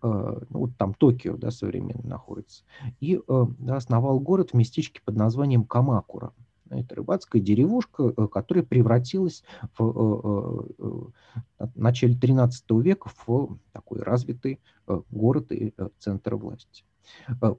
[0.03, 2.65] э, ну, вот там Токио, да, современно находится,
[3.01, 6.35] и да, основал город в местечке под названием Камакура.
[6.69, 9.45] Это рыбацкая деревушка, которая превратилась
[9.77, 9.85] в,
[10.79, 11.13] в
[11.75, 14.59] начале 13 века в такой развитый
[15.11, 16.85] город и центр власти.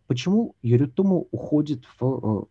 [0.08, 2.48] Почему Юритому уходит в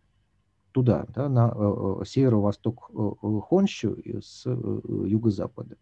[0.73, 3.11] туда, да, на э, э, северо-восток э,
[3.47, 5.77] Хонщу с юго-запада.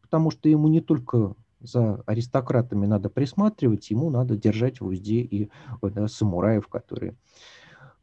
[0.00, 5.50] Потому что ему не только за аристократами надо присматривать, ему надо держать в узде и
[5.82, 7.16] да, самураев, которые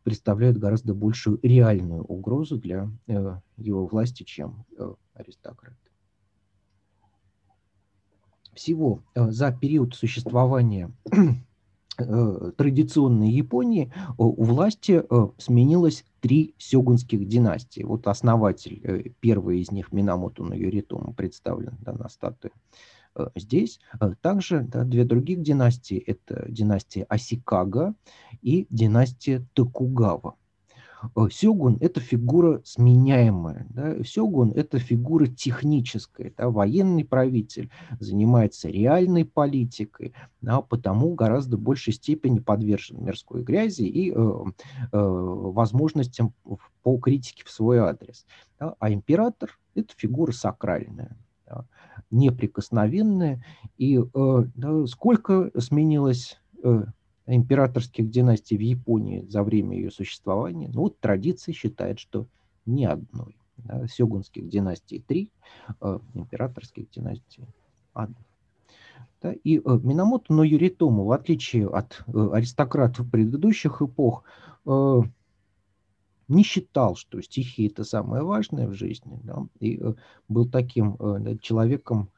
[0.04, 5.78] представляют гораздо большую реальную угрозу для э, его власти, чем э, аристократы.
[8.54, 10.92] Всего э, за период существования
[12.58, 17.84] традиционной Японии э, у власти э, сменилось три сёгунских династии.
[17.84, 22.52] Вот основатель, первый из них, Минамото на Юритому, представлен да, на статуе
[23.36, 23.80] здесь.
[24.22, 27.94] Также да, две других династии– это династия Асикага
[28.42, 30.36] и династия Токугава.
[31.16, 33.66] Э, сёгун– это фигура сменяемая.
[33.70, 34.04] Да?
[34.04, 36.34] Сёгун– это фигура техническая.
[36.38, 36.50] Да?
[36.50, 40.62] Военный правитель занимается реальной политикой, да?
[40.62, 46.34] потому гораздо большей степени подвержен мирской грязи и э, э, возможностям
[46.84, 48.26] по критике в свой адрес.
[48.60, 48.76] Да?
[48.80, 51.66] А император– это фигура сакральная да?
[52.10, 53.44] неприкосновенная.
[53.78, 56.84] И э, да, сколько сменилось э,
[57.36, 62.28] императорских династий в Японии за время ее существования, ну вот традиция считает, что
[62.66, 63.36] ни одной.
[63.58, 65.30] Да, сёгунских династий три,
[65.82, 67.46] э, императорских династий
[67.94, 68.16] одна.
[69.22, 74.24] Да, и э, Минамото но Юритому, в отличие от э, аристократов предыдущих эпох,
[74.66, 75.02] э,
[76.28, 79.94] не считал, что стихи это самое важное в жизни, да, и э,
[80.28, 82.10] был таким э, человеком,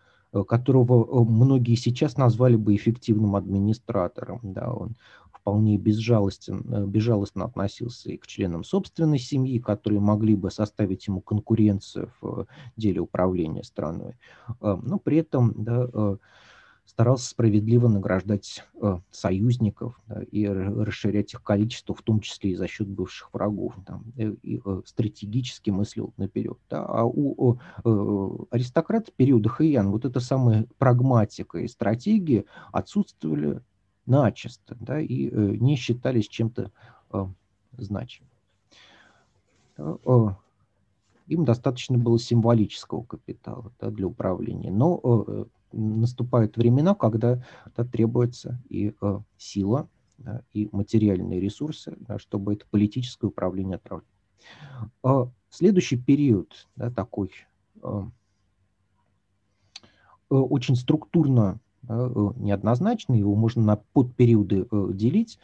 [0.42, 4.40] которого э, многие сейчас назвали бы эффективным администратором.
[4.44, 4.96] Да, он
[5.32, 11.22] вполне безжалостен, э, безжалостно относился и к членам собственной семьи, которые могли бы составить ему
[11.22, 14.16] конкуренцию в деле управления страной.
[14.62, 16.18] Но при этом да,
[16.86, 22.68] старался справедливо награждать э, союзников да, и расширять их количество, в том числе и за
[22.68, 26.58] счет бывших врагов, там, э, и э, стратегически мыслил наперед.
[26.70, 26.86] Да.
[26.86, 33.62] А у э, аристократа периода Хэйян вот эта самая прагматика и стратегия отсутствовали
[34.06, 36.72] начисто да, и э, не считались чем-то
[37.12, 37.26] э,
[37.78, 38.30] значимым.
[39.78, 40.28] Да, э,
[41.28, 47.44] им достаточно было символического капитала да, для управления, но наступают времена, когда
[47.76, 54.08] да, требуется и э, сила, да, и материальные ресурсы, да, чтобы это политическое управление отправлять.
[55.04, 57.32] Э, следующий период, да, такой
[57.82, 58.04] э,
[60.30, 65.38] э очень структурно да, э, неоднозначный, его можно на подпериоды э, делить,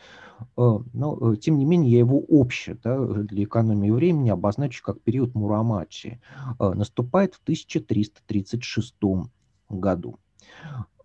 [0.56, 6.22] но тем не менее я его общее да, для экономии времени обозначу как период Мурамачи.
[6.58, 9.30] Наступает в 1336 году.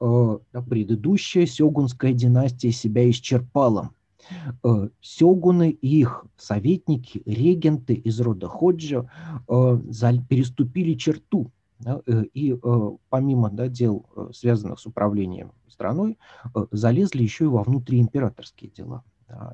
[0.00, 0.38] Э,
[0.68, 3.90] предыдущая сёгунская династия себя исчерпала.
[4.62, 9.10] Э, сёгуны и их советники, регенты из рода Ходжо
[9.48, 9.78] э,
[10.28, 11.50] переступили черту
[12.32, 12.56] и
[13.10, 16.16] помимо да, дел, связанных с управлением страной,
[16.70, 19.02] залезли еще и во внутриимператорские дела.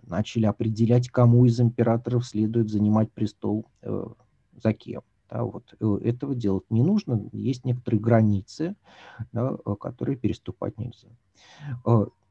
[0.07, 5.03] Начали определять, кому из императоров следует занимать престол за кем.
[5.31, 8.75] Да, вот этого делать не нужно, есть некоторые границы,
[9.33, 11.09] да, которые переступать нельзя.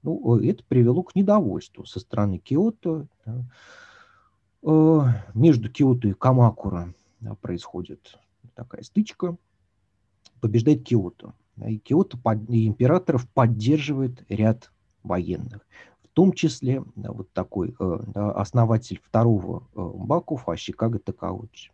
[0.02, 3.08] Ну, это привело к недовольству со стороны Киото.
[3.26, 5.24] Да.
[5.34, 8.18] Между Киото и Камакура да, происходит
[8.56, 9.38] такая стычка–
[10.40, 11.34] побеждает Киото.
[11.66, 14.72] И Киото и императоров поддерживает ряд
[15.04, 15.66] военных.
[16.04, 21.72] В том числе да, вот такой э, да, основатель второго э, Бакуфа Ашикага Такаучи.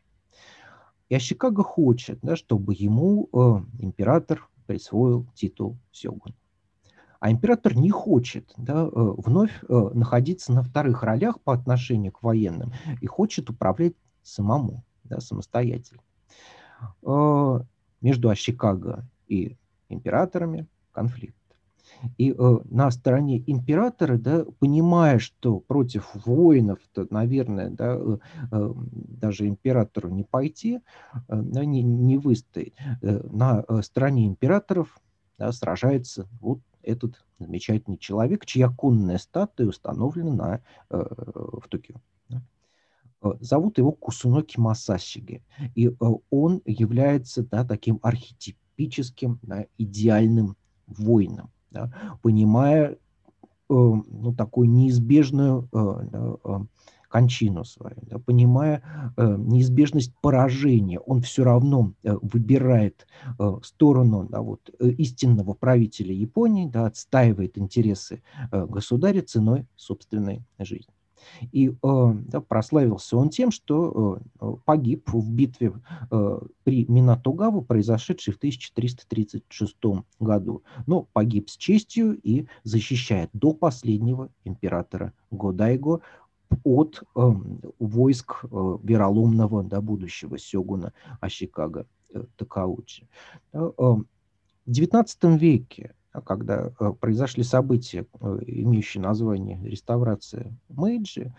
[1.09, 3.37] И Ашикага хочет, да, чтобы ему э,
[3.79, 6.35] император присвоил титул сёгуна.
[7.19, 13.07] А император не хочет да, вновь находиться на вторых ролях по отношению к военным и
[13.07, 16.01] хочет управлять самому, да, самостоятельно
[18.01, 19.57] между Ашикаго и
[19.89, 21.35] императорами конфликт.
[22.17, 28.17] И э, на стороне императора, да, понимая, что против воинов, то, наверное, да, э,
[28.51, 30.79] э, даже императору не пойти,
[31.27, 34.99] э, не, не выстоять, э, на э, стороне императоров
[35.37, 41.03] да, сражается вот этот замечательный человек, чья конная статуя установлена на, э,
[41.61, 41.95] в Токио.
[43.25, 45.43] Э, зовут его Кусуноки Масашиги.
[45.73, 45.91] И
[46.29, 50.55] он является да, таким архетипическим, да, идеальным
[50.87, 52.95] воином, да, понимая э,
[53.69, 56.65] ну, такую неизбежную да,
[57.15, 58.81] кончину свою, да, понимая
[59.15, 63.07] э, неизбежность поражения, он все равно э, выбирает
[63.39, 68.21] э, сторону да, вот, истинного правителя Японии, да, отстаивает интересы
[68.51, 70.94] э, государя ценой собственной жизни.
[71.51, 75.73] И э, да, прославился он тем, что э, погиб в битве
[76.11, 79.75] э, при Минатогаву, произошедшей в 1336
[80.19, 80.63] году.
[80.87, 86.01] Но погиб с честью и защищает до последнего императора Годайго
[86.63, 87.31] от э,
[87.79, 88.47] войск э,
[88.83, 93.07] вероломного да, будущего сёгуна Ашикага э, Такаучи.
[93.53, 94.05] Э, в
[94.67, 101.33] XIX веке когда э, произошли события, э, имеющие название реставрация Мэйджи,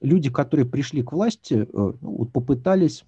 [0.00, 3.04] люди, которые пришли к власти, ну, попытались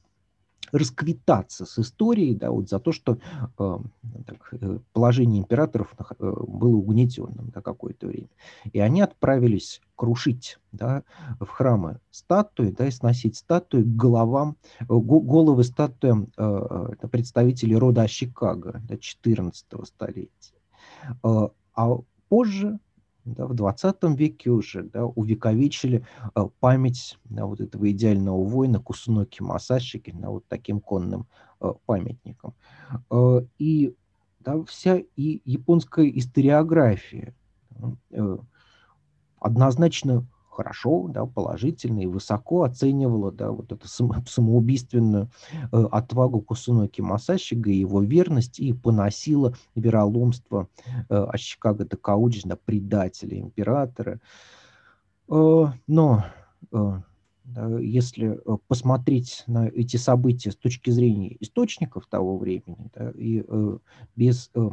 [0.72, 3.18] расквитаться с историей, да, вот за то, что
[3.58, 3.78] э,
[4.26, 8.28] так, э, положение императоров э, было угнетенным да, какое-то время.
[8.72, 11.02] И они отправились крушить да,
[11.38, 18.06] в храмы статуи, да, и сносить статуи к головам, э, головы статуям э, представителей рода
[18.08, 20.30] Чикаго да, 14 столетия.
[21.22, 21.96] Э, а
[22.28, 22.78] позже
[23.24, 29.42] да, в 20 веке уже да, увековечили э, память да, вот этого идеального воина Кусуноки
[29.42, 31.26] Масашики да, вот таким конным
[31.60, 32.54] э, памятником.
[33.10, 33.94] Э, и
[34.40, 37.34] да, вся и японская историография
[38.10, 38.38] э,
[39.38, 43.88] однозначно хорошо, да, положительно и высоко оценивала да, вот эту
[44.26, 45.30] самоубийственную
[45.72, 50.68] э, отвагу Кусуноки Масашига, его верность и поносила вероломство
[51.09, 54.20] э, Ашикага Такауджи, да, предателя императора.
[55.28, 56.24] Э, но
[56.72, 57.01] э,
[57.44, 63.44] да, если э, посмотреть на эти события с точки зрения источников того времени, да, и
[63.46, 63.78] э,
[64.16, 64.68] без э,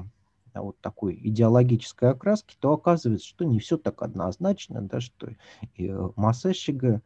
[0.61, 5.29] вот такой идеологической окраски, то оказывается, что не все так однозначно, да, что
[5.75, 7.01] и э, Масешига,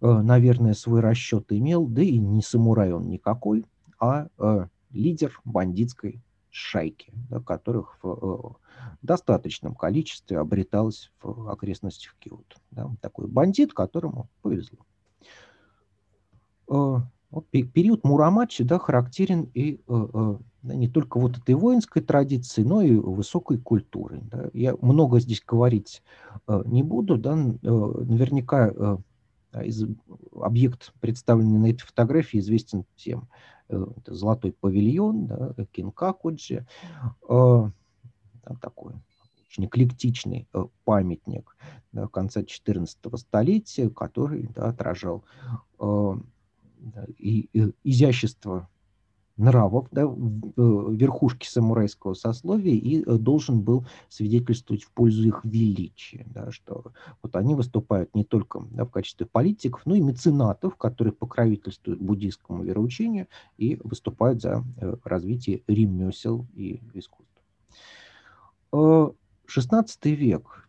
[0.00, 3.64] э, наверное, свой расчет имел, да и не самурай он никакой,
[3.98, 8.56] а э, лидер бандитской шайки, да, которых в
[9.02, 12.58] достаточном количестве обреталось в окрестностях Киото.
[12.70, 14.86] Да, такой бандит, которому повезло.
[17.34, 19.80] Вот период Мурамачи да, характерен и
[20.64, 24.20] да, не только вот этой воинской традиции, но и высокой культуры.
[24.30, 24.48] Да.
[24.54, 26.02] Я много здесь говорить
[26.48, 28.96] э, не буду, да, э, наверняка э,
[29.64, 29.84] из,
[30.32, 33.28] объект, представленный на этой фотографии, известен всем.
[33.68, 36.66] Э, это золотой павильон, да, Кинкакуджи,
[37.28, 37.70] э,
[38.62, 38.94] такой
[39.46, 41.56] очень эклектичный э, памятник
[41.92, 45.24] да, конца XIV столетия, который да, отражал
[45.78, 46.12] э,
[46.84, 48.68] да, и, и изящество
[49.36, 56.52] нравов, да, верхушки самурайского сословия и э, должен был свидетельствовать в пользу их величия, да,
[56.52, 56.84] что
[57.22, 62.62] вот они выступают не только да, в качестве политиков, но и меценатов, которые покровительствуют буддийскому
[62.62, 63.26] вероучению
[63.58, 67.32] и выступают за э, развитие ремесел и искусств.
[68.72, 70.68] XVI э, век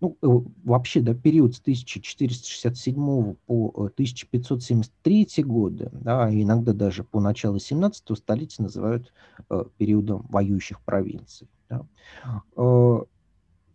[0.00, 0.26] ну, э,
[0.64, 8.16] вообще, да, период с 1467 по 1573 э, годы, да, иногда даже по началу 17
[8.16, 9.12] столетия называют
[9.48, 11.48] э, периодом воюющих провинций.
[11.68, 11.86] Да.
[12.56, 12.98] Э,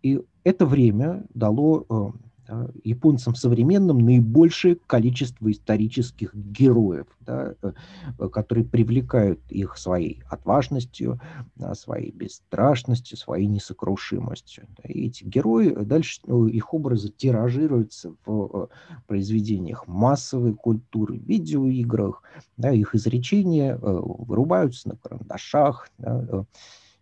[0.01, 7.71] и это время дало э, да, японцам современным наибольшее количество исторических героев, да, э,
[8.19, 11.19] э, которые привлекают их своей отважностью,
[11.55, 14.67] да, своей бесстрашностью, своей несокрушимостью.
[14.77, 18.69] Да, и эти герои, дальше ну, их образы тиражируются в
[19.07, 22.21] произведениях массовой культуры, видеоиграх,
[22.57, 26.45] да, их изречения вырубаются на карандашах, да,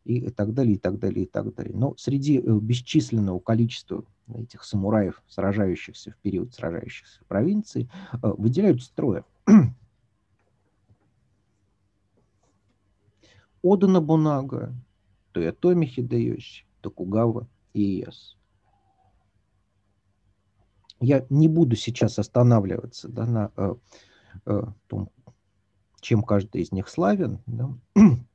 [0.05, 1.75] и так далее, и так далее, и так далее.
[1.75, 9.25] Но среди бесчисленного количества этих самураев, сражающихся в период сражающихся в провинции, э, выделяют строя.
[13.61, 14.73] Ода Набунага,
[15.31, 18.35] Тоятоми Хидеёши, Токугава и Ияс.
[20.99, 23.75] Я не буду сейчас останавливаться да, на э,
[24.45, 25.09] э, том,
[25.99, 27.39] чем каждый из них славен.
[27.45, 27.73] Да.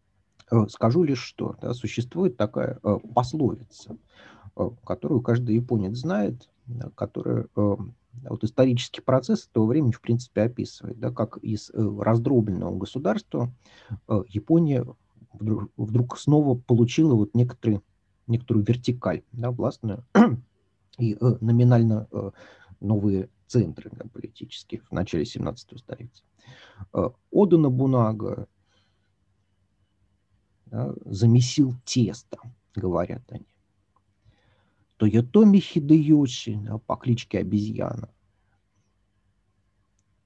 [0.50, 3.96] Э, скажу лишь, что да, существует такая э, пословица–
[4.58, 6.48] Э, которую каждый японец знает,
[6.96, 7.76] которая э,
[8.24, 13.52] вот исторический процесс того времени, в принципе, описывает, да, как из раздробленного государства
[14.28, 14.84] Япония
[15.32, 17.82] вдруг, вдруг снова получила вот некоторые,
[18.26, 20.04] некоторую вертикаль, да, властную,
[20.98, 22.08] и номинально
[22.80, 26.24] новые центры да, политические в начале 17 столетия.
[27.30, 28.48] Ода Набунага
[30.70, 32.38] да, замесил тесто,
[32.74, 33.46] говорят они.
[34.96, 38.10] Тойотоми Хидеёши по кличке Обезьяна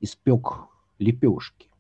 [0.03, 1.71] испек лепешки.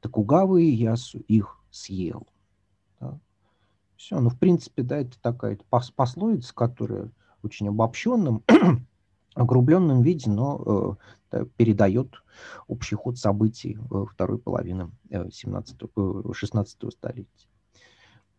[0.00, 2.26] Токугава и Ясу их съел.
[3.00, 3.18] Да.
[3.96, 5.58] Все, ну, в принципе, да, это такая
[5.96, 7.10] пословица, которая
[7.42, 8.44] очень обобщенным,
[9.38, 10.96] огрубленном виде, но
[11.30, 12.22] э, передает
[12.66, 13.78] общий ход событий
[14.12, 17.48] второй половины э, 17, э, 16 столетия.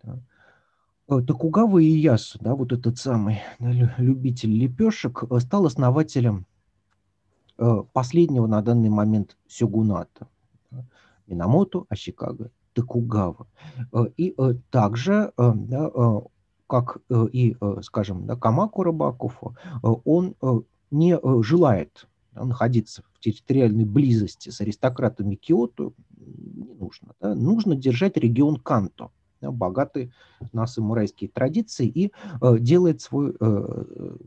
[0.04, 6.46] Э, Токугава Иясу, да, вот этот самый любитель лепешек, э, стал основателем
[7.92, 10.30] последнего на данный момент сёгуната.
[11.28, 13.48] Минамото, Ашикага, Токугава.
[14.16, 14.34] И
[14.72, 15.92] также, да,
[16.68, 20.36] как и, скажем, да, Камакура Бакуфу, он
[20.91, 27.14] не желает находиться в территориальной близости с аристократами Киото, не нужно.
[27.20, 29.11] Да, нужно держать регион Канто–
[29.41, 30.11] богатый
[30.52, 32.11] на самурайские традиции и
[32.41, 34.18] э, делает свой э,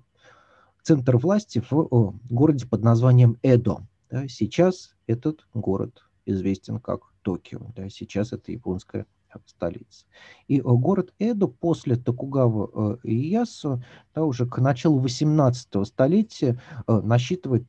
[0.82, 3.86] центр власти в э, городе под названием Эдо.
[4.10, 7.60] Да, сейчас этот город известен как Токио.
[7.76, 9.06] Да, сейчас это японская
[9.46, 10.06] столица.
[10.48, 13.82] И э, город Эдо после Токугава э, Ясу
[14.14, 17.64] да, уже к началу 18 столетия э, насчитывает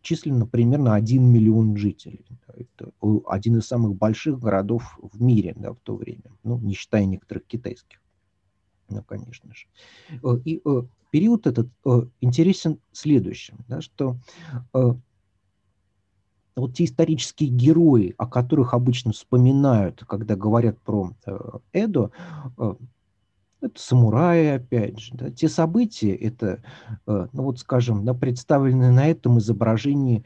[0.00, 2.24] численно примерно 1 миллион жителей.
[2.46, 2.92] Это
[3.26, 7.46] один из самых больших городов в мире да, в то время, ну, не считая некоторых
[7.46, 8.00] китайских.
[8.88, 9.66] Ну, конечно же.
[10.44, 10.62] И
[11.10, 11.68] период этот
[12.20, 14.16] интересен следующим, да, что
[16.56, 21.38] вот те исторические герои, о которых обычно вспоминают, когда говорят про э,
[21.72, 22.10] Эдо,
[22.58, 22.74] э,
[23.60, 25.14] это самураи, опять же.
[25.14, 26.62] Да, те события, это,
[27.06, 30.24] э, ну вот скажем, да, представлены на этом изображении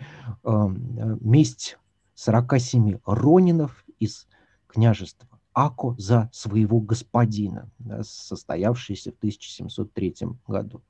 [1.20, 1.78] месть
[2.14, 4.26] 47 ронинов из
[4.68, 10.14] княжества Ако за своего господина, да, состоявшийся в 1703
[10.46, 10.80] году.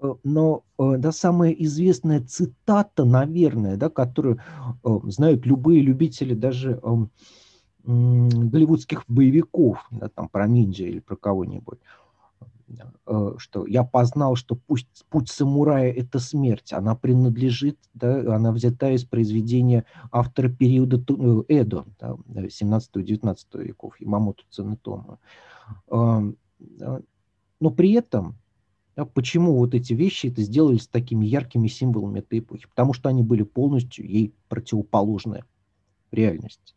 [0.00, 4.40] Э, но э, да, самая известная цитата, наверное, да, которую
[4.84, 6.80] э, знают любые любители даже
[7.84, 11.80] голливудских боевиков, да, там про ниндзя или про кого-нибудь,
[13.38, 19.04] что я познал, что пусть путь самурая– это смерть, она принадлежит, да, она взята из
[19.04, 20.96] произведения автора периода
[21.48, 25.18] Эдо, да, 17-19 веков, Ямамото Ценетома.
[25.90, 28.36] Но при этом
[28.96, 32.66] да, почему вот эти вещи это сделались такими яркими символами этой эпохи?
[32.68, 35.44] Потому что они были полностью ей противоположны
[36.10, 36.74] в реальности.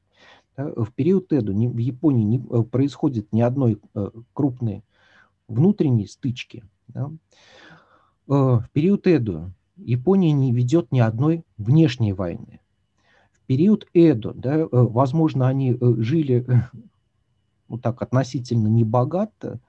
[0.55, 4.83] Да, в период Эду в Японии не э, происходит ни одной э, крупной
[5.47, 6.63] внутренней стычки.
[6.87, 7.11] Да.
[8.27, 12.61] Э, в период Эду Япония не ведет ни одной внешней войны.
[13.31, 16.45] В период Эду, да, э, возможно, они э, жили
[17.67, 19.59] ну так, относительно небогато,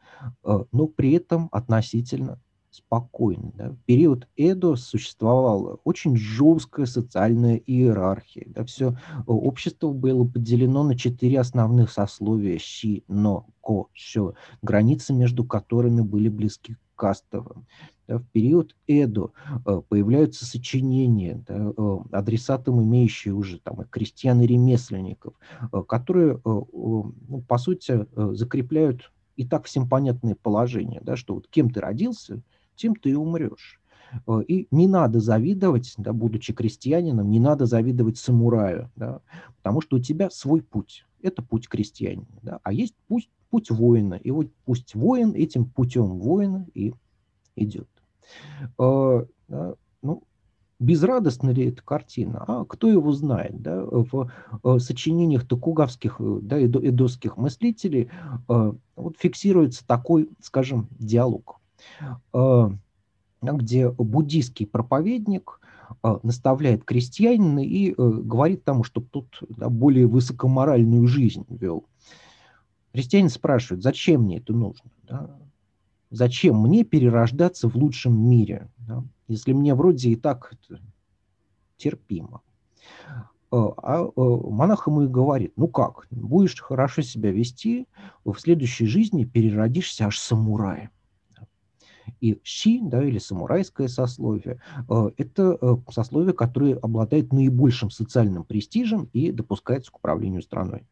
[0.43, 2.39] но при этом относительно
[2.77, 3.53] спокойно.
[3.55, 3.71] Да.
[3.71, 8.47] В период Эдо существовала очень жесткая социальная иерархия.
[8.49, 8.65] Да.
[8.65, 15.45] Все э, общество было поделено на четыре основных сословия– щи, но, ко, шо, границы между
[15.45, 17.67] которыми были близки к кастовым.
[18.07, 19.33] да, в период Эдо
[19.67, 25.35] э, появляются сочинения, да, э, адресатом имеющие уже там, и крестьян и ремесленников,
[25.89, 31.81] которые, ну, по сути, закрепляют и так всем понятное положение, да, что вот кем ты
[31.81, 32.43] родился,
[32.77, 33.81] тем ты и умрешь.
[34.47, 39.21] И не надо завидовать, да, будучи крестьянином, не надо завидовать самураю, да,
[39.57, 41.05] потому что у тебя свой путь.
[41.23, 42.27] Это путь крестьянина.
[42.43, 44.15] Да, а есть путь, путь воина.
[44.15, 46.95] И вот пусть воин этим путем воина и
[47.57, 47.89] идет.
[48.79, 49.25] Э,
[50.03, 50.23] ну,
[50.79, 52.45] безрадостна ли эта картина?
[52.47, 53.61] А кто его знает?
[53.61, 53.85] Да?
[53.85, 54.31] В
[54.63, 58.11] э, сочинениях токугавских э, да, эдосских мыслителей
[58.47, 61.61] вот фиксируется такой, скажем, диалог,
[63.43, 65.61] где буддийский проповедник
[66.23, 71.85] наставляет крестьянина и говорит тому, чтобы тут да, более высокоморальную жизнь вел.
[72.93, 74.91] Крестьянин спрашивает, зачем мне это нужно?
[75.03, 75.39] Да?
[76.11, 79.05] Зачем мне перерождаться в лучшем мире, да?
[79.29, 80.55] если мне вроде и так
[81.77, 82.41] терпимо?
[83.53, 87.87] А, а монах ему и говорит, ну как, будешь хорошо себя вести,
[88.25, 90.91] в следующей жизни переродишься аж самураем.
[92.21, 99.09] И щи, да, или самурайское сословие, э, это э, сословие, которое обладает наибольшим социальным престижем
[99.13, 100.87] и допускается к управлению страной.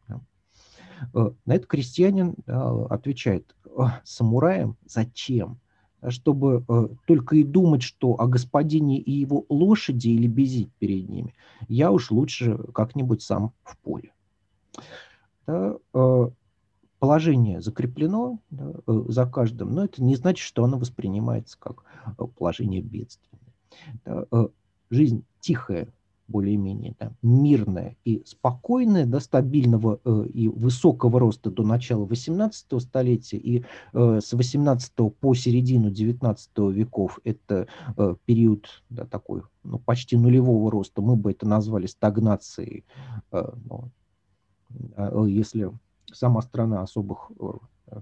[1.13, 3.53] На это крестьянин отвечает,
[4.05, 5.59] самураем зачем?
[6.07, 11.33] Чтобы э, только и думать, что о господине и его лошади или безить перед ними,
[11.67, 14.11] я уж лучше как-нибудь сам в поле.
[15.47, 16.29] Да, э,
[16.99, 21.83] положение закреплено да, э, за каждым, но это не значит, что оно воспринимается как
[22.37, 23.41] положение бедственное.
[24.05, 24.47] Да,
[24.89, 25.89] жизнь тихая,
[26.27, 33.37] более-менее да, мирная и спокойная, до стабильного э, и высокого роста до начала 18 столетия
[33.37, 33.63] и
[33.93, 37.67] э, с 18 по середину 19 веков это
[37.97, 42.85] э, период да, такой ну, почти нулевого роста, мы бы это назвали стагнацией,
[43.31, 43.91] э, ну,
[44.95, 45.71] э, если
[46.13, 47.99] сама страна особых э,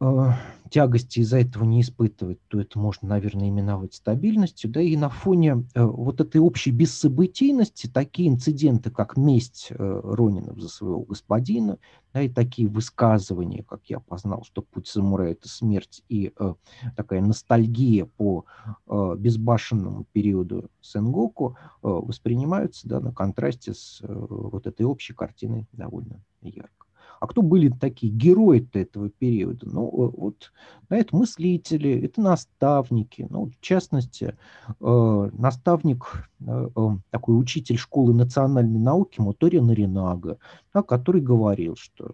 [0.00, 0.32] э,
[0.70, 4.70] тягости из-за этого не испытывать, то это можно, наверное, именовать стабильностью.
[4.70, 10.60] Да, и на фоне э, вот этой общей бессобытийности такие инциденты, как месть э, Ронинов
[10.60, 11.78] за своего господина,
[12.12, 16.54] да, и такие высказывания, как я познал, что путь самурая– это смерть, и э,
[16.96, 18.44] такая ностальгия по
[18.86, 25.66] э, безбашенному периоду Сенгоку э, воспринимаются да, на контрасте с э, вот этой общей картиной
[25.72, 26.86] довольно ярко.
[27.20, 29.66] А кто были такие герои этого периода?
[29.68, 30.52] Ну, э, вот
[30.88, 33.26] да, это мыслители, это наставники.
[33.30, 34.36] Ну, в частности,
[34.80, 40.38] э, наставник, э, э, такой учитель школы национальной науки Мотори Наринага,
[40.74, 42.12] да, который говорил, что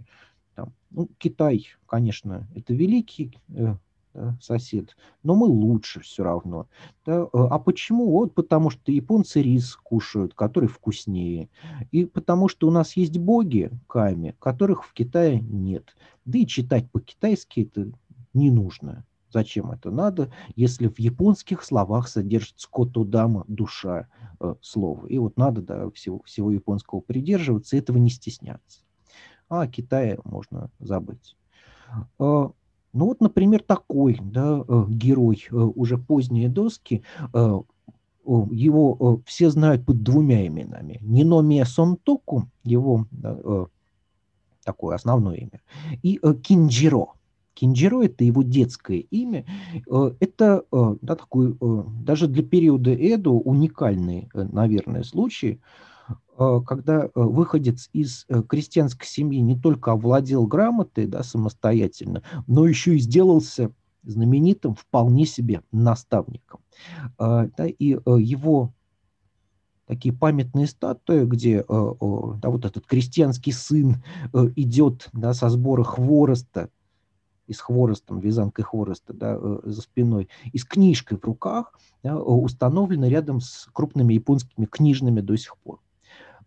[0.55, 3.75] там, ну, Китай, конечно, это великий э,
[4.15, 6.67] да, сосед, но мы лучше все равно.
[7.07, 7.23] Да?
[7.23, 8.11] Э, а почему?
[8.11, 11.49] Вот потому что японцы рис кушают, который вкуснее.
[11.91, 15.97] И потому что у нас есть боги, ками, которых в Китае нет.
[16.25, 17.93] Да и читать по-китайски это
[18.35, 19.05] не нужно.
[19.33, 24.09] Зачем это надо, если в японских словах содержится котодама, душа
[24.41, 25.07] э, слова.
[25.07, 28.81] И вот надо да, всего, всего японского придерживаться, этого не стесняться.
[29.49, 31.37] А о Китае можно забыть.
[32.93, 37.03] Ну вот, например, такой да, э, герой э, уже поздние доски,
[37.33, 37.61] э,
[38.25, 40.99] его все знают под двумя именами.
[41.01, 43.07] Ниномия Сонтоку, его
[44.65, 45.61] такое основное имя,
[46.05, 47.07] и Кинджиро.
[47.55, 49.45] Кинджиро– это его детское имя.
[50.21, 51.57] Это да, такой,
[52.05, 55.61] даже для периода Эду уникальный, наверное, случай–
[56.67, 62.97] когда э, выходец из э, крестьянской семьи не только овладел грамотой да, самостоятельно, но еще
[62.97, 63.71] и сделался
[64.03, 66.59] знаменитым вполне себе наставником.
[67.17, 68.75] Да, и его
[69.87, 74.03] такие памятные статуи, где да, вот этот крестьянский сын
[74.57, 76.69] идет да, со сбора хвороста,
[77.47, 83.05] и с хворостом, вязанкой хвороста да, за спиной, и с книжкой в руках, да, установлены
[83.05, 85.79] рядом с крупными японскими книжными до сих пор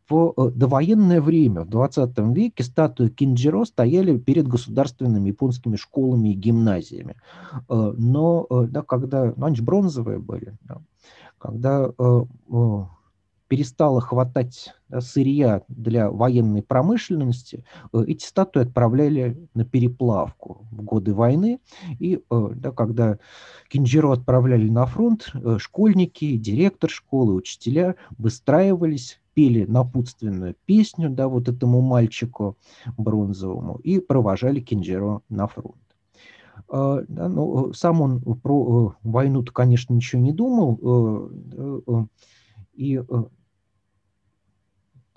[0.10, 6.34] в э, довоенное время, в 20 веке, статуи Кинджиро стояли перед государственными японскими школами и
[6.34, 7.16] гимназиями.
[7.70, 10.82] Э, но э, да, когда, ну, они же бронзовые были, да,
[11.40, 11.92] когда
[13.48, 17.64] перестало хватать да, сырья для военной промышленности,
[17.94, 21.60] эти статуи отправляли на переплавку в годы войны.
[22.00, 23.20] И да, когда
[23.70, 31.82] Кинджиро отправляли на фронт, школьники, директор школы, учителя выстраивались пели напутственную песню, да, вот этому
[31.82, 32.58] мальчику
[32.98, 35.76] бронзовому, и провожали Кинджиро на фронт.
[36.70, 41.30] А, да, ну, сам он про войну-то, конечно, ничего не думал,
[42.74, 43.02] и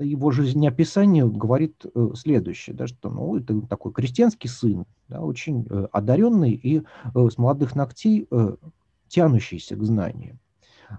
[0.01, 6.83] его жизнеописание говорит следующее, да, что ну, это такой крестьянский сын, да, очень одаренный и
[7.15, 8.29] с молодых ногтей
[9.09, 10.39] тянущийся к знаниям.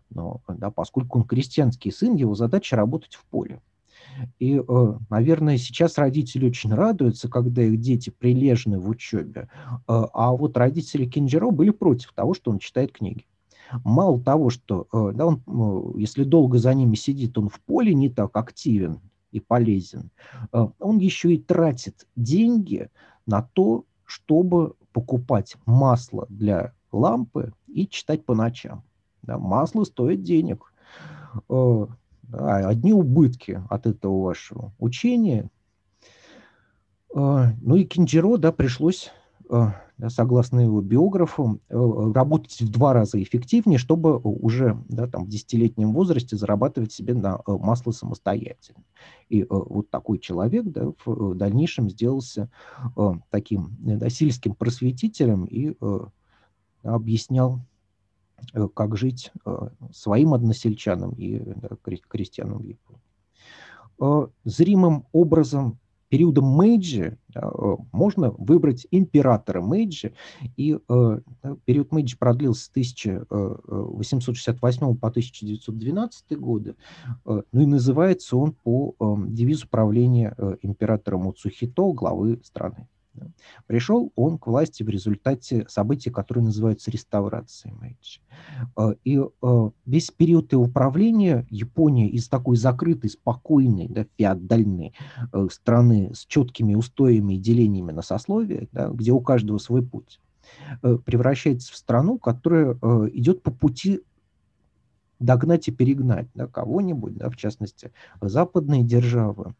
[0.09, 3.61] Но, да, поскольку он крестьянский сын, его задача работать в поле.
[4.39, 9.49] И, э, наверное, сейчас родители очень радуются, когда их дети прилежны в учебе.
[9.87, 13.25] Э, а вот родители Кинджиро были против того, что он читает книги.
[13.83, 18.09] Мало того, что э, да, он, если долго за ними сидит, он в поле не
[18.09, 18.99] так активен
[19.31, 20.09] и полезен,
[20.51, 22.89] он еще и тратит деньги
[23.27, 28.83] на то, чтобы покупать масло для лампы и читать по ночам.
[29.21, 30.71] Да, масло стоит денег.
[32.31, 35.49] Э, одни убытки от этого вашего учения.
[37.15, 39.11] Э, ну и Кинджиро, да, пришлось,
[39.49, 39.67] э,
[39.97, 45.91] да, согласно его биографу, работать в два раза эффективнее, чтобы уже да, там, в десятилетнем
[45.91, 48.83] возрасте зарабатывать себе на масло самостоятельно.
[49.27, 52.49] И вот такой человек да, в дальнейшем сделался
[53.29, 55.75] таким да, сельским просветителем и
[56.81, 57.59] объяснял,
[58.73, 61.39] как жить э, своим односельчанам и
[62.07, 63.03] крестьянам Японии.
[64.01, 65.77] Э, зримым образом
[66.09, 67.17] периодом Мэйджи
[67.91, 70.13] можно выбрать императора Мэйджи,
[70.57, 70.79] и
[71.65, 76.75] период Мэйджи продлился с 1868 по 1912 годы,
[77.25, 78.95] ну и называется он по
[79.27, 82.87] девизу правления императора Муцухито, главы страны.
[83.67, 88.21] Пришел он к власти в результате событий, которые называются реставрацией Мэйджи.
[88.75, 94.93] А, и а, весь период его правления Япония из такой закрытой, спокойной, да, феодальной
[95.31, 100.19] э, страны с четкими устоями и делениями на сословия, да, где у каждого свой путь,
[100.83, 104.01] э, превращается в страну, которая э, идет по пути
[105.19, 107.91] догнать и перегнать да, кого-нибудь, да, в частности,
[108.21, 109.53] западные державы,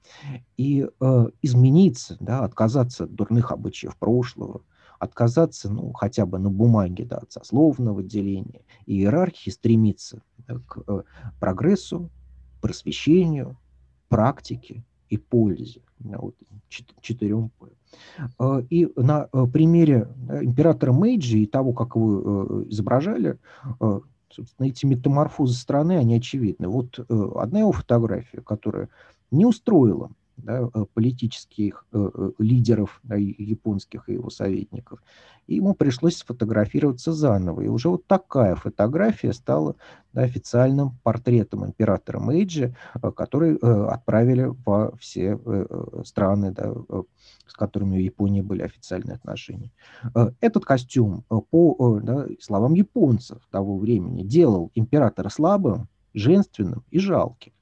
[0.57, 4.61] и э, измениться, да, отказаться от дурных обычаев прошлого,
[4.99, 10.83] отказаться, ну, хотя бы на бумаге, да, от сословного деления и иерархии, стремиться да, к
[10.87, 11.03] э,
[11.39, 12.09] прогрессу,
[12.61, 13.57] просвещению,
[14.09, 15.81] практике и пользе.
[15.99, 16.35] Да, вот,
[17.01, 17.51] четырем
[18.39, 20.07] э, и на э, примере
[20.41, 23.37] императора Мэйджи и того, как его э, изображали,
[24.31, 26.67] Собственно, эти метаморфозы страны, они очевидны.
[26.67, 28.89] Вот э, одна его фотография, которая
[29.31, 30.11] не устроила
[30.43, 35.01] да, э, политических э, э, лидеров да, японских и его советников.
[35.47, 37.61] И ему пришлось сфотографироваться заново.
[37.61, 39.75] И уже вот такая фотография стала
[40.13, 42.75] да, официальным портретом императора Мэйджи,
[43.15, 45.39] который отправили во все
[46.05, 46.73] страны, да,
[47.47, 49.71] с которыми у Японии были официальные отношения.
[50.39, 57.53] Этот костюм, по да, словам японцев того времени, делал императора слабым, женственным и жалким.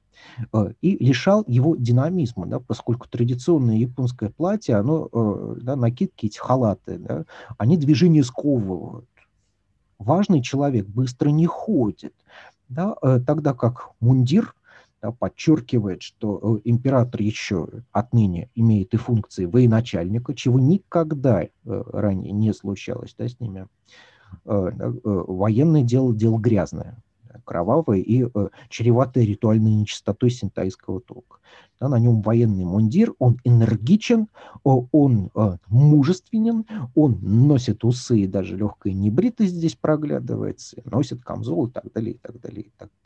[0.52, 6.38] Э, и лишал его динамизма, да, поскольку традиционное японское платье, оно, э, да, накидки, эти
[6.38, 7.24] халаты, да,
[7.56, 9.08] они движение сковывают.
[9.98, 12.14] Важный человек быстро не ходит,
[12.68, 14.54] да, э, тогда как мундир
[15.02, 23.14] да, подчеркивает, что император еще отныне имеет и функции военачальника, чего никогда ранее не случалось
[23.16, 23.66] да, с ними.
[24.44, 26.98] Военное дело– дело грязное
[27.44, 31.38] кровавое и э, чреватое ритуальной нечистотой синтаистского толка.
[31.80, 34.28] Да, на нем военный мундир, он энергичен,
[34.64, 41.70] он э, мужественен, он носит усы, и даже легкая небритость здесь проглядывается, носит камзол и
[41.70, 42.98] так далее, и так далее, и так далее.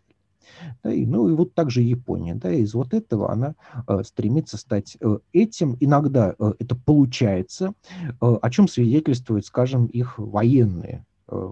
[0.83, 3.55] Да, и, ну и вот также Япония, да, из вот этого она
[3.87, 5.77] э, стремится стать э, этим.
[5.81, 11.05] Иногда э, это получается, э, о чем свидетельствуют, скажем, их военные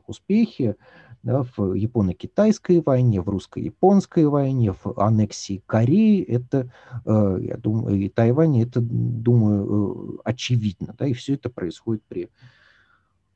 [0.06, 0.76] успехи
[1.22, 6.72] да, в японо-китайской войне, в русско-японской войне, в аннексии Кореи, это,
[7.04, 12.30] э, я думаю, и Тайване, это, думаю, э, очевидно, да, и все это происходит при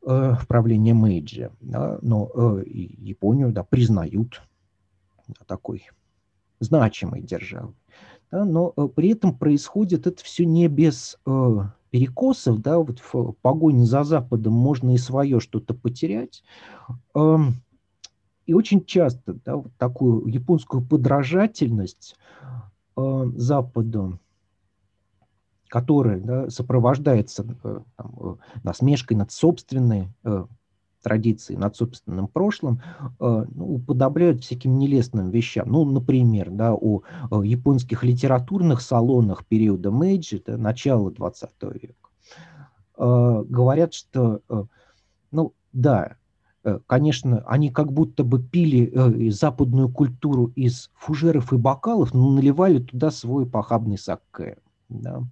[0.07, 2.31] э, правлении Мэйджи, да, но
[2.67, 4.43] Японию, да, признают
[5.47, 5.89] такой
[6.61, 7.75] значимой державой,
[8.31, 11.19] да, но при этом происходит это все не без
[11.95, 16.43] перекосов, да, вот в погоне за Западом можно и свое что-то потерять.
[17.15, 17.63] Эм,
[18.47, 22.17] и очень часто да, вот такую японскую подражательность
[22.97, 24.19] э, Западу,
[25.69, 30.09] которая да, сопровождается э, там, э, насмешкой над собственной
[31.05, 35.69] э, традицией, над собственным прошлым, э, ну, уподобляют всяким нелестным вещам.
[35.69, 41.95] Ну, например, да, о, о японских литературных салонах периода Мэйджи, да, начала 20 века,
[42.99, 44.65] э, говорят, что э,
[45.31, 46.17] Ну, да,
[46.65, 52.31] э, конечно, они как будто бы пили э, западную культуру из фужеров и бокалов, но
[52.31, 54.57] наливали туда свой похабный сакке.
[54.89, 55.23] Да.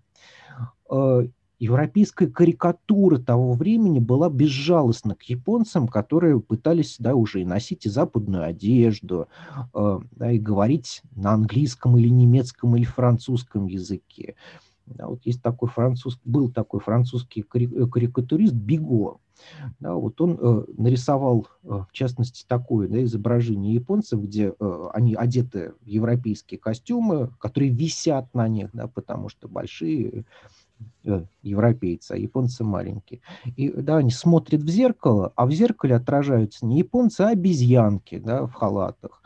[1.62, 7.88] Европейская карикатура того времени была безжалостна к японцам, которые пытались да, уже и носить и
[7.88, 9.28] западную одежду,
[9.72, 14.34] э, да, и говорить на английском или немецком или французском языке.
[14.86, 19.18] Да, вот есть такой француз, был такой французский э, карикатурист Биго.
[19.78, 25.14] Да, вот он э, нарисовал, э, в частности, такое да, изображение японцев, где э, они
[25.14, 30.24] одеты в европейские костюмы, которые висят на них, да, потому что большие
[31.42, 33.20] европейцы, а японцы маленькие.
[33.56, 38.46] И да, они смотрят в зеркало, а в зеркале отражаются не японцы, а обезьянки да,
[38.46, 39.22] в халатах.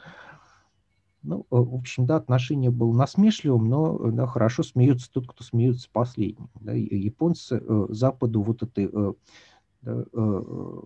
[1.23, 5.89] Ну, э, в общем, да, отношение было насмешливым, но да, хорошо смеется тот, кто смеется
[5.93, 6.49] последним.
[6.61, 6.73] Да.
[6.73, 9.13] Японцы э, Западу вот это э,
[9.83, 10.81] да, э,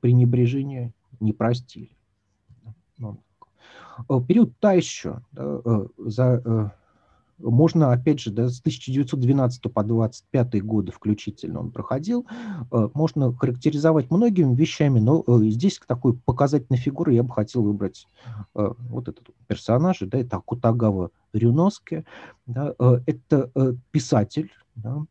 [0.00, 1.96] пренебрежение не простили.
[2.98, 3.20] Ну,
[4.26, 5.60] период Тайшо да,
[5.98, 6.72] за
[7.38, 12.26] можно, опять же, да, с 1912 по 25 годы включительно он проходил.
[12.70, 18.06] Э, можно характеризовать многими вещами, но э, здесь такой показательной фигуры я бы хотел выбрать
[18.54, 22.04] э, вот этот персонаж, да, это Акутагава Рюноске.
[22.46, 22.74] Да,
[23.06, 23.50] это
[23.90, 25.04] писатель, да,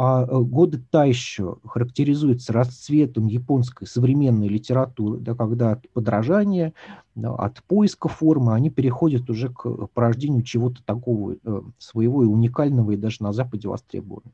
[0.00, 6.72] а э, годы Тайщо характеризуются расцветом японской современной литературы, да, когда от подражания,
[7.16, 12.92] да, от поиска формы они переходят уже к порождению чего-то такого э, своего и уникального,
[12.92, 14.32] и даже на Западе востребованного.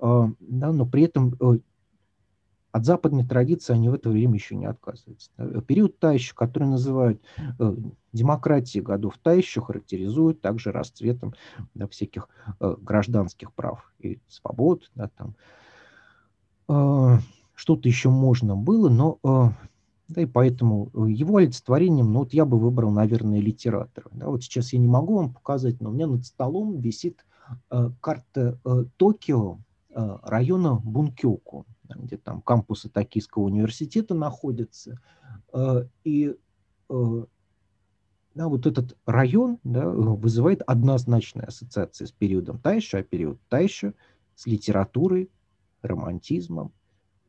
[0.00, 1.60] Э, да, но при этом э,
[2.72, 5.30] от западной традиции они в это время еще не отказываются.
[5.66, 7.20] Период Тайщу, который называют
[7.58, 7.74] э,
[8.12, 11.34] демократией годов Тайщу, характеризуют также расцветом
[11.74, 12.28] да, всяких
[12.60, 14.90] э, гражданских прав и свобод.
[14.94, 15.34] Да, там.
[16.68, 17.18] Э,
[17.54, 19.48] что-то еще можно было, но э,
[20.08, 24.08] да, и поэтому его олицетворением, ну вот я бы выбрал, наверное, литератора.
[24.12, 27.24] Да, вот сейчас я не могу вам показать, но у меня над столом висит
[27.70, 29.58] э, карта э, Токио,
[29.90, 31.66] э, района Бункёку
[31.98, 35.00] где там кампусы Токийского университета находятся.
[35.52, 36.36] Э, и
[36.88, 37.24] э,
[38.34, 43.92] да, вот этот район да, вызывает однозначные ассоциации с периодом Тайшо, а период Тайшо
[44.34, 45.30] с литературой,
[45.82, 46.72] романтизмом,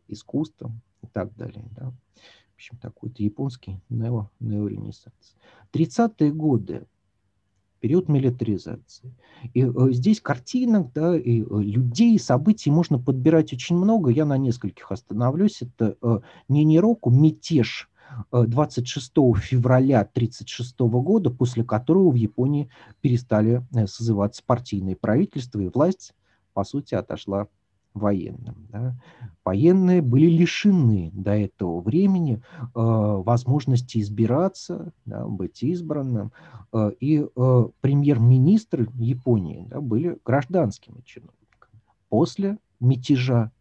[0.07, 1.65] искусством и так далее.
[1.71, 1.91] Да.
[2.51, 5.35] В общем, такой-то японский нео, неоренессанс.
[5.73, 6.85] 30-е годы
[7.81, 9.13] период милитаризации.
[9.53, 14.11] И э, здесь картинок, да, и э, людей, событий можно подбирать очень много.
[14.11, 15.61] Я на нескольких остановлюсь.
[15.61, 17.89] Это э, Ненероку, мятеж
[18.31, 26.13] 26 февраля 1936 года, после которого в Японии перестали созываться партийные правительства, и власть,
[26.53, 27.47] по сути, отошла
[27.93, 28.67] военным.
[28.69, 28.95] Да.
[29.43, 36.31] Военные были лишены до этого времени э, возможности избираться, да, быть избранным,
[36.73, 41.81] э, и э, премьер-министры Японии да, были гражданскими чиновниками.
[42.09, 43.51] После мятежа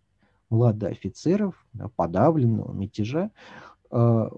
[0.51, 3.31] младоофицеров, да, подавленного мятежа,
[3.91, 4.29] э,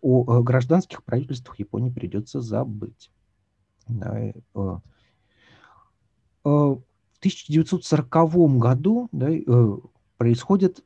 [0.00, 3.10] о гражданских правительствах Японии придется забыть.
[3.88, 4.32] Да, э,
[6.44, 6.76] э,
[7.18, 9.76] в 1940 году да, э,
[10.18, 10.84] происходит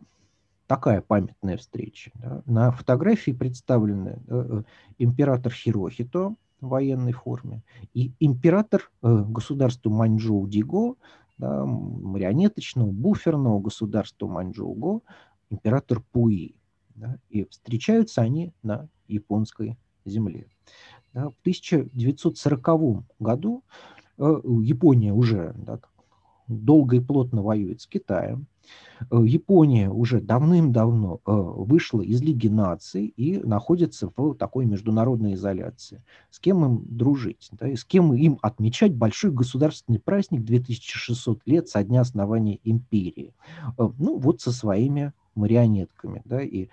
[0.67, 2.11] такая памятная встреча.
[2.15, 2.43] Да.
[2.47, 4.63] На фотографии представлены да, э,
[4.99, 10.95] император Хирохито в военной форме и император э, государства Маньчжоу Диго,
[11.37, 15.03] да, марионеточного, буферного государства Маньчжоу-го,
[15.51, 16.55] император Пуи.
[16.95, 19.77] Да, и встречаются они на японской
[20.07, 20.47] земле.
[21.13, 23.63] Да, в 1940 году
[24.17, 25.79] э, Япония уже да,
[26.53, 28.47] долго и плотно воюет с Китаем.
[29.11, 36.03] Э, Япония уже давным-давно э, вышла из Лиги наций и находится в такой международной изоляции.
[36.31, 37.49] С кем им дружить?
[37.53, 43.35] Да, и с кем им отмечать большой государственный праздник 2600 лет со дня основания империи?
[43.79, 46.23] Э, ну, вот со своими марионетками.
[46.25, 46.69] Да, и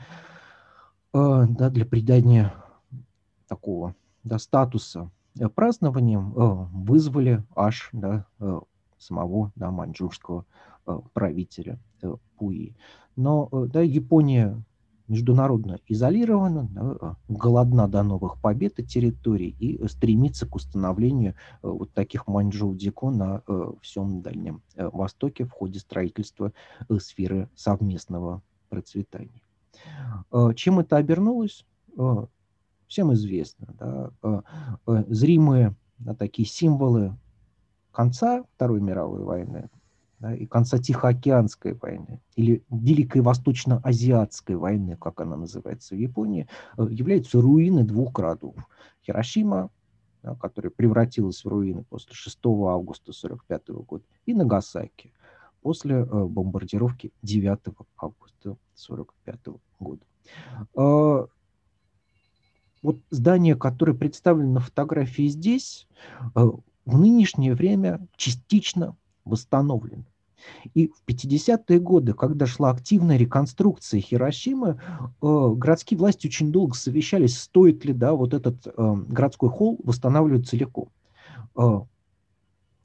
[1.12, 2.54] да, для придания
[3.48, 5.10] такого да, статуса
[5.56, 6.32] празднованием
[6.72, 8.28] вызвали аж да,
[9.00, 10.46] самого да, маньчжурского
[10.86, 12.76] э, правителя э, Пуи.
[13.16, 14.62] Но э, да, Япония
[15.08, 22.28] международно изолирована, да, голодна до новых побед и территорий и стремится к установлению вот таких
[22.28, 23.42] маньчжоу-дико на
[23.82, 26.54] всем Дальнем Востоке в ходе строительства
[27.00, 29.42] сферы совместного процветания.
[30.54, 31.66] Чем это обернулось?
[32.86, 34.14] Всем известно.
[34.22, 34.44] Да?
[35.08, 37.18] Зримые да, такие символы
[38.00, 39.70] конца Второй мировой войны,
[40.20, 46.48] да, и конца Тихоокеанской войны, или Великой Восточно-Азиатской войны, как она называется в Японии,
[46.78, 48.56] э, являются руины двух городов.
[49.06, 49.70] Хиросима,
[50.24, 52.40] да, которая превратилась в руины после 6
[52.70, 55.12] августа 1945 года, и Нагасаки
[55.62, 57.60] после э, бомбардировки 9
[57.98, 60.06] августа 1945 года.
[60.78, 61.28] Э,
[62.82, 65.86] вот здание, которое представлено на фотографии здесь,
[66.90, 70.06] в нынешнее время частично восстановлен.
[70.74, 74.80] И в 50-е годы, когда шла активная реконструкция Хиросимы,
[75.22, 78.72] э, городские власти очень долго совещались, стоит ли да, вот этот э,
[79.08, 80.90] городской холл восстанавливать целиком.
[81.58, 81.82] Э,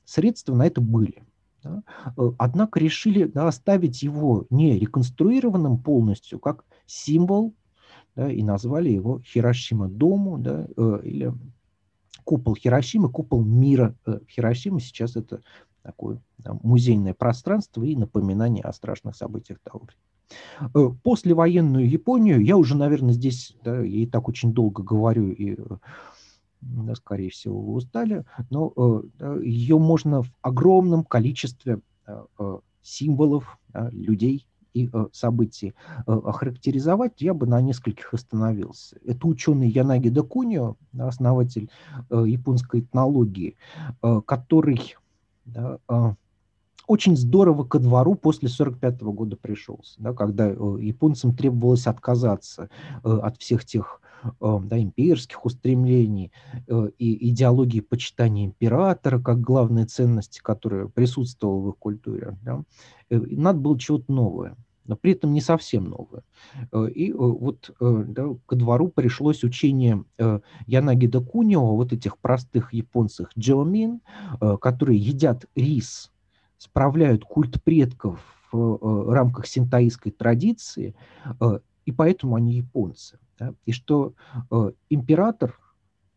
[0.05, 1.22] средства на это были.
[1.62, 1.82] Да?
[2.16, 7.55] Э, однако решили да, оставить его не реконструированным полностью, как символ,
[8.16, 11.32] да, и назвали его Хиросима Дому, да, э, или
[12.24, 14.80] купол Хиросимы, купол мира э, Хиросимы.
[14.80, 15.40] Сейчас это
[15.82, 20.05] такое да, музейное пространство и напоминание о страшных событиях того времени.
[20.74, 25.56] Э, послевоенную Японию, я уже, наверное, здесь, да, и так очень долго говорю, и,
[26.60, 33.90] да, скорее всего, вы устали, но э, ее можно в огромном количестве э, символов, да,
[33.90, 35.74] людей и событий
[36.06, 38.96] охарактеризовать, я бы на нескольких остановился.
[39.06, 41.70] Это ученый Янаги Дакунио, основатель
[42.10, 43.56] японской этнологии,
[44.26, 44.96] который
[45.46, 45.78] да,
[46.86, 52.68] очень здорово ко двору после 1945 года пришелся, да, когда э, японцам требовалось отказаться
[53.02, 54.05] э, от всех тех э,
[54.40, 56.32] да, имперских устремлений
[56.98, 62.36] и идеологии почитания императора как главной ценности, которая присутствовала в их культуре.
[62.42, 62.62] Да.
[63.10, 64.56] Надо было чего-то новое
[64.86, 66.24] но при этом не совсем новое.
[66.94, 70.05] И вот да, ко двору пришлось учение
[70.66, 74.02] Янагида Кунио, вот этих простых японцев джиомин,
[74.60, 76.12] которые едят рис
[76.64, 78.20] справляют культ предков
[78.51, 80.94] в э, рамках синтаистской традиции,
[81.40, 83.18] э, и поэтому они японцы.
[83.39, 83.55] Да?
[83.66, 84.15] И что
[84.51, 85.59] э, император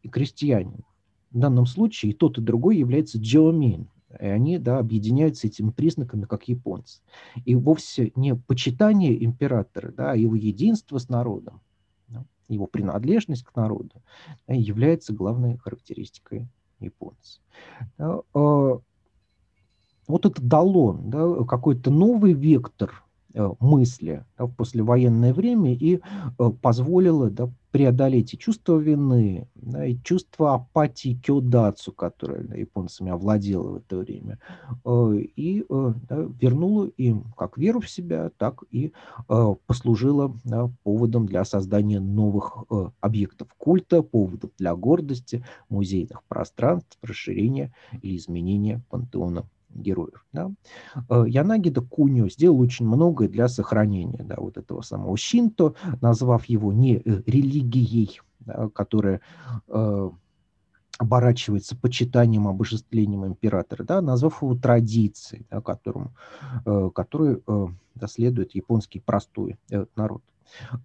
[0.03, 0.83] и крестьянин
[1.31, 3.89] в данном случае и тот, и другой является джиомин,
[4.19, 7.01] и они да, объединяются этими признаками как японцы.
[7.45, 11.61] И вовсе не почитание императора, да, а его единство с народом,
[12.07, 14.01] да, его принадлежность к народу
[14.47, 16.47] да, является главной характеристикой
[16.79, 17.41] японцев.
[17.97, 18.21] Да,
[20.07, 23.06] вот это дало да, какой-то новый вектор э,
[23.59, 25.99] мысли да, в послевоенное время и
[26.39, 33.11] э, позволило да, преодолеть и чувство вины, да, и чувство апатии кёдацу, которое да, японцами
[33.11, 34.39] овладело в это время,
[34.85, 38.93] э, и э, да, вернуло им как веру в себя, так и
[39.29, 46.97] э, послужило да, поводом для создания новых э, объектов культа, поводов для гордости, музейных пространств,
[47.01, 49.45] расширения или изменения пантеона
[49.77, 50.25] героев.
[50.33, 50.51] Да?
[51.09, 56.73] Э, Янагида Кунио сделал очень многое для сохранения да, вот этого самого Шинто, назвав его
[56.73, 59.21] не э, религией, да, которая
[59.67, 60.09] э,
[60.97, 66.13] оборачивается почитанием, обожествлением императора, да, назвав его традицией, да, которому,
[66.65, 67.67] э, которой э,
[68.07, 70.23] следует японский простой э, народ.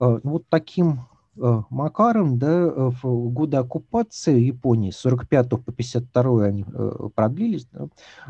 [0.00, 1.00] Э, ну вот таким
[1.34, 7.88] Макаром, да, э, в годы оккупации Японии, с 45 по 52 они э, продлились, да,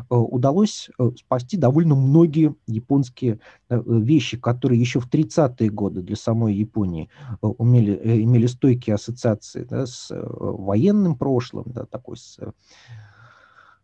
[0.09, 3.39] удалось спасти довольно многие японские
[3.69, 7.09] вещи, которые еще в 30-е годы для самой Японии
[7.41, 12.39] умели, имели стойкие ассоциации да, с военным прошлым, да, такой с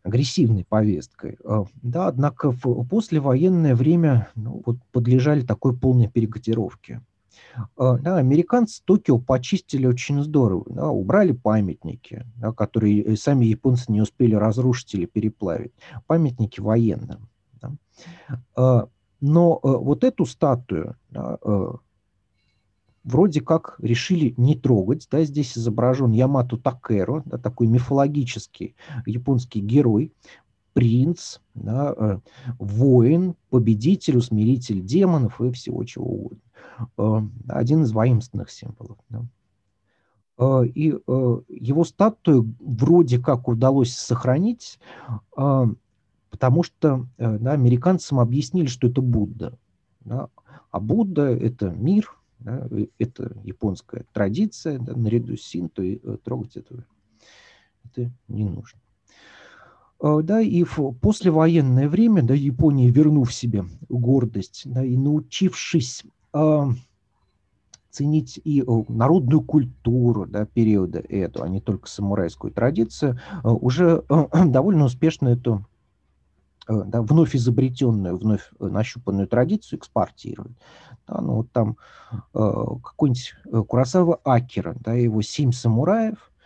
[0.04, 1.38] агрессивной повесткой.
[1.82, 7.02] Да, однако в послевоенное время ну, вот, подлежали такой полной перекодировке.
[7.78, 14.02] А, да, американцы Токио почистили очень здорово, да, убрали памятники, да, которые сами японцы не
[14.02, 15.74] успели разрушить или переплавить,
[16.08, 17.30] памятники военным.
[17.62, 17.72] Да.
[18.56, 18.88] А,
[19.22, 21.38] но вот эту статую да,
[23.04, 25.08] вроде как решили не трогать.
[25.12, 28.76] Да, здесь изображен Ямато Такеро, да, такой мифологический
[29.06, 30.14] японский герой,
[30.74, 32.22] принц, да,
[32.60, 36.40] воин, победитель, усмиритель демонов и всего чего угодно.
[36.98, 38.98] Э, один из воинственных символов.
[39.10, 39.26] Да.
[40.38, 44.80] Э, и э, его статую вроде как удалось сохранить,
[45.36, 49.58] потому что да, американцам объяснили, что это Будда.
[50.02, 50.30] Да.
[50.72, 52.68] А Будда– это мир, да,
[53.00, 56.86] это японская традиция, да, наряду с синто, и трогать это,
[57.86, 58.80] это не нужно.
[60.02, 66.06] Да, и в послевоенное время, да, Япония, вернув себе гордость, да, и научившись
[67.92, 74.04] ценить и народную культуру да, периода эту, а не только самурайскую традицию, уже
[74.46, 75.66] довольно успешно эту
[76.68, 80.56] да, вновь изобретенную, вновь нащупанную традицию экспортируют.
[81.08, 81.78] Да, ну, вот там
[82.12, 82.54] э,
[82.84, 83.34] какой-нибудь
[83.68, 86.39] Курасава Акера, да, его «Семь самураев», Э,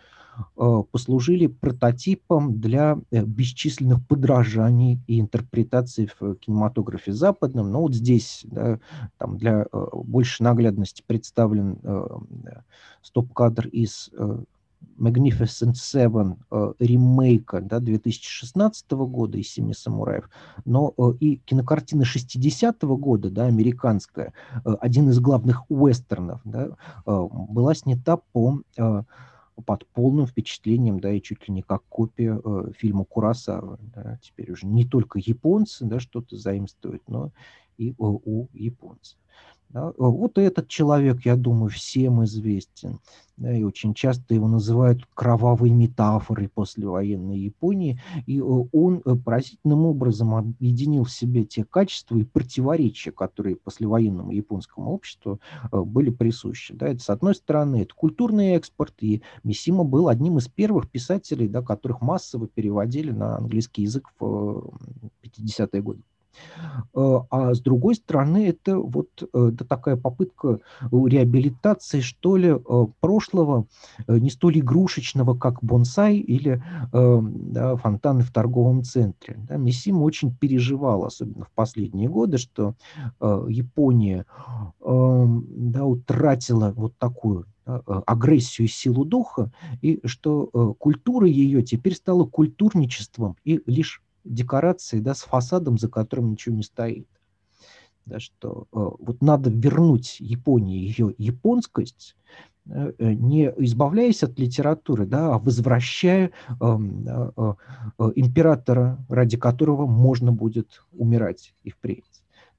[0.54, 7.70] послужили прототипом для э, бесчисленных подражаний и интерпретаций в кинематографе западном.
[7.70, 8.78] Но вот здесь да,
[9.18, 11.78] там для э, большей наглядности представлен
[13.02, 14.10] стоп-кадр из
[14.98, 16.36] Magnificent Seven
[16.78, 20.28] ремейка да, 2016 года из «Семи самураев»,
[20.64, 24.32] но и кинокартина 60-го года, да, американская,
[24.64, 26.70] один из главных уэстернов, да,
[27.06, 28.60] была снята по
[29.62, 33.78] под полным впечатлением, да, и чуть ли не как копия э, фильма Курасава.
[33.94, 37.30] Да, теперь уже не только японцы, да, что-то заимствуют, но
[37.76, 39.18] и э, у японцев.
[39.74, 43.00] Э, вот этот человек, я думаю, всем известен.
[43.36, 48.00] Да, и очень часто его называют кровавой метафорой послевоенной Японии.
[48.26, 54.30] И э, он э, поразительным образом объединил в себе те качества и противоречия, которые послевоенному
[54.30, 55.40] японскому обществу
[55.72, 56.74] были присущи.
[56.74, 61.48] Да, это, с одной стороны, это культурный экспорт, и Мисима был одним из первых писателей,
[61.48, 64.70] да, которых массово переводили на английский язык в
[65.22, 66.02] 50-е годы.
[66.94, 72.86] Э, а с другой стороны, это вот э, это такая попытка реабилитации, что ли, э,
[73.00, 73.66] прошлого,
[74.08, 76.62] не столь игрушечного, как бонсай или
[76.92, 79.36] да, фонтаны в торговом центре.
[79.48, 82.74] Да, Миссима очень переживал, особенно в последние годы, что
[83.20, 84.26] Япония
[84.80, 89.50] да, утратила вот такую агрессию и силу духа,
[89.80, 96.32] и что культура ее теперь стала культурничеством и лишь декорации, да, с фасадом, за которым
[96.32, 97.08] ничего не стоит.
[98.06, 102.16] Да, что э, вот надо вернуть Японии ее японскость,
[102.66, 107.30] э, э, не избавляясь от литературы, да, а возвращая э, э,
[107.98, 112.04] э, императора, ради которого можно будет умирать и впредь.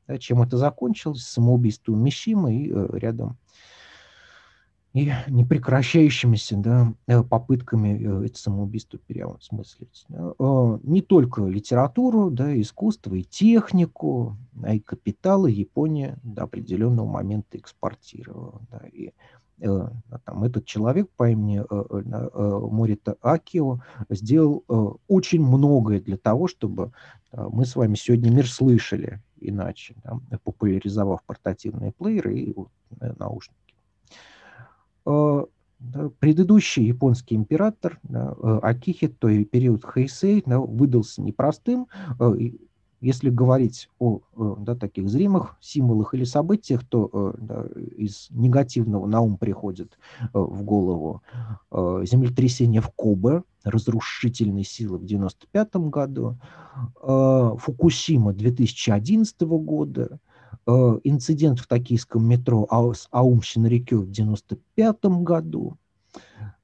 [0.07, 1.21] Да, чем это закончилось?
[1.21, 3.37] Самоубийством Мишима и э, рядом
[4.95, 10.05] и непрекращающимися да, э, попытками э, это самоубийство переосмыслить.
[10.09, 17.57] Э, не только литературу, да, искусство и технику, а и капиталы Япония до определенного момента
[17.57, 18.61] экспортировала.
[18.71, 19.11] Да, и
[19.57, 21.63] там, этот человек по имени
[22.73, 24.65] Морита Акио сделал
[25.07, 26.91] очень многое для того, чтобы
[27.31, 32.55] мы с вами сегодня мир слышали иначе, да, популяризовав портативные плееры и
[33.17, 33.64] наушники.
[35.93, 41.87] Э, предыдущий японский император э, Акихито и период Хэйсэй выдался непростым.
[42.19, 42.33] Э,
[43.01, 47.65] если говорить о да, таких зримых символах или событиях, то да,
[47.97, 49.99] из негативного на ум приходит
[50.33, 51.21] в голову
[51.71, 56.37] землетрясение в Кобе, разрушительной силы в 1995 году,
[57.59, 60.19] Фукусима 2011 года,
[61.03, 65.77] инцидент в токийском метро с Аум Шинрикё в 95 году.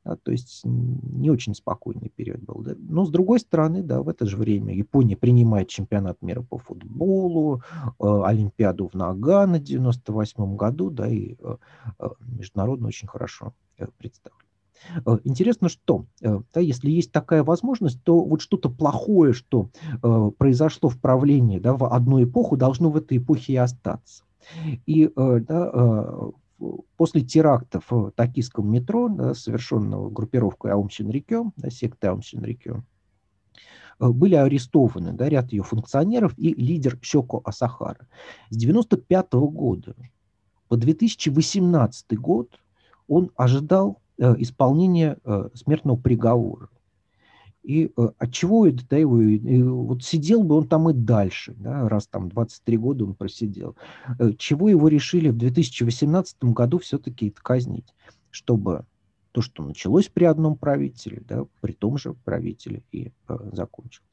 [0.04, 2.62] Да, то есть не очень спокойный период был.
[2.64, 2.74] Да.
[2.78, 7.62] Но с другой стороны, да, в это же время Япония принимает чемпионат мира по футболу,
[8.00, 11.58] э, Олимпиаду в Нагано в 98 году, да, и э,
[12.00, 14.51] э, международно очень хорошо э, представлен.
[15.06, 19.70] Э, интересно, что э, да, если есть такая возможность, то вот что-то плохое, что
[20.04, 24.24] э, произошло в правлении да, в одну эпоху, должно в этой эпохе и остаться.
[24.88, 26.12] И да,
[26.98, 32.84] после терактов в токийском метро, да, совершенного группировкой Аум Синрикё, да, секты Аум Синрикё,
[34.00, 38.08] были арестованы да, ряд ее функционеров и лидер Сёко Асахара.
[38.50, 39.96] С 1995 года
[40.68, 42.60] по 2018 год
[43.08, 44.01] он ожидал Э,
[44.40, 46.70] исполнения э, смертного приговора.
[47.64, 49.20] И э, от чего это, да, его,
[49.86, 53.76] вот сидел бы он там и дальше, да, раз там 23 года он просидел.
[54.38, 57.94] Чего его решили в 2018 году все-таки казнить,
[58.32, 58.86] чтобы
[59.32, 64.11] то, что началось при одном правителе, да, при том же правителе и э, закончилось.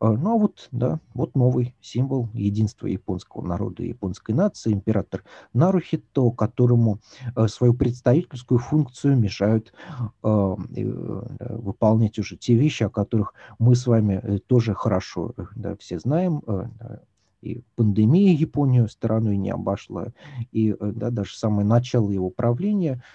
[0.00, 5.24] А, ну а вот, да, вот новый символ единства японского народа и японской нации, император
[5.52, 7.00] Нарухито, которому
[7.36, 10.56] э, свою представительскую функцию мешают э, э,
[11.56, 16.42] выполнять уже те вещи, о которых мы с вами тоже хорошо да, все знаем,
[17.42, 20.08] и пандемия Японию стороной не обошла,
[20.50, 23.02] и да, даже самое начало его правления–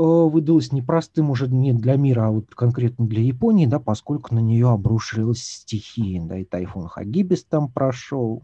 [0.00, 4.38] Э, выдалось непростым уже не для мира, а вот конкретно для Японии, да, поскольку на
[4.38, 8.42] нее обрушилась стихия, да, и тайфун Хагибис там прошел.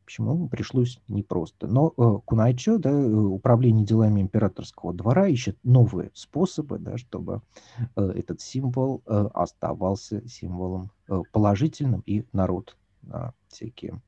[0.00, 1.68] В общем, ему пришлось непросто.
[1.68, 7.42] Но э, Кунайчо, да, э, управление делами императорского двора, ищет новые способы, да, чтобы
[7.94, 14.02] э, этот символ э, оставался символом э, положительным, и народ на всякие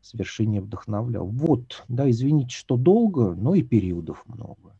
[0.00, 1.26] свершения вдохновлял.
[1.26, 4.76] Вот, да, извините, что долго, но и периодов много.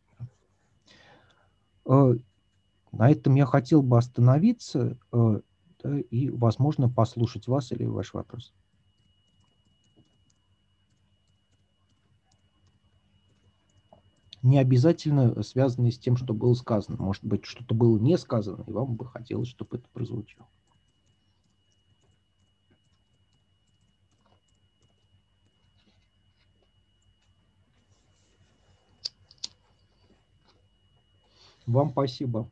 [1.91, 2.15] Э,
[2.93, 5.41] на этом я хотел бы остановиться э,
[5.83, 8.53] да, и, возможно, послушать вас или ваш вопрос.
[14.43, 16.97] Не обязательно связанные с тем, что было сказано.
[16.99, 20.49] Может быть, что-то было не сказано, и вам бы хотелось, чтобы это прозвучало.
[31.71, 32.51] Вам спасибо.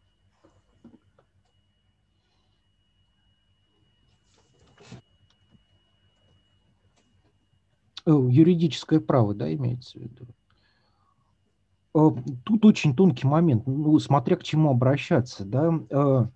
[8.06, 10.26] Э, юридическое право, да, имеется в виду?
[11.94, 12.10] Э,
[12.44, 15.80] тут очень тонкий момент, ну, смотря к чему обращаться, да.
[15.90, 16.28] Э,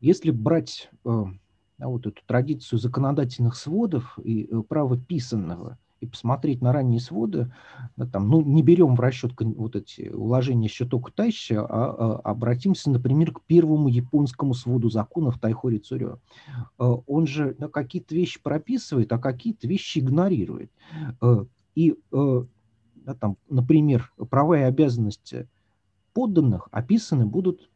[0.00, 7.52] если брать вот эту традицию законодательных сводов и права писанного– и посмотреть на ранние своды,
[7.96, 11.66] да, там, ну, не берем в расчет вот эти уложения Щитока Тайща, а,
[12.24, 16.18] а обратимся, например, к первому японскому своду законов Тайхори Цурё.
[16.78, 20.70] А, он же да, какие-то вещи прописывает, а какие-то вещи игнорирует.
[21.20, 25.48] А, и, да, там, например, права и обязанности
[26.14, 27.70] подданных описаны будут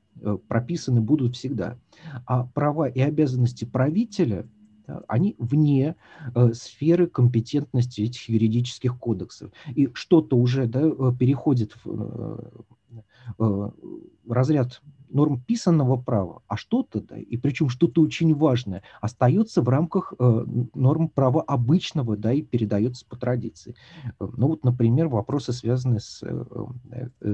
[0.49, 1.79] прописаны будут всегда.
[2.27, 4.49] А права и обязанности правителя
[5.09, 5.97] они вне
[6.35, 9.51] э, сферы компетентности этих юридических кодексов.
[9.75, 12.63] И что-то уже да, э, переходит в э,
[14.29, 14.83] разряд
[15.15, 20.45] норм писанного права, а что-то, да, и причем что-то очень важное, остается в рамках э,
[20.75, 23.77] норм права обычного, да, и передается по традиции.
[24.05, 26.45] Э, ну вот, например, вопросы, связанные с э,
[26.91, 27.31] э, э,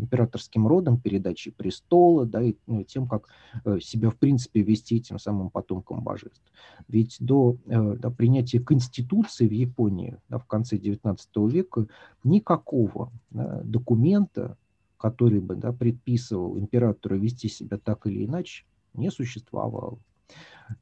[0.00, 3.28] императорским родом, передачей престола, да, и ну, тем, как
[3.64, 6.42] э, себя, в принципе, вести этим самым потомкам божеств.
[6.86, 11.18] Ведь до э, да, принятия Конституции в Японии да, в конце XIX
[11.50, 11.88] века
[12.22, 14.56] никакого да, документа,
[15.04, 18.64] который бы да, предписывал императору вести себя так или иначе,
[18.94, 19.98] не существовало.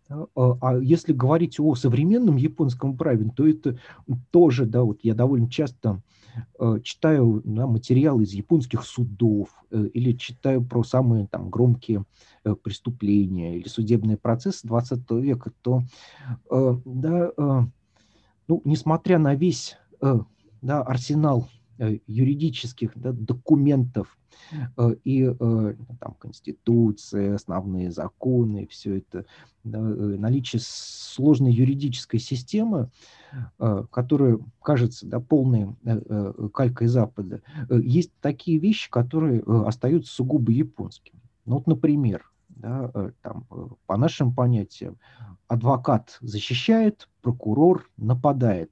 [0.09, 0.27] А,
[0.61, 3.81] а если говорить о современном японском праве, то это
[4.31, 6.01] тоже, да, вот я довольно часто
[6.61, 12.05] э, читаю да, материалы из японских судов э, или читаю про самые там громкие
[12.45, 15.83] э, преступления или судебные процессы 20 века, то,
[16.49, 17.33] э, да,
[18.47, 24.19] ну, несмотря на весь да, арсенал юридических да, документов
[24.77, 29.27] э, и э, там, Конституция, основные законы, все это,
[29.65, 32.91] да, наличие сложной юридической системы,
[33.91, 35.69] которая кажется да, полной
[36.53, 41.21] калькой Запада, есть такие вещи, которые остаются сугубо японскими.
[41.45, 43.47] Ну, вот, например, да, там,
[43.87, 44.99] по нашим понятиям,
[45.49, 48.71] адвокат защищает, прокурор нападает,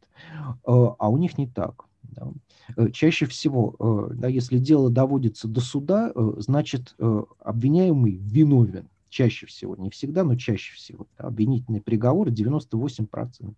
[0.65, 1.85] а у них не так.
[2.13, 2.29] Да.
[2.77, 6.95] Э, чаще всего, э, да, если дело доводится до суда, э, значит,
[7.41, 8.89] обвиняемый виновен.
[9.09, 11.07] Чаще всего, не всегда, но чаще всего.
[11.19, 13.55] Да, обвинительный приговор 98%.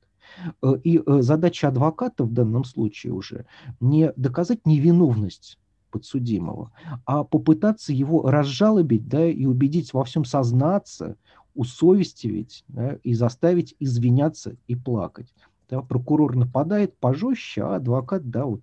[0.85, 3.45] И задача адвоката в данном случае уже
[3.81, 5.59] не доказать невиновность
[5.91, 6.73] подсудимого,
[7.05, 11.17] а попытаться его разжалобить да, и убедить во всем сознаться,
[11.55, 15.33] усовестивить да, и заставить извиняться и плакать.
[15.73, 18.61] Да, прокурор нападает пожестче, а адвокат, да, вот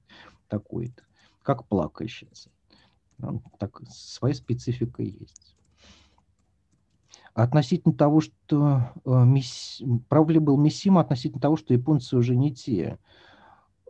[0.48, 1.02] такой-то,
[1.42, 2.52] как плакальщица.
[3.58, 5.56] Так, своя специфика есть.
[7.34, 9.82] Относительно того, что э, мисс...
[10.08, 13.00] прав ли был Миссима, относительно того, что японцы уже не те.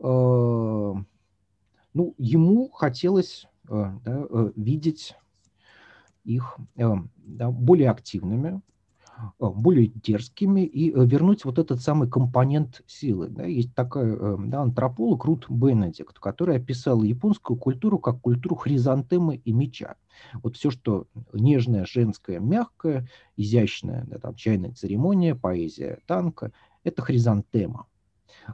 [0.02, 0.94] Э,
[1.94, 5.18] ну, ему хотелось э, да, э, видеть
[6.24, 6.88] их э,
[7.18, 8.62] да, более активными,
[9.40, 13.28] более дерзкими и э, вернуть вот этот самый компонент силы.
[13.30, 13.46] Да.
[13.46, 19.52] Есть такой э, да, антрополог Рут Бенедикт, который описал японскую культуру как культуру хризантемы и
[19.52, 19.96] меча.
[20.44, 26.52] Вот все, что нежное, женское, мягкое, изящное, да, там, чайная церемония, поэзия танка,
[26.84, 27.88] это хризантема.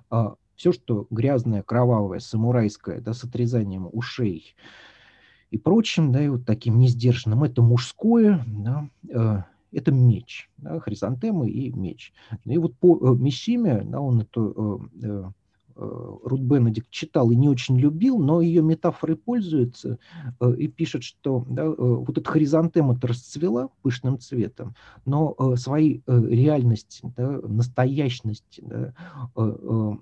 [0.09, 4.55] А все, что грязное, кровавое, самурайское, да, с отрезанием ушей
[5.51, 11.71] и прочим, да, и вот таким несдержанным, это мужское, да, это меч, да, хризантемы и
[11.71, 12.13] меч.
[12.45, 15.23] И вот по э, Мишиме, да, он это э, э,
[15.75, 19.99] Рут Бенедикт читал и не очень любил, но ее метафорой пользуется
[20.57, 24.75] и пишет, что да, вот эта хризантема расцвела пышным цветом,
[25.05, 28.93] но своей реальности, да, настоящности да,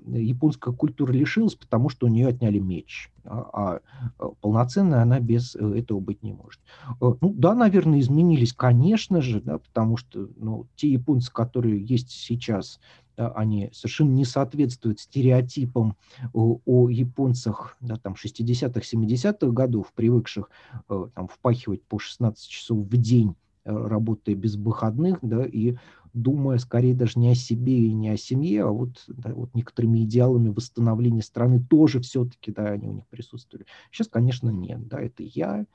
[0.07, 3.09] японская культура лишилась, потому что у нее отняли меч.
[3.25, 3.79] А,
[4.17, 6.59] а полноценной она без этого быть не может.
[6.99, 12.79] Ну да, наверное, изменились, конечно же, да, потому что ну, те японцы, которые есть сейчас,
[13.17, 15.95] да, они совершенно не соответствуют стереотипам
[16.33, 20.49] о, о японцах да, там, 60-х, 70-х годов, привыкших
[20.89, 23.35] э, там, впахивать по 16 часов в день,
[23.65, 25.75] э, работая без выходных, да, и
[26.13, 30.03] думая скорее даже не о себе и не о семье, а вот, да, вот некоторыми
[30.03, 33.65] идеалами восстановления страны тоже все-таки, да, они у них присутствовали.
[33.91, 35.65] Сейчас, конечно, нет, да, это я, Э,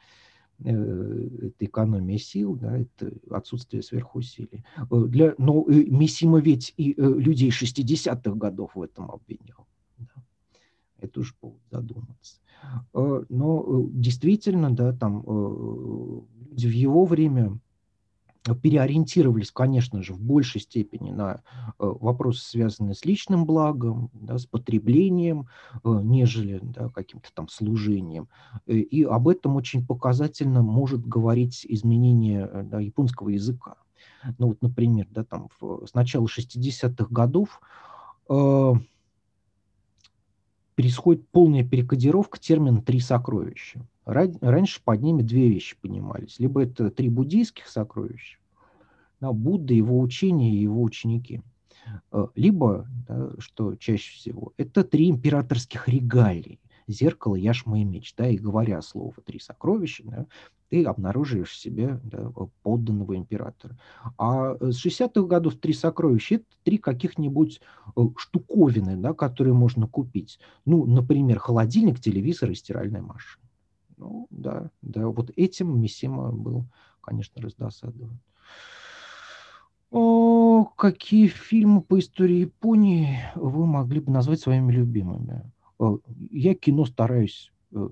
[0.64, 4.64] это экономия сил, да, это отсутствие сверхусилий.
[4.90, 9.66] Э, для, но э, Мисима ведь и людей 60-х годов в этом обвинял.
[9.98, 10.22] Да.
[10.98, 12.40] Это уж повод задуматься.
[12.92, 15.22] Но действительно, да, там
[16.50, 17.60] люди в его время
[18.62, 24.46] переориентировались, конечно же, в большей степени на э, вопросы, связанные с личным благом, да, с
[24.46, 25.48] потреблением,
[25.84, 28.28] э, нежели да, каким-то там служением.
[28.66, 33.76] Э, и об этом очень показательно может говорить изменение да, японского языка.
[34.38, 37.60] Ну вот, например, да, там в, с начала 60-х годов
[38.28, 38.72] э,
[40.74, 43.86] происходит полная перекодировка термина «три сокровища».
[44.08, 46.38] Раньше под ними две вещи понимались.
[46.38, 48.38] Либо это три буддийских сокровища,
[49.20, 51.42] да, Будда, его учения и его ученики.
[52.10, 56.58] Э, либо, да, что чаще всего, это три императорских регалии.
[56.86, 58.14] Зеркало, яшма и меч.
[58.16, 60.26] Да, и говоря слово «три сокровища», да,
[60.70, 62.32] ты обнаруживаешь себе да,
[62.62, 63.76] подданного императора.
[64.16, 67.60] А с 60-х годов три сокровища– это три каких-нибудь
[67.94, 70.38] э, штуковины, да, которые можно купить.
[70.64, 73.47] Ну, например, холодильник, телевизор и стиральная машина.
[73.98, 76.64] Ну, да, да, вот этим Мисима был,
[77.00, 78.20] конечно, раздосадован.
[79.90, 85.50] О, какие фильмы по истории Японии вы могли бы назвать своими любимыми?
[86.30, 87.88] Я кино стараюсь э,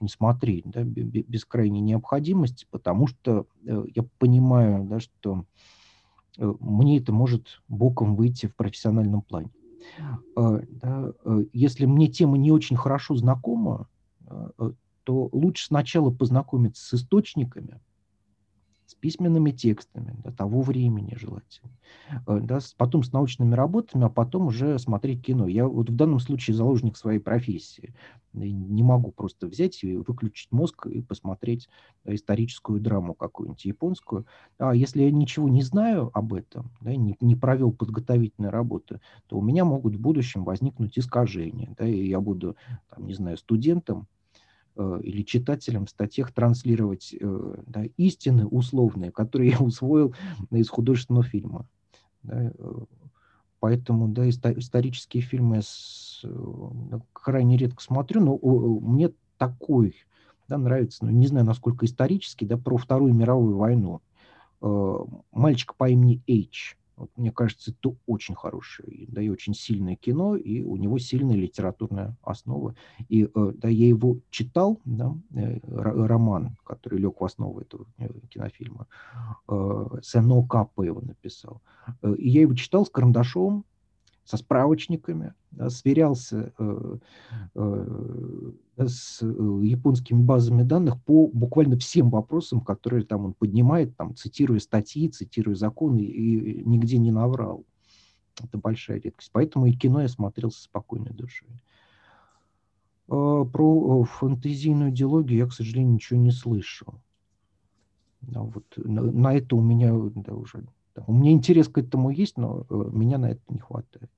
[0.00, 5.46] не смотреть да, без крайней необходимости, потому что э, я понимаю, да, что
[6.38, 9.50] э, мне это может боком выйти в профессиональном плане.
[11.52, 13.86] Если мне тема не очень хорошо знакома,
[15.04, 17.80] то лучше сначала познакомиться с источниками,
[18.86, 21.70] с письменными текстами да, того времени желательно,
[22.26, 25.48] э, да, потом с научными работами, а потом уже смотреть кино.
[25.48, 27.94] Я вот в данном случае заложник своей профессии.
[28.32, 31.68] Не могу просто взять и выключить мозг и посмотреть
[32.04, 34.26] историческую драму какую-нибудь японскую.
[34.58, 39.38] А если я ничего не знаю об этом, да, не, не провел подготовительной работы, то
[39.38, 41.74] у меня могут в будущем возникнуть искажения.
[41.78, 42.56] Да, и я буду,
[42.90, 44.08] там, не знаю, студентом,
[44.76, 50.14] или читателям в статьях транслировать э, да, истины условные, которые я усвоил
[50.50, 51.66] из художественного фильма.
[52.22, 52.72] Да, э,
[53.60, 56.24] поэтому да, исторические фильмы с,
[57.12, 58.38] крайне редко смотрю, но
[58.80, 59.94] мне такой
[60.48, 64.00] да, нравится, ну, не знаю, насколько исторический, да, про Вторую мировую войну.
[65.30, 70.36] Мальчик по имени Эйч вот, мне кажется, это очень хорошее, да, и очень сильное кино,
[70.36, 72.74] и у него сильная литературная основа.
[73.08, 78.08] И э, да, я его читал, да, э, роман, который лег в основу этого э,
[78.28, 78.86] кинофильма.
[80.02, 81.60] Сено Каппа его написал.
[82.18, 83.64] И я его читал с карандашом,
[84.24, 86.98] со справочниками, да, сверялся э,
[87.54, 94.16] э, с э, японскими базами данных по буквально всем вопросам, которые там он поднимает, там,
[94.16, 97.64] цитируя статьи, цитируя законы, и нигде не наврал.
[98.42, 99.30] Это большая редкость.
[99.32, 101.48] Поэтому и кино я смотрел со спокойной душой.
[103.08, 106.94] Э, про фэнтезийную идеологию я, к сожалению, ничего не слышал.
[108.22, 110.64] Вот на, на это у меня да, уже
[111.06, 114.10] у меня интерес к этому есть, но э, меня на это не хватает.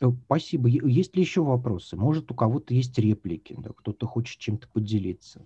[0.00, 0.68] Э, спасибо.
[0.68, 1.96] Есть ли еще вопросы?
[1.96, 5.44] Может, у кого-то есть реплики, да, кто-то хочет чем-то поделиться.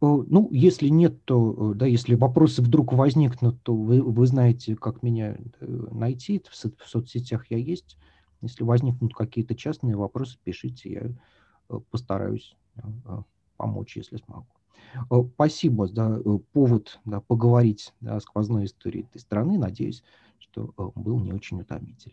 [0.00, 5.02] Ну, если нет, то, э, да, если вопросы вдруг возникнут, то вы, вы знаете, как
[5.02, 6.42] меня э, найти.
[6.48, 7.98] В, со, в соцсетях я есть.
[8.40, 10.92] Если возникнут какие-то частные вопросы, пишите,
[11.68, 12.56] я постараюсь
[13.58, 14.46] помочь, если смогу.
[15.34, 16.22] Спасибо за
[16.52, 19.58] повод да, поговорить да, о сквозной истории этой страны.
[19.58, 20.02] Надеюсь,
[20.38, 22.08] что был не очень утомительный.